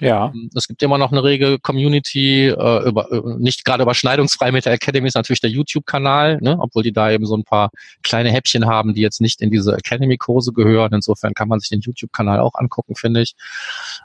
Ja. 0.00 0.32
Ähm, 0.34 0.48
es 0.54 0.68
gibt 0.68 0.82
immer 0.82 0.96
noch 0.96 1.12
eine 1.12 1.22
rege 1.22 1.58
Community, 1.58 2.46
äh, 2.46 2.88
über, 2.88 3.12
äh, 3.12 3.20
nicht 3.36 3.66
gerade 3.66 3.82
überschneidungsfrei 3.82 4.52
mit 4.52 4.64
der 4.64 4.72
Academy 4.72 5.06
ist 5.06 5.16
natürlich 5.16 5.42
der 5.42 5.50
YouTube-Kanal, 5.50 6.38
ne? 6.40 6.56
obwohl 6.58 6.82
die 6.82 6.92
da 6.92 7.10
eben 7.10 7.26
so 7.26 7.36
ein 7.36 7.44
paar 7.44 7.68
kleine 8.02 8.30
Häppchen 8.30 8.64
haben, 8.64 8.94
die 8.94 9.02
jetzt 9.02 9.20
nicht 9.20 9.42
in 9.42 9.50
diese 9.50 9.76
Academy-Kurse 9.76 10.54
gehören. 10.54 10.94
Insofern 10.94 11.34
kann 11.34 11.48
man 11.48 11.60
sich 11.60 11.68
den 11.68 11.80
YouTube-Kanal 11.80 12.40
auch 12.40 12.54
angucken, 12.54 12.94
finde 12.94 13.20
ich. 13.20 13.34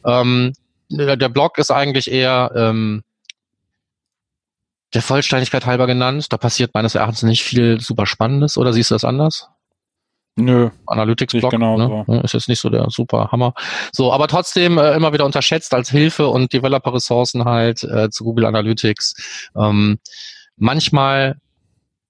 Ähm, 0.06 0.52
der, 0.90 1.16
der 1.16 1.30
Blog 1.30 1.58
ist 1.58 1.72
eigentlich 1.72 2.12
eher 2.12 2.52
ähm, 2.54 3.04
der 4.94 5.02
Vollständigkeit 5.02 5.66
halber 5.66 5.88
genannt. 5.88 6.28
Da 6.32 6.38
passiert 6.38 6.74
meines 6.74 6.96
Erachtens 6.96 7.24
nicht 7.24 7.44
viel 7.44 7.80
super 7.80 8.06
Spannendes. 8.06 8.58
Oder 8.58 8.74
siehst 8.74 8.92
du 8.92 8.96
das 8.96 9.06
anders? 9.06 9.50
Nö. 10.38 10.70
Analytics-Blog 10.88 11.52
genau 11.52 11.78
ne? 11.78 12.06
so. 12.08 12.22
ist 12.22 12.34
jetzt 12.34 12.48
nicht 12.48 12.62
so 12.62 12.70
der 12.70 12.90
super 12.90 13.30
Hammer. 13.32 13.54
So, 13.92 14.14
aber 14.14 14.28
trotzdem 14.28 14.78
äh, 14.78 14.94
immer 14.94 15.14
wieder 15.14 15.26
unterschätzt 15.26 15.74
als 15.74 15.90
Hilfe 15.90 16.28
und 16.28 16.54
Developer-Ressourcen 16.54 17.46
halt 17.46 17.84
äh, 17.84 18.10
zu 18.10 18.24
Google 18.24 18.46
Analytics. 18.46 19.50
Ähm, 19.56 20.00
manchmal 20.56 21.38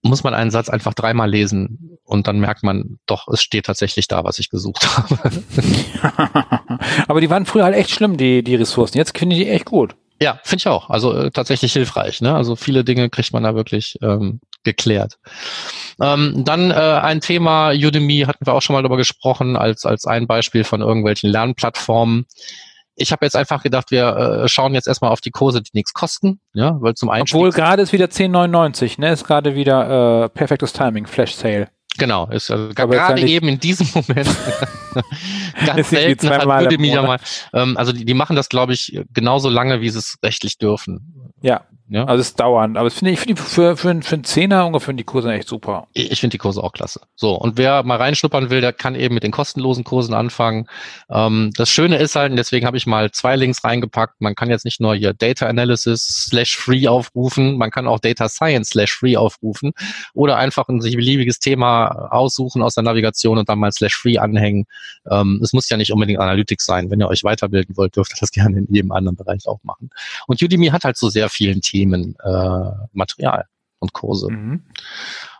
muss 0.03 0.23
man 0.23 0.33
einen 0.33 0.51
Satz 0.51 0.69
einfach 0.69 0.93
dreimal 0.93 1.29
lesen 1.29 1.97
und 2.03 2.27
dann 2.27 2.39
merkt 2.39 2.63
man, 2.63 2.99
doch, 3.05 3.27
es 3.27 3.41
steht 3.41 3.65
tatsächlich 3.65 4.07
da, 4.07 4.23
was 4.23 4.39
ich 4.39 4.49
gesucht 4.49 4.87
habe. 4.97 5.43
Aber 7.07 7.21
die 7.21 7.29
waren 7.29 7.45
früher 7.45 7.63
halt 7.63 7.75
echt 7.75 7.91
schlimm, 7.91 8.17
die, 8.17 8.43
die 8.43 8.55
Ressourcen. 8.55 8.97
Jetzt 8.97 9.17
finde 9.17 9.35
ich 9.35 9.43
die 9.43 9.49
echt 9.49 9.65
gut. 9.65 9.95
Ja, 10.21 10.39
finde 10.43 10.61
ich 10.61 10.67
auch. 10.67 10.89
Also 10.91 11.17
äh, 11.17 11.31
tatsächlich 11.31 11.73
hilfreich. 11.73 12.21
Ne? 12.21 12.35
Also 12.35 12.55
viele 12.55 12.83
Dinge 12.83 13.09
kriegt 13.09 13.33
man 13.33 13.41
da 13.41 13.55
wirklich 13.55 13.97
ähm, 14.03 14.39
geklärt. 14.63 15.17
Ähm, 15.99 16.43
dann 16.45 16.69
äh, 16.69 16.75
ein 16.75 17.21
Thema, 17.21 17.71
Udemy 17.71 18.25
hatten 18.27 18.45
wir 18.45 18.53
auch 18.53 18.61
schon 18.61 18.75
mal 18.75 18.83
darüber 18.83 18.97
gesprochen, 18.97 19.57
als, 19.57 19.83
als 19.83 20.05
ein 20.05 20.27
Beispiel 20.27 20.63
von 20.63 20.81
irgendwelchen 20.81 21.29
Lernplattformen 21.29 22.27
ich 22.95 23.11
habe 23.11 23.25
jetzt 23.25 23.35
einfach 23.35 23.63
gedacht, 23.63 23.89
wir 23.89 24.43
äh, 24.43 24.47
schauen 24.47 24.73
jetzt 24.73 24.87
erstmal 24.87 25.11
auf 25.11 25.21
die 25.21 25.31
Kurse, 25.31 25.61
die 25.61 25.71
nichts 25.73 25.93
kosten, 25.93 26.39
ja, 26.53 26.77
weil 26.81 26.93
zum 26.93 27.09
Einstieg. 27.09 27.37
Obwohl 27.37 27.51
gerade 27.51 27.81
ist 27.81 27.93
wieder 27.93 28.05
10,99, 28.05 28.99
ne? 28.99 29.11
Ist 29.11 29.25
gerade 29.25 29.55
wieder 29.55 30.25
äh, 30.25 30.29
perfektes 30.29 30.73
Timing, 30.73 31.07
Flash 31.07 31.33
Sale. 31.33 31.69
Genau, 31.97 32.27
ist 32.27 32.49
also 32.49 32.69
gerade 32.69 33.21
eben 33.27 33.47
in 33.47 33.59
diesem 33.59 33.87
Moment 33.93 34.29
ganz 35.65 35.89
selten 35.89 36.29
hat 36.29 36.45
Udemy 36.45 36.89
ja 36.89 37.01
mal. 37.01 37.19
Ähm, 37.53 37.77
also 37.77 37.91
die, 37.91 38.05
die 38.05 38.13
machen 38.13 38.35
das, 38.35 38.49
glaube 38.49 38.73
ich, 38.73 38.99
genauso 39.13 39.49
lange, 39.49 39.81
wie 39.81 39.89
sie 39.89 39.99
es 39.99 40.17
rechtlich 40.23 40.57
dürfen. 40.57 41.33
Ja. 41.41 41.65
Ja. 41.91 42.05
Also 42.05 42.21
es 42.21 42.29
ist 42.29 42.39
dauernd. 42.39 42.77
Aber 42.77 42.89
finde 42.89 43.11
ich 43.11 43.19
finde 43.19 43.41
für, 43.41 43.75
für, 43.75 44.01
für 44.01 44.15
einen 44.15 44.23
Zehner 44.23 44.65
ungefähr 44.65 44.93
die 44.93 45.03
Kurse 45.03 45.29
echt 45.33 45.49
super. 45.49 45.87
Ich, 45.91 46.21
finde 46.21 46.35
die 46.35 46.37
Kurse 46.37 46.63
auch 46.63 46.71
klasse. 46.71 47.01
So, 47.15 47.35
und 47.35 47.57
wer 47.57 47.83
mal 47.83 47.97
reinschnuppern 47.97 48.49
will, 48.49 48.61
der 48.61 48.71
kann 48.71 48.95
eben 48.95 49.13
mit 49.13 49.23
den 49.23 49.31
kostenlosen 49.31 49.83
Kursen 49.83 50.13
anfangen. 50.13 50.67
Ähm, 51.09 51.51
das 51.57 51.69
Schöne 51.69 51.97
ist 51.97 52.15
halt, 52.15 52.31
und 52.31 52.37
deswegen 52.37 52.65
habe 52.65 52.77
ich 52.77 52.87
mal 52.87 53.11
zwei 53.11 53.35
Links 53.35 53.65
reingepackt, 53.65 54.21
man 54.21 54.35
kann 54.35 54.49
jetzt 54.49 54.63
nicht 54.63 54.79
nur 54.79 54.95
hier 54.95 55.13
Data 55.13 55.47
Analysis 55.47 56.27
slash 56.29 56.55
free 56.55 56.87
aufrufen, 56.87 57.57
man 57.57 57.71
kann 57.71 57.87
auch 57.87 57.99
Data 57.99 58.29
Science 58.29 58.69
slash 58.69 58.93
free 58.93 59.17
aufrufen 59.17 59.73
oder 60.13 60.37
einfach 60.37 60.69
ein 60.69 60.79
sich 60.79 60.95
beliebiges 60.95 61.39
Thema 61.39 61.87
aussuchen 62.13 62.61
aus 62.61 62.73
der 62.73 62.85
Navigation 62.85 63.37
und 63.37 63.49
dann 63.49 63.59
mal 63.59 63.73
slash 63.73 63.97
free 63.97 64.17
anhängen. 64.17 64.65
Ähm, 65.11 65.41
es 65.43 65.51
muss 65.51 65.67
ja 65.67 65.75
nicht 65.75 65.91
unbedingt 65.91 66.21
Analytics 66.21 66.65
sein. 66.65 66.89
Wenn 66.89 67.01
ihr 67.01 67.09
euch 67.09 67.25
weiterbilden 67.25 67.75
wollt, 67.75 67.97
dürft 67.97 68.13
ihr 68.13 68.17
das 68.21 68.31
gerne 68.31 68.59
in 68.59 68.67
jedem 68.73 68.93
anderen 68.93 69.17
Bereich 69.17 69.45
auch 69.45 69.59
machen. 69.63 69.89
Und 70.27 70.41
Udemy 70.41 70.67
hat 70.67 70.85
halt 70.85 70.95
so 70.95 71.09
sehr 71.09 71.27
vielen 71.27 71.59
Themen 71.59 71.80
Themen 71.81 72.15
äh, 72.23 72.71
Material 72.93 73.45
und 73.79 73.93
Kurse. 73.93 74.31
Mhm. 74.31 74.63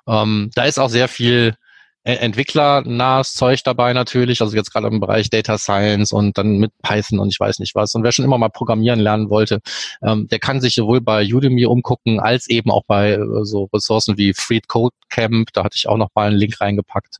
Ähm, 0.08 0.50
da 0.56 0.64
ist 0.64 0.80
auch 0.80 0.90
sehr 0.90 1.08
viel 1.08 1.56
e-, 2.04 2.16
entwicklernahes 2.16 3.34
Zeug 3.34 3.64
dabei 3.64 3.94
natürlich, 3.94 4.42
also 4.42 4.56
jetzt 4.56 4.72
gerade 4.74 4.88
im 4.88 5.00
Bereich 5.00 5.30
Data 5.30 5.60
Science 5.60 6.12
und 6.12 6.38
dann 6.38 6.58
mit 6.58 6.72
Python 6.82 7.20
und 7.20 7.30
ich 7.32 7.40
weiß 7.40 7.60
nicht 7.60 7.76
was. 7.76 7.94
Und 7.94 8.04
wer 8.04 8.12
schon 8.12 8.26
immer 8.26 8.40
mal 8.40 8.50
programmieren 8.50 9.00
lernen 9.00 9.30
wollte, 9.30 9.62
ähm, 10.02 10.28
der 10.30 10.40
kann 10.40 10.62
sich 10.62 10.74
sowohl 10.74 11.02
bei 11.02 11.24
Udemy 11.32 11.66
umgucken, 11.66 12.20
als 12.20 12.50
eben 12.50 12.72
auch 12.72 12.84
bei 12.88 13.12
äh, 13.12 13.44
so 13.44 13.70
Ressourcen 13.72 14.18
wie 14.18 14.34
Freed 14.34 14.68
Code 14.68 14.96
Camp, 15.10 15.50
da 15.54 15.64
hatte 15.64 15.76
ich 15.78 15.88
auch 15.88 15.98
noch 15.98 16.10
mal 16.16 16.30
einen 16.30 16.38
Link 16.38 16.60
reingepackt. 16.60 17.18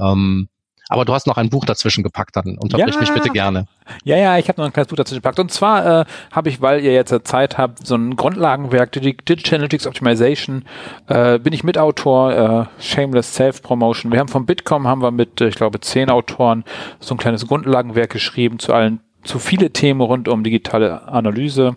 Ähm, 0.00 0.48
aber 0.92 1.06
du 1.06 1.14
hast 1.14 1.26
noch 1.26 1.38
ein 1.38 1.48
Buch 1.48 1.64
dazwischen 1.64 2.02
gepackt, 2.02 2.36
dann 2.36 2.58
unterbrich 2.58 2.94
ja. 2.94 3.00
mich 3.00 3.12
bitte 3.12 3.30
gerne. 3.30 3.66
Ja, 4.04 4.16
ja, 4.16 4.36
ich 4.36 4.48
habe 4.48 4.60
noch 4.60 4.66
ein 4.66 4.72
kleines 4.72 4.88
Buch 4.88 4.96
dazwischen 4.96 5.22
gepackt. 5.22 5.40
Und 5.40 5.50
zwar 5.50 6.00
äh, 6.00 6.04
habe 6.30 6.48
ich, 6.50 6.60
weil 6.60 6.80
ihr 6.84 6.92
jetzt 6.92 7.14
Zeit 7.26 7.56
habt, 7.56 7.86
so 7.86 7.94
ein 7.94 8.14
Grundlagenwerk, 8.14 8.92
Digital 8.92 9.54
Analytics 9.54 9.86
Optimization, 9.86 10.64
äh, 11.06 11.38
bin 11.38 11.54
ich 11.54 11.64
Mitautor, 11.64 12.32
äh, 12.78 12.82
Shameless 12.82 13.34
Self-Promotion. 13.34 14.12
Wir 14.12 14.20
haben 14.20 14.28
vom 14.28 14.44
Bitkom, 14.44 14.86
haben 14.86 15.00
wir 15.00 15.10
mit, 15.10 15.40
äh, 15.40 15.48
ich 15.48 15.54
glaube, 15.54 15.80
zehn 15.80 16.10
Autoren 16.10 16.64
so 17.00 17.14
ein 17.14 17.18
kleines 17.18 17.46
Grundlagenwerk 17.46 18.10
geschrieben 18.10 18.58
zu 18.58 18.74
allen, 18.74 19.00
zu 19.24 19.38
viele 19.38 19.70
Themen 19.70 20.02
rund 20.02 20.28
um 20.28 20.44
digitale 20.44 21.08
Analyse. 21.08 21.76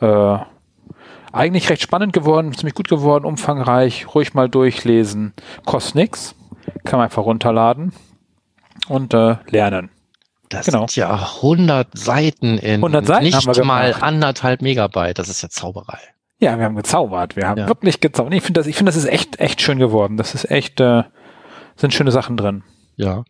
Äh, 0.00 0.38
eigentlich 1.32 1.70
recht 1.70 1.82
spannend 1.82 2.12
geworden, 2.12 2.52
ziemlich 2.54 2.74
gut 2.74 2.88
geworden, 2.88 3.24
umfangreich, 3.24 4.12
ruhig 4.14 4.34
mal 4.34 4.48
durchlesen. 4.48 5.32
Kostet 5.64 5.94
nix, 5.94 6.34
kann 6.84 6.98
man 6.98 7.04
einfach 7.04 7.24
runterladen 7.24 7.92
und 8.88 9.14
äh, 9.14 9.36
lernen. 9.50 9.90
Das 10.48 10.66
genau. 10.66 10.80
sind 10.80 10.96
ja 10.96 11.14
100 11.14 11.96
Seiten 11.96 12.58
in 12.58 12.76
100 12.76 13.06
Seiten 13.06 13.24
nicht 13.24 13.64
mal 13.64 13.94
anderthalb 14.00 14.62
Megabyte. 14.62 15.18
Das 15.18 15.28
ist 15.28 15.42
ja 15.42 15.50
Zauberei. 15.50 15.98
Ja, 16.40 16.56
wir 16.56 16.64
haben 16.64 16.76
gezaubert. 16.76 17.36
Wir 17.36 17.48
haben 17.48 17.58
ja. 17.58 17.68
wirklich 17.68 18.00
gezaubert. 18.00 18.34
Ich 18.34 18.42
finde 18.42 18.60
das, 18.60 18.66
ich 18.66 18.76
finde, 18.76 18.90
das 18.90 18.96
ist 18.96 19.08
echt, 19.08 19.40
echt 19.40 19.60
schön 19.60 19.78
geworden. 19.78 20.16
Das 20.16 20.34
ist 20.34 20.50
echt, 20.50 20.80
äh, 20.80 21.02
sind 21.76 21.92
schöne 21.92 22.12
Sachen 22.12 22.36
drin. 22.36 22.62
Ja. 22.96 23.24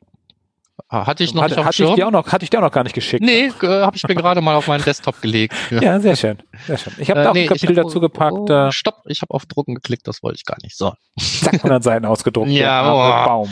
Ah, 0.90 1.06
hatte 1.06 1.24
ich 1.24 1.34
noch 1.34 1.42
hatte, 1.42 1.54
nicht 1.54 1.58
auf 1.58 1.66
hatte 1.66 1.84
ich 1.84 1.94
dir 1.94 2.06
auch 2.06 2.10
noch, 2.10 2.32
hatte 2.32 2.44
ich 2.44 2.50
dir 2.50 2.58
auch 2.58 2.62
noch 2.62 2.72
gar 2.72 2.84
nicht 2.84 2.94
geschickt. 2.94 3.22
Nee, 3.22 3.52
äh, 3.62 3.82
habe 3.82 3.96
ich 3.96 4.06
mir 4.06 4.14
gerade 4.14 4.40
mal 4.40 4.54
auf 4.54 4.68
meinen 4.68 4.84
Desktop 4.84 5.20
gelegt. 5.20 5.54
Ja, 5.70 5.82
ja 5.82 6.00
sehr 6.00 6.16
schön, 6.16 6.38
sehr 6.66 6.78
schön. 6.78 6.94
Ich 6.98 7.10
habe 7.10 7.20
äh, 7.20 7.24
da 7.24 7.30
auch 7.30 7.34
nee, 7.34 7.42
ein 7.42 7.48
Kapitel 7.48 7.76
hab, 7.76 7.84
dazu 7.84 8.00
gepackt. 8.00 8.48
Oh, 8.48 8.50
äh, 8.50 8.72
stopp, 8.72 9.02
ich 9.06 9.20
habe 9.20 9.34
auf 9.34 9.44
Drucken 9.44 9.74
geklickt, 9.74 10.08
das 10.08 10.22
wollte 10.22 10.36
ich 10.36 10.44
gar 10.46 10.56
nicht. 10.62 10.78
So. 10.78 10.94
Zack, 11.18 11.54
100 11.54 11.82
Seiten 11.82 12.06
ausgedruckt. 12.06 12.48
Ja, 12.58 12.90
oh. 12.90 13.26
Baum. 13.26 13.50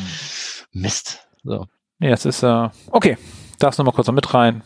Mist. 0.72 1.26
So. 1.44 1.66
Nee, 1.98 2.10
es 2.10 2.24
ist, 2.24 2.42
äh, 2.42 2.68
okay. 2.90 3.16
Darfst 3.58 3.78
du 3.78 3.84
mal 3.84 3.92
kurz 3.92 4.06
noch 4.06 4.14
mit 4.14 4.34
rein? 4.34 4.62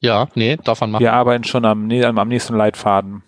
Ja, 0.00 0.28
nee, 0.34 0.56
darf 0.56 0.80
man 0.80 0.90
machen. 0.90 1.02
Wir 1.02 1.12
arbeiten 1.12 1.44
schon 1.44 1.64
am, 1.64 1.90
am 1.90 2.28
nächsten 2.28 2.56
Leitfaden. 2.56 3.22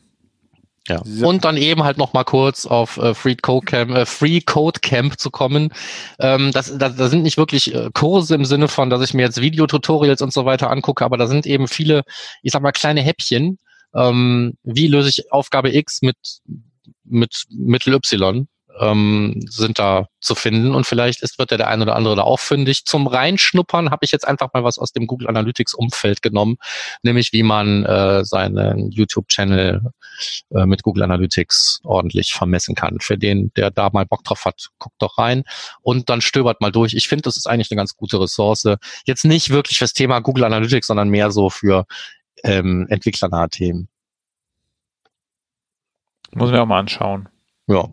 Ja. 0.88 1.00
Und 1.22 1.44
dann 1.44 1.56
eben 1.56 1.82
halt 1.82 1.96
noch 1.96 2.12
mal 2.12 2.24
kurz 2.24 2.66
auf 2.66 2.98
äh, 2.98 3.14
Free 3.14 3.36
Code 3.36 3.64
Camp, 3.64 3.90
äh, 3.92 4.04
Free 4.04 4.40
Code 4.40 4.80
Camp 4.80 5.18
zu 5.18 5.30
kommen. 5.30 5.72
Ähm, 6.18 6.50
das, 6.52 6.76
da, 6.76 6.90
da 6.90 7.08
sind 7.08 7.22
nicht 7.22 7.38
wirklich 7.38 7.74
äh, 7.74 7.88
Kurse 7.94 8.34
im 8.34 8.44
Sinne 8.44 8.68
von, 8.68 8.90
dass 8.90 9.00
ich 9.02 9.14
mir 9.14 9.22
jetzt 9.22 9.40
Videotutorials 9.40 10.20
und 10.20 10.32
so 10.32 10.44
weiter 10.44 10.70
angucke, 10.70 11.04
aber 11.04 11.16
da 11.16 11.26
sind 11.26 11.46
eben 11.46 11.68
viele, 11.68 12.02
ich 12.42 12.52
sag 12.52 12.60
mal, 12.62 12.72
kleine 12.72 13.00
Häppchen. 13.00 13.58
Ähm, 13.94 14.58
wie 14.62 14.88
löse 14.88 15.08
ich 15.08 15.32
Aufgabe 15.32 15.74
X 15.74 16.02
mit 16.02 16.16
mit 17.04 17.44
Mittel 17.50 17.94
Y 17.94 18.46
ähm, 18.80 19.40
sind 19.48 19.78
da 19.78 20.08
zu 20.20 20.34
finden 20.34 20.74
und 20.74 20.86
vielleicht 20.86 21.22
ist, 21.22 21.38
wird 21.38 21.50
der, 21.50 21.58
der 21.58 21.68
ein 21.68 21.82
oder 21.82 21.96
andere 21.96 22.16
da 22.16 22.22
auch 22.22 22.40
fündig. 22.40 22.84
Zum 22.84 23.06
Reinschnuppern 23.06 23.90
habe 23.90 24.04
ich 24.04 24.12
jetzt 24.12 24.26
einfach 24.26 24.52
mal 24.52 24.64
was 24.64 24.78
aus 24.78 24.92
dem 24.92 25.06
Google 25.06 25.28
Analytics 25.28 25.74
Umfeld 25.74 26.22
genommen, 26.22 26.56
nämlich 27.02 27.32
wie 27.32 27.42
man 27.42 27.84
äh, 27.84 28.24
seinen 28.24 28.90
YouTube-Channel 28.90 29.82
äh, 30.50 30.66
mit 30.66 30.82
Google 30.82 31.02
Analytics 31.02 31.80
ordentlich 31.84 32.32
vermessen 32.32 32.74
kann. 32.74 32.98
Für 33.00 33.18
den, 33.18 33.52
der 33.56 33.70
da 33.70 33.90
mal 33.92 34.06
Bock 34.06 34.24
drauf 34.24 34.44
hat, 34.44 34.68
guckt 34.78 34.96
doch 34.98 35.18
rein 35.18 35.44
und 35.82 36.08
dann 36.08 36.20
stöbert 36.20 36.60
mal 36.60 36.72
durch. 36.72 36.94
Ich 36.94 37.08
finde, 37.08 37.22
das 37.22 37.36
ist 37.36 37.46
eigentlich 37.46 37.70
eine 37.70 37.78
ganz 37.78 37.96
gute 37.96 38.20
Ressource. 38.20 38.64
Jetzt 39.04 39.24
nicht 39.24 39.50
wirklich 39.50 39.78
fürs 39.78 39.92
Thema 39.92 40.20
Google 40.20 40.44
Analytics, 40.44 40.86
sondern 40.86 41.08
mehr 41.08 41.30
so 41.30 41.50
für 41.50 41.86
ähm, 42.42 42.86
entwicklernahe 42.88 43.48
Themen. 43.48 43.88
Muss 46.32 46.50
ich 46.50 46.56
auch 46.56 46.66
mal 46.66 46.80
anschauen. 46.80 47.28
Ja, 47.66 47.88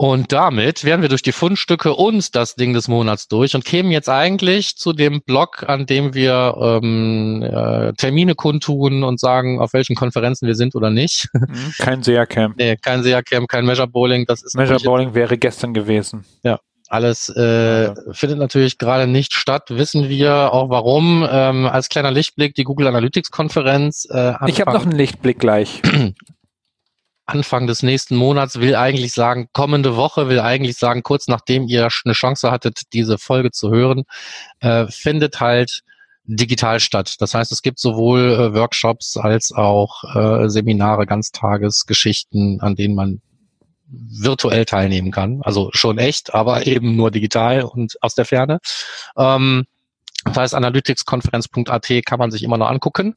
und 0.00 0.30
damit 0.30 0.84
wären 0.84 1.02
wir 1.02 1.08
durch 1.08 1.22
die 1.22 1.32
Fundstücke 1.32 1.92
und 1.92 2.36
das 2.36 2.54
Ding 2.54 2.72
des 2.72 2.86
Monats 2.86 3.26
durch 3.26 3.56
und 3.56 3.64
kämen 3.64 3.90
jetzt 3.90 4.08
eigentlich 4.08 4.76
zu 4.76 4.92
dem 4.92 5.22
Blog, 5.22 5.64
an 5.66 5.86
dem 5.86 6.14
wir 6.14 6.54
ähm, 6.56 7.42
äh, 7.42 7.92
Termine 7.94 8.36
kundtun 8.36 9.02
und 9.02 9.18
sagen, 9.18 9.60
auf 9.60 9.72
welchen 9.72 9.96
Konferenzen 9.96 10.46
wir 10.46 10.54
sind 10.54 10.76
oder 10.76 10.90
nicht. 10.90 11.28
Mhm, 11.48 11.72
kein 11.78 12.02
SEA-Camp. 12.02 12.56
Nee, 12.58 12.76
kein 12.76 13.02
SEA-Camp, 13.02 13.48
kein 13.48 13.64
Measure 13.64 13.88
Bowling. 13.88 14.26
Das 14.26 14.42
ist 14.42 14.54
Measure 14.54 14.80
Bowling 14.80 15.14
wäre 15.14 15.38
gestern 15.38 15.72
gewesen. 15.72 16.24
Ja. 16.42 16.58
Alles 16.88 17.32
äh, 17.34 17.84
ja. 17.86 17.94
findet 18.12 18.38
natürlich 18.38 18.76
gerade 18.76 19.06
nicht 19.06 19.32
statt, 19.32 19.70
wissen 19.70 20.08
wir 20.08 20.52
auch 20.52 20.68
warum. 20.68 21.26
Ähm, 21.30 21.66
als 21.66 21.88
kleiner 21.88 22.10
Lichtblick 22.10 22.54
die 22.54 22.64
Google 22.64 22.86
Analytics 22.86 23.30
Konferenz. 23.30 24.06
Äh, 24.10 24.34
ich 24.46 24.60
habe 24.60 24.72
noch 24.72 24.82
einen 24.82 24.92
Lichtblick 24.92 25.38
gleich. 25.38 25.80
Anfang 27.28 27.66
des 27.66 27.82
nächsten 27.82 28.16
Monats, 28.16 28.58
will 28.58 28.74
eigentlich 28.74 29.12
sagen, 29.12 29.48
kommende 29.52 29.96
Woche, 29.96 30.28
will 30.28 30.40
eigentlich 30.40 30.76
sagen, 30.76 31.02
kurz 31.02 31.28
nachdem 31.28 31.68
ihr 31.68 31.88
eine 32.04 32.14
Chance 32.14 32.50
hattet, 32.50 32.82
diese 32.92 33.18
Folge 33.18 33.50
zu 33.50 33.70
hören, 33.70 34.04
äh, 34.60 34.86
findet 34.88 35.40
halt 35.40 35.82
digital 36.24 36.80
statt. 36.80 37.16
Das 37.20 37.34
heißt, 37.34 37.52
es 37.52 37.62
gibt 37.62 37.78
sowohl 37.78 38.20
äh, 38.20 38.54
Workshops 38.54 39.16
als 39.16 39.52
auch 39.52 40.04
äh, 40.14 40.48
Seminare, 40.48 41.06
Ganztagesgeschichten, 41.06 42.60
an 42.60 42.76
denen 42.76 42.94
man 42.94 43.20
virtuell 43.90 44.64
teilnehmen 44.64 45.10
kann. 45.10 45.40
Also 45.42 45.70
schon 45.72 45.98
echt, 45.98 46.34
aber 46.34 46.66
eben 46.66 46.96
nur 46.96 47.10
digital 47.10 47.62
und 47.62 47.96
aus 48.02 48.14
der 48.14 48.26
Ferne. 48.26 48.58
Ähm, 49.16 49.64
das 50.24 50.36
heißt, 50.36 50.54
analyticskonferenz.at 50.54 51.88
kann 52.04 52.18
man 52.18 52.30
sich 52.30 52.42
immer 52.42 52.58
noch 52.58 52.68
angucken, 52.68 53.14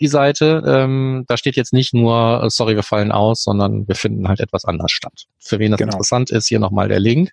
die 0.00 0.08
Seite. 0.08 0.62
Ähm, 0.66 1.24
da 1.28 1.36
steht 1.36 1.56
jetzt 1.56 1.72
nicht 1.72 1.92
nur, 1.92 2.42
äh, 2.42 2.50
sorry, 2.50 2.76
wir 2.76 2.82
fallen 2.82 3.12
aus, 3.12 3.42
sondern 3.42 3.86
wir 3.86 3.94
finden 3.94 4.26
halt 4.26 4.40
etwas 4.40 4.64
anders 4.64 4.90
statt. 4.90 5.26
Für 5.38 5.58
wen 5.58 5.70
das 5.70 5.78
genau. 5.78 5.92
interessant 5.92 6.30
ist, 6.30 6.48
hier 6.48 6.58
nochmal 6.58 6.88
der 6.88 6.98
Link. 6.98 7.32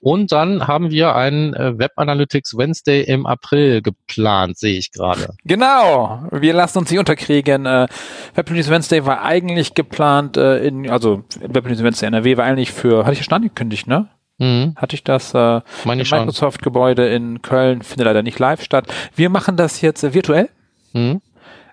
Und 0.00 0.32
dann 0.32 0.66
haben 0.66 0.90
wir 0.90 1.14
einen 1.14 1.54
äh, 1.54 1.78
Web 1.78 1.92
Analytics 1.96 2.56
Wednesday 2.56 3.02
im 3.02 3.24
April 3.24 3.82
geplant, 3.82 4.58
sehe 4.58 4.78
ich 4.78 4.90
gerade. 4.90 5.34
Genau, 5.44 6.24
wir 6.32 6.52
lassen 6.52 6.78
uns 6.78 6.90
nicht 6.90 6.98
unterkriegen. 6.98 7.66
Äh, 7.66 7.86
Web 8.34 8.48
Analytics 8.48 8.70
Wednesday 8.70 9.06
war 9.06 9.22
eigentlich 9.22 9.74
geplant, 9.74 10.36
äh, 10.36 10.66
in, 10.66 10.90
also 10.90 11.24
Web 11.40 11.64
Analytics 11.64 11.84
Wednesday 11.84 12.06
NRW 12.08 12.36
war 12.36 12.46
eigentlich 12.46 12.72
für, 12.72 13.04
hatte 13.04 13.12
ich 13.12 13.20
ja 13.20 13.24
schon 13.24 13.34
angekündigt, 13.34 13.86
ne? 13.86 14.08
Mhm. 14.40 14.74
Hatte 14.74 14.96
ich 14.96 15.04
das 15.04 15.34
äh, 15.34 15.60
Microsoft-Gebäude 15.84 17.06
in 17.08 17.42
Köln, 17.42 17.82
findet 17.82 18.06
leider 18.06 18.22
nicht 18.22 18.38
live 18.38 18.62
statt. 18.62 18.86
Wir 19.14 19.28
machen 19.28 19.56
das 19.56 19.82
jetzt 19.82 20.02
äh, 20.02 20.14
virtuell. 20.14 20.48
Mhm. 20.92 21.20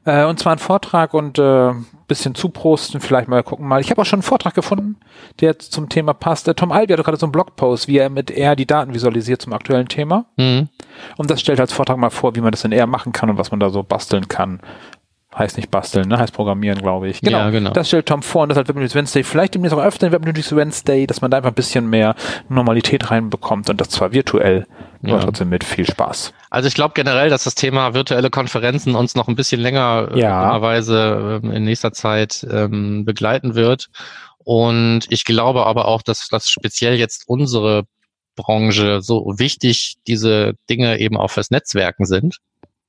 Äh, 0.06 0.26
und 0.26 0.40
zwar 0.40 0.54
ein 0.54 0.60
Vortrag 0.60 1.14
und 1.14 1.40
äh, 1.40 1.72
bisschen 2.08 2.36
zuprosten, 2.36 3.02
vielleicht 3.02 3.28
mal 3.28 3.44
gucken 3.44 3.68
mal. 3.68 3.82
Ich 3.82 3.90
habe 3.90 4.02
auch 4.02 4.06
schon 4.06 4.18
einen 4.18 4.24
Vortrag 4.24 4.54
gefunden, 4.54 4.98
der 5.42 5.60
zum 5.60 5.90
Thema 5.90 6.14
passt. 6.14 6.48
Äh, 6.48 6.56
Tom 6.56 6.72
Albi 6.72 6.94
hat 6.94 7.04
gerade 7.04 7.18
so 7.18 7.26
einen 7.26 7.34
Blogpost, 7.34 7.88
wie 7.88 7.98
er 7.98 8.10
mit 8.10 8.32
R 8.32 8.56
die 8.56 8.66
Daten 8.66 8.94
visualisiert 8.94 9.42
zum 9.42 9.54
aktuellen 9.54 9.88
Thema. 9.88 10.26
Mhm. 10.38 10.70
Und 11.18 11.30
das 11.30 11.42
stellt 11.42 11.60
als 11.60 11.74
Vortrag 11.74 11.98
mal 11.98 12.10
vor, 12.10 12.36
wie 12.36 12.42
man 12.42 12.52
das 12.52 12.64
in 12.64 12.72
R 12.72 12.88
machen 12.88 13.12
kann 13.12 13.30
und 13.30 13.38
was 13.38 13.52
man 13.52 13.60
da 13.60 13.70
so 13.70 13.84
basteln 13.84 14.28
kann. 14.28 14.62
Heißt 15.38 15.58
nicht 15.58 15.70
basteln, 15.70 16.08
ne? 16.08 16.18
Heißt 16.18 16.34
programmieren, 16.34 16.80
glaube 16.80 17.10
ich. 17.10 17.22
Genau, 17.22 17.38
ja, 17.38 17.50
genau. 17.52 17.70
Das 17.72 17.88
stellt 17.88 18.08
Tom 18.08 18.24
vor 18.24 18.44
und 18.44 18.50
das 18.50 18.58
hat 18.58 18.68
Web 18.68 18.78
Wednesday. 18.78 19.24
Vielleicht 19.24 19.54
demnächst 19.54 19.78
auch 19.78 19.84
öfter 19.84 20.08
in 20.08 20.14
Web 20.14 20.26
Wednesday, 20.26 21.06
dass 21.06 21.22
man 21.22 21.30
da 21.30 21.38
einfach 21.38 21.52
ein 21.52 21.56
bisschen 21.56 21.88
mehr 21.90 22.16
Normalität 22.50 23.12
reinbekommt 23.12 23.70
und 23.70 23.80
das 23.80 23.90
zwar 23.90 24.14
virtuell, 24.14 24.66
ja. 25.04 25.14
aber 25.14 25.24
trotzdem 25.24 25.50
mit 25.50 25.64
viel 25.64 25.86
Spaß. 25.86 26.34
Also 26.50 26.68
ich 26.68 26.74
glaube 26.74 26.94
generell, 26.96 27.30
dass 27.30 27.44
das 27.44 27.54
Thema 27.54 27.94
virtuelle 27.94 28.30
Konferenzen 28.32 28.96
uns 28.96 29.14
noch 29.14 29.28
ein 29.28 29.36
bisschen 29.36 29.62
länger 29.62 30.10
äh, 30.14 30.20
ja. 30.20 30.62
Weise 30.62 31.40
ähm, 31.44 31.52
in 31.52 31.66
nächster 31.66 31.94
Zeit 31.94 32.46
ähm, 32.50 33.06
begleiten 33.06 33.54
wird. 33.54 33.90
Und 34.44 35.02
ich 35.10 35.24
glaube 35.24 35.66
aber 35.66 35.88
auch, 35.88 36.02
dass 36.02 36.30
das 36.30 36.50
speziell 36.50 36.96
jetzt 36.96 37.26
unsere 37.28 37.84
Branche 38.36 39.02
so 39.02 39.34
wichtig 39.38 39.98
diese 40.08 40.54
Dinge 40.70 41.00
eben 41.00 41.18
auch 41.18 41.30
fürs 41.30 41.52
Netzwerken 41.52 42.06
sind. 42.06 42.38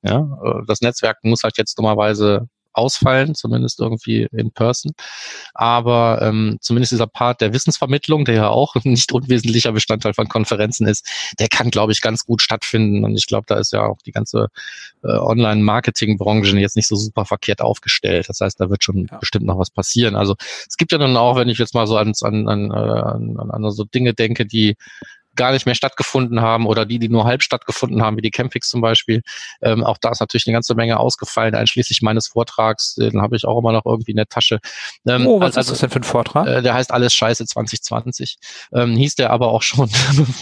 Ja, 0.02 0.38
äh, 0.44 0.62
das 0.66 0.80
Netzwerk 0.80 1.18
muss 1.22 1.42
halt 1.42 1.58
jetzt 1.58 1.78
dummerweise 1.78 2.48
ausfallen, 2.78 3.34
zumindest 3.34 3.80
irgendwie 3.80 4.28
in 4.32 4.52
person. 4.52 4.92
Aber 5.52 6.20
ähm, 6.22 6.58
zumindest 6.60 6.92
dieser 6.92 7.08
Part 7.08 7.40
der 7.40 7.52
Wissensvermittlung, 7.52 8.24
der 8.24 8.34
ja 8.36 8.48
auch 8.48 8.74
nicht 8.84 9.12
unwesentlicher 9.12 9.72
Bestandteil 9.72 10.14
von 10.14 10.28
Konferenzen 10.28 10.86
ist, 10.86 11.06
der 11.38 11.48
kann, 11.48 11.70
glaube 11.70 11.92
ich, 11.92 12.00
ganz 12.00 12.24
gut 12.24 12.40
stattfinden. 12.40 13.04
Und 13.04 13.16
ich 13.16 13.26
glaube, 13.26 13.44
da 13.48 13.56
ist 13.56 13.72
ja 13.72 13.82
auch 13.82 13.98
die 14.06 14.12
ganze 14.12 14.48
äh, 15.02 15.08
Online-Marketing-Branche 15.08 16.58
jetzt 16.58 16.76
nicht 16.76 16.88
so 16.88 16.96
super 16.96 17.24
verkehrt 17.24 17.60
aufgestellt. 17.60 18.28
Das 18.28 18.40
heißt, 18.40 18.60
da 18.60 18.70
wird 18.70 18.84
schon 18.84 19.08
ja. 19.10 19.18
bestimmt 19.18 19.46
noch 19.46 19.58
was 19.58 19.70
passieren. 19.70 20.14
Also 20.14 20.36
es 20.68 20.76
gibt 20.76 20.92
ja 20.92 20.98
dann 20.98 21.16
auch, 21.16 21.36
wenn 21.36 21.48
ich 21.48 21.58
jetzt 21.58 21.74
mal 21.74 21.86
so 21.86 21.96
an, 21.96 22.12
an, 22.22 22.48
an, 22.48 22.70
an, 22.72 23.50
an 23.50 23.70
so 23.70 23.84
Dinge 23.84 24.14
denke, 24.14 24.46
die 24.46 24.76
gar 25.38 25.52
nicht 25.52 25.64
mehr 25.64 25.74
stattgefunden 25.74 26.42
haben 26.42 26.66
oder 26.66 26.84
die, 26.84 26.98
die 26.98 27.08
nur 27.08 27.24
halb 27.24 27.42
stattgefunden 27.42 28.02
haben, 28.02 28.18
wie 28.18 28.22
die 28.22 28.30
Campings 28.30 28.68
zum 28.68 28.82
Beispiel. 28.82 29.22
Ähm, 29.62 29.84
auch 29.84 29.96
da 29.96 30.10
ist 30.10 30.20
natürlich 30.20 30.46
eine 30.46 30.52
ganze 30.52 30.74
Menge 30.74 30.98
ausgefallen, 30.98 31.54
einschließlich 31.54 32.02
meines 32.02 32.26
Vortrags. 32.28 32.96
Den 32.96 33.22
habe 33.22 33.36
ich 33.36 33.46
auch 33.46 33.58
immer 33.58 33.72
noch 33.72 33.86
irgendwie 33.86 34.10
in 34.10 34.16
der 34.16 34.26
Tasche. 34.26 34.58
Ähm, 35.06 35.26
oh, 35.26 35.40
was 35.40 35.56
also, 35.56 35.60
ist 35.60 35.70
das 35.70 35.80
denn 35.80 35.90
für 35.90 36.00
ein 36.00 36.04
Vortrag? 36.04 36.46
Äh, 36.46 36.62
der 36.62 36.74
heißt 36.74 36.90
Alles 36.90 37.14
Scheiße 37.14 37.46
2020. 37.46 38.38
Ähm, 38.74 38.96
hieß 38.96 39.14
der 39.14 39.30
aber 39.30 39.48
auch 39.48 39.62
schon, 39.62 39.88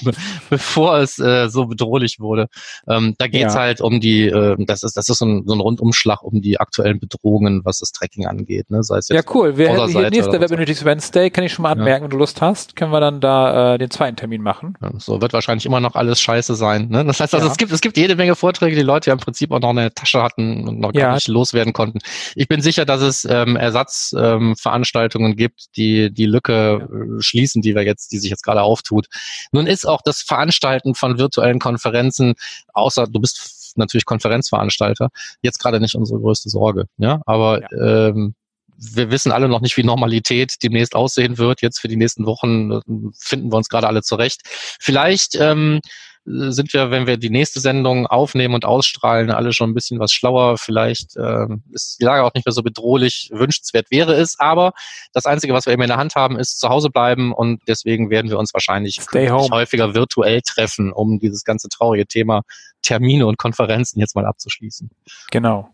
bevor 0.51 0.99
es 0.99 1.19
äh, 1.19 1.49
so 1.49 1.67
bedrohlich 1.67 2.19
wurde. 2.19 2.49
Ähm, 2.89 3.15
da 3.19 3.29
geht's 3.29 3.55
ja. 3.55 3.61
halt 3.61 3.81
um 3.81 4.01
die, 4.01 4.27
äh, 4.27 4.57
das 4.59 4.83
ist, 4.83 4.97
das 4.97 5.09
ist 5.09 5.19
so 5.19 5.27
ein, 5.27 5.45
so 5.47 5.55
ein 5.55 5.61
Rundumschlag 5.61 6.23
um 6.23 6.41
die 6.41 6.59
aktuellen 6.59 6.99
Bedrohungen, 6.99 7.65
was 7.65 7.79
das 7.79 7.93
Tracking 7.93 8.27
angeht. 8.27 8.71
Ne? 8.71 8.83
Sei 8.83 8.97
es 8.97 9.09
jetzt 9.09 9.27
ja, 9.27 9.35
cool. 9.35 9.59
Wir 9.59 9.69
hätten 9.69 9.89
hier 9.89 10.11
nächste 10.11 10.41
Web 10.41 10.51
Wednesday, 10.51 11.31
kann 11.31 11.45
ich 11.45 11.53
schon 11.53 11.65
mal 11.65 11.73
anmerken, 11.73 12.05
ja. 12.05 12.05
wenn 12.05 12.11
du 12.11 12.17
Lust 12.17 12.41
hast, 12.41 12.77
können 12.77 12.93
wir 12.93 13.01
dann 13.01 13.21
da 13.21 13.75
äh, 13.75 13.79
den 13.79 13.91
zweiten 13.91 14.17
Termin 14.17 14.43
machen. 14.43 14.75
So 14.99 15.21
wird 15.21 15.33
wahrscheinlich 15.33 15.67
immer 15.67 15.81
noch 15.81 15.95
alles 15.95 16.21
scheiße 16.21 16.55
sein. 16.55 16.89
Ne? 16.89 17.05
Das 17.05 17.21
heißt 17.21 17.35
also, 17.35 17.47
ja. 17.47 17.53
es 17.53 17.59
gibt 17.59 17.73
es 17.73 17.81
gibt 17.81 17.97
jede 17.97 18.17
Menge 18.17 18.35
Vorträge, 18.35 18.77
die 18.77 18.83
Leute 18.83 19.11
ja 19.11 19.15
im 19.15 19.21
Prinzip 19.21 19.53
auch 19.53 19.61
noch 19.61 19.71
eine 19.71 19.93
Tasche 19.93 20.23
hatten 20.23 20.69
und 20.69 20.81
noch 20.81 20.95
ja. 20.95 21.07
gar 21.07 21.15
nicht 21.15 21.29
loswerden 21.29 21.73
konnten. 21.73 21.99
Ich 22.35 22.49
bin 22.49 22.61
sicher, 22.61 22.85
dass 22.85 23.01
es 23.01 23.25
ähm, 23.25 23.57
Ersatzveranstaltungen 23.57 25.33
ähm, 25.33 25.37
gibt, 25.37 25.77
die 25.77 26.13
die 26.13 26.27
Lücke 26.27 26.89
äh, 26.91 27.23
schließen, 27.23 27.63
die 27.63 27.75
wir 27.75 27.83
jetzt, 27.83 28.13
die 28.13 28.19
sich 28.19 28.31
jetzt 28.31 28.43
gerade 28.43 28.63
auftut. 28.63 29.07
Nun 29.53 29.67
ist 29.67 29.87
auch 29.87 30.03
das 30.03 30.23
Veranstalten 30.23 30.95
von 30.95 31.19
virtuellen 31.19 31.59
Konferenzen, 31.59 32.35
außer 32.73 33.07
du 33.07 33.21
bist 33.21 33.75
natürlich 33.77 34.05
Konferenzveranstalter, 34.05 35.11
jetzt 35.43 35.59
gerade 35.59 35.81
nicht 35.81 35.95
unsere 35.95 36.21
größte 36.21 36.49
Sorge. 36.49 36.87
Ja, 36.97 37.21
aber 37.27 37.63
ja. 37.63 38.09
Ähm, 38.09 38.35
wir 38.79 39.11
wissen 39.11 39.33
alle 39.33 39.49
noch 39.49 39.61
nicht, 39.61 39.77
wie 39.77 39.85
Normalität 39.85 40.55
demnächst 40.63 40.95
aussehen 40.95 41.39
wird. 41.39 41.63
Jetzt 41.63 41.81
für 41.81 41.89
die 41.89 41.97
nächsten 41.97 42.27
Wochen 42.27 42.73
äh, 42.73 42.81
finden 43.19 43.53
wir 43.53 43.57
uns 43.57 43.69
gerade 43.69 43.87
alle 43.87 44.03
zurecht. 44.03 44.43
Vielleicht 44.45 45.35
ähm, 45.37 45.81
sind 46.27 46.73
wir, 46.73 46.91
wenn 46.91 47.07
wir 47.07 47.17
die 47.17 47.31
nächste 47.31 47.61
Sendung 47.61 48.07
aufnehmen 48.07 48.55
und 48.55 48.65
ausstrahlen, 48.65 49.31
alle 49.31 49.53
schon 49.53 49.71
ein 49.71 49.75
bisschen 49.75 50.01
was 50.01 50.13
schlauer. 50.13 50.59
Vielleicht 50.59 51.17
äh, 51.17 51.47
ist 51.71 51.99
die 52.01 52.05
Lage 52.05 52.25
auch 52.25 52.35
nicht 52.35 52.45
mehr 52.45 52.53
so 52.53 52.63
bedrohlich. 52.63 53.31
Wünschenswert 53.33 53.91
wäre 53.91 54.15
es, 54.15 54.39
aber 54.39 54.73
das 55.13 55.25
Einzige, 55.25 55.55
was 55.55 55.67
wir 55.67 55.73
eben 55.73 55.83
in 55.83 55.89
der 55.89 55.99
Hand 55.99 56.17
haben, 56.17 56.39
ist 56.39 56.59
zu 56.59 56.69
Hause 56.69 56.91
bleiben 56.91 57.33
und 57.33 57.63
deswegen 57.69 58.11
werden 58.11 58.31
wir 58.31 58.39
uns 58.39 58.53
wahrscheinlich 58.53 59.01
häufiger 59.15 59.95
virtuell 59.95 60.43
treffen, 60.43 60.93
um 60.93 61.21
dieses 61.21 61.45
ganze 61.45 61.69
traurige 61.69 62.07
Thema 62.07 62.43
Termine 62.83 63.27
und 63.27 63.39
Konferenzen 63.39 64.01
jetzt 64.01 64.17
mal 64.17 64.27
abzuschließen. 64.27 64.91
Genau. 65.31 65.71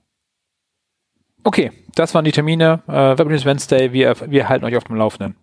Okay, 1.45 1.73
das 1.95 2.15
waren 2.15 2.25
die 2.25 2.33
Termine. 2.33 2.83
Äh, 2.87 3.19
Web 3.19 3.29
News 3.29 3.45
Wednesday. 3.45 3.93
Wir, 3.93 4.15
wir 4.27 4.49
halten 4.49 4.65
euch 4.65 4.77
auf 4.77 4.85
dem 4.85 4.97
Laufenden. 4.97 5.37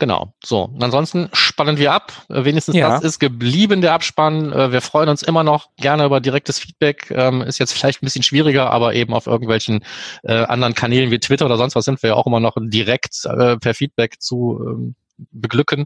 Genau. 0.00 0.32
So. 0.42 0.64
Und 0.64 0.82
ansonsten 0.82 1.28
spannen 1.32 1.78
wir 1.78 1.92
ab. 1.92 2.12
Äh, 2.28 2.44
wenigstens 2.44 2.74
ja. 2.74 2.88
das 2.88 3.04
ist 3.04 3.18
geblieben, 3.18 3.82
der 3.82 3.92
Abspann. 3.92 4.50
Äh, 4.52 4.72
wir 4.72 4.80
freuen 4.80 5.10
uns 5.10 5.22
immer 5.22 5.44
noch 5.44 5.68
gerne 5.76 6.06
über 6.06 6.20
direktes 6.20 6.58
Feedback. 6.58 7.10
Ähm, 7.10 7.42
ist 7.42 7.58
jetzt 7.58 7.72
vielleicht 7.72 8.02
ein 8.02 8.06
bisschen 8.06 8.22
schwieriger, 8.22 8.70
aber 8.70 8.94
eben 8.94 9.12
auf 9.12 9.26
irgendwelchen 9.26 9.84
äh, 10.22 10.44
anderen 10.44 10.74
Kanälen 10.74 11.10
wie 11.10 11.20
Twitter 11.20 11.44
oder 11.44 11.58
sonst 11.58 11.76
was 11.76 11.84
sind 11.84 12.02
wir 12.02 12.10
ja 12.10 12.16
auch 12.16 12.26
immer 12.26 12.40
noch 12.40 12.56
direkt 12.58 13.10
per 13.22 13.74
Feedback 13.74 14.20
zu 14.20 14.60
ähm, 14.66 14.94
beglücken. 15.32 15.84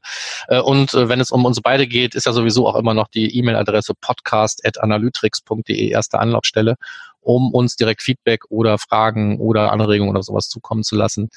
Und 0.49 0.95
wenn 0.95 1.19
es 1.19 1.33
um 1.33 1.45
uns 1.45 1.61
beide 1.61 1.89
geht, 1.89 2.15
ist 2.15 2.27
ja 2.27 2.33
sowieso 2.33 2.69
auch 2.69 2.77
immer 2.77 2.95
noch 2.95 3.09
die 3.09 3.37
E-Mail-Adresse 3.37 3.95
podcast.analytrix.de 4.01 5.89
erste 5.89 6.21
Anlaufstelle 6.21 6.77
um 7.25 7.53
uns 7.53 7.77
direkt 7.77 8.03
Feedback 8.03 8.45
oder 8.49 8.79
Fragen 8.79 9.39
oder 9.39 9.73
Anregungen 9.73 10.11
oder 10.11 10.23
sowas 10.23 10.49
zukommen 10.49 10.85
zu 10.85 10.97
lassen. 10.97 11.31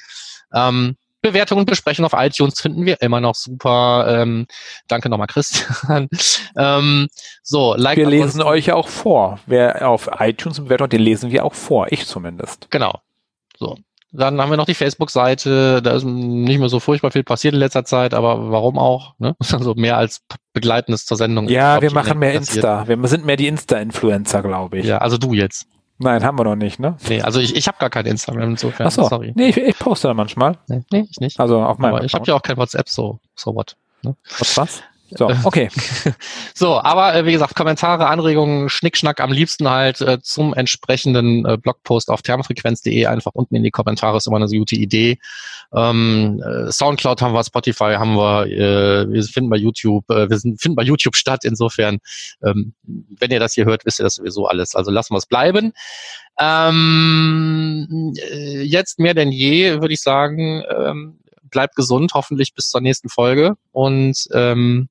Ähm, 0.52 0.96
Bewertungen 1.20 1.60
und 1.60 1.66
Besprechungen 1.66 2.10
auf 2.10 2.18
iTunes 2.18 2.60
finden 2.60 2.86
wir 2.86 3.02
immer 3.02 3.20
noch 3.20 3.34
super. 3.34 4.06
Ähm, 4.08 4.46
danke 4.86 5.08
nochmal, 5.08 5.26
Christian. 5.26 6.08
ähm, 6.56 7.08
so, 7.42 7.74
like 7.74 7.96
wir 7.96 8.08
lesen 8.08 8.42
euch 8.42 8.66
ja 8.66 8.74
auch 8.74 8.88
vor. 8.88 9.40
Wer 9.46 9.88
auf 9.88 10.08
iTunes 10.18 10.60
bewertet, 10.60 10.92
den 10.92 11.00
lesen 11.00 11.30
wir 11.30 11.44
auch 11.44 11.54
vor. 11.54 11.90
Ich 11.90 12.06
zumindest. 12.06 12.70
Genau. 12.70 13.00
So. 13.58 13.76
Dann 14.10 14.40
haben 14.40 14.50
wir 14.50 14.56
noch 14.56 14.64
die 14.64 14.74
Facebook-Seite. 14.74 15.82
Da 15.82 15.90
ist 15.92 16.04
nicht 16.04 16.58
mehr 16.58 16.70
so 16.70 16.80
furchtbar 16.80 17.10
viel 17.10 17.24
passiert 17.24 17.52
in 17.52 17.60
letzter 17.60 17.84
Zeit, 17.84 18.14
aber 18.14 18.50
warum 18.50 18.78
auch? 18.78 19.14
Ne? 19.18 19.36
Also 19.52 19.74
mehr 19.74 19.98
als 19.98 20.22
Begleitendes 20.52 21.04
zur 21.04 21.16
Sendung. 21.16 21.48
Ja, 21.48 21.82
wir 21.82 21.92
machen 21.92 22.18
mehr 22.18 22.38
passiert. 22.38 22.64
Insta. 22.64 22.88
Wir 22.88 23.08
sind 23.08 23.26
mehr 23.26 23.36
die 23.36 23.48
Insta-Influencer, 23.48 24.42
glaube 24.42 24.78
ich. 24.78 24.86
Ja, 24.86 24.98
also 24.98 25.18
du 25.18 25.34
jetzt. 25.34 25.66
Nein, 25.98 26.24
haben 26.24 26.38
wir 26.38 26.44
noch 26.44 26.56
nicht, 26.56 26.78
ne? 26.78 26.96
Nee, 27.08 27.22
also 27.22 27.40
ich, 27.40 27.56
ich 27.56 27.66
habe 27.66 27.78
gar 27.78 27.90
kein 27.90 28.06
Instagram 28.06 28.50
insofern. 28.50 28.86
Ach 28.86 28.92
so. 28.92 29.08
Sorry. 29.08 29.32
Nee, 29.34 29.48
ich, 29.48 29.56
ich 29.56 29.78
poste 29.78 30.08
da 30.08 30.14
manchmal. 30.14 30.56
Nee, 30.68 30.82
nee 30.92 31.06
ich 31.10 31.18
nicht. 31.18 31.40
Also 31.40 31.60
auf 31.60 31.78
meinem 31.78 31.96
Aber 31.96 32.04
ich 32.04 32.14
habe 32.14 32.24
ja 32.26 32.34
auch 32.34 32.42
kein 32.42 32.56
WhatsApp, 32.56 32.88
so, 32.88 33.18
so 33.34 33.54
what. 33.54 33.76
Ne? 34.02 34.14
Was, 34.38 34.56
was? 34.56 34.82
So, 35.10 35.30
okay. 35.44 35.70
so, 36.54 36.80
aber 36.80 37.14
äh, 37.14 37.24
wie 37.24 37.32
gesagt, 37.32 37.54
Kommentare, 37.54 38.08
Anregungen, 38.08 38.68
Schnickschnack 38.68 39.20
am 39.20 39.32
liebsten 39.32 39.68
halt 39.68 40.00
äh, 40.02 40.20
zum 40.20 40.52
entsprechenden 40.52 41.46
äh, 41.46 41.56
Blogpost 41.56 42.10
auf 42.10 42.20
thermofrequenz.de 42.20 43.06
einfach 43.06 43.32
unten 43.34 43.54
in 43.54 43.62
die 43.62 43.70
Kommentare 43.70 44.18
ist 44.18 44.26
immer 44.26 44.36
eine 44.36 44.46
gute 44.46 44.76
Idee. 44.76 45.18
Ähm, 45.72 46.42
äh, 46.44 46.70
Soundcloud 46.70 47.22
haben 47.22 47.32
wir, 47.32 47.42
Spotify 47.42 47.94
haben 47.96 48.16
wir, 48.16 48.46
äh, 48.46 49.10
wir 49.10 49.22
finden 49.24 49.48
bei 49.48 49.56
YouTube, 49.56 50.08
äh, 50.10 50.28
wir 50.28 50.38
sind, 50.38 50.60
finden 50.60 50.76
bei 50.76 50.82
YouTube 50.82 51.16
statt. 51.16 51.44
Insofern, 51.44 51.98
ähm, 52.44 52.74
wenn 52.84 53.30
ihr 53.30 53.40
das 53.40 53.54
hier 53.54 53.64
hört, 53.64 53.86
wisst 53.86 54.00
ihr 54.00 54.04
das 54.04 54.16
sowieso 54.16 54.46
alles. 54.46 54.74
Also 54.74 54.90
lassen 54.90 55.14
wir 55.14 55.18
es 55.18 55.26
bleiben. 55.26 55.72
Ähm, 56.38 58.14
äh, 58.30 58.62
jetzt 58.62 58.98
mehr 58.98 59.14
denn 59.14 59.32
je, 59.32 59.80
würde 59.80 59.94
ich 59.94 60.02
sagen, 60.02 60.62
ähm, 60.70 61.18
bleibt 61.50 61.76
gesund, 61.76 62.12
hoffentlich 62.14 62.54
bis 62.54 62.68
zur 62.68 62.82
nächsten 62.82 63.08
Folge 63.08 63.56
und 63.72 64.28
ähm, 64.32 64.88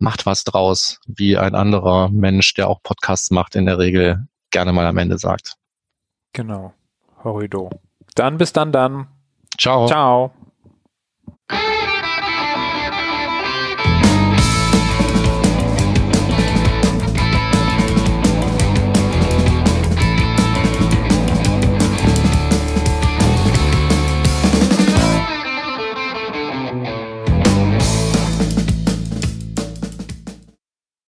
macht 0.00 0.26
was 0.26 0.44
draus, 0.44 0.98
wie 1.06 1.38
ein 1.38 1.54
anderer 1.54 2.08
Mensch, 2.08 2.54
der 2.54 2.68
auch 2.68 2.82
Podcasts 2.82 3.30
macht, 3.30 3.54
in 3.54 3.66
der 3.66 3.78
Regel 3.78 4.26
gerne 4.50 4.72
mal 4.72 4.86
am 4.86 4.98
Ende 4.98 5.18
sagt. 5.18 5.54
Genau. 6.32 6.72
Horrido. 7.22 7.70
Dann 8.14 8.38
bis 8.38 8.52
dann 8.52 8.72
dann. 8.72 9.06
Ciao. 9.58 9.86
Ciao. 9.86 10.32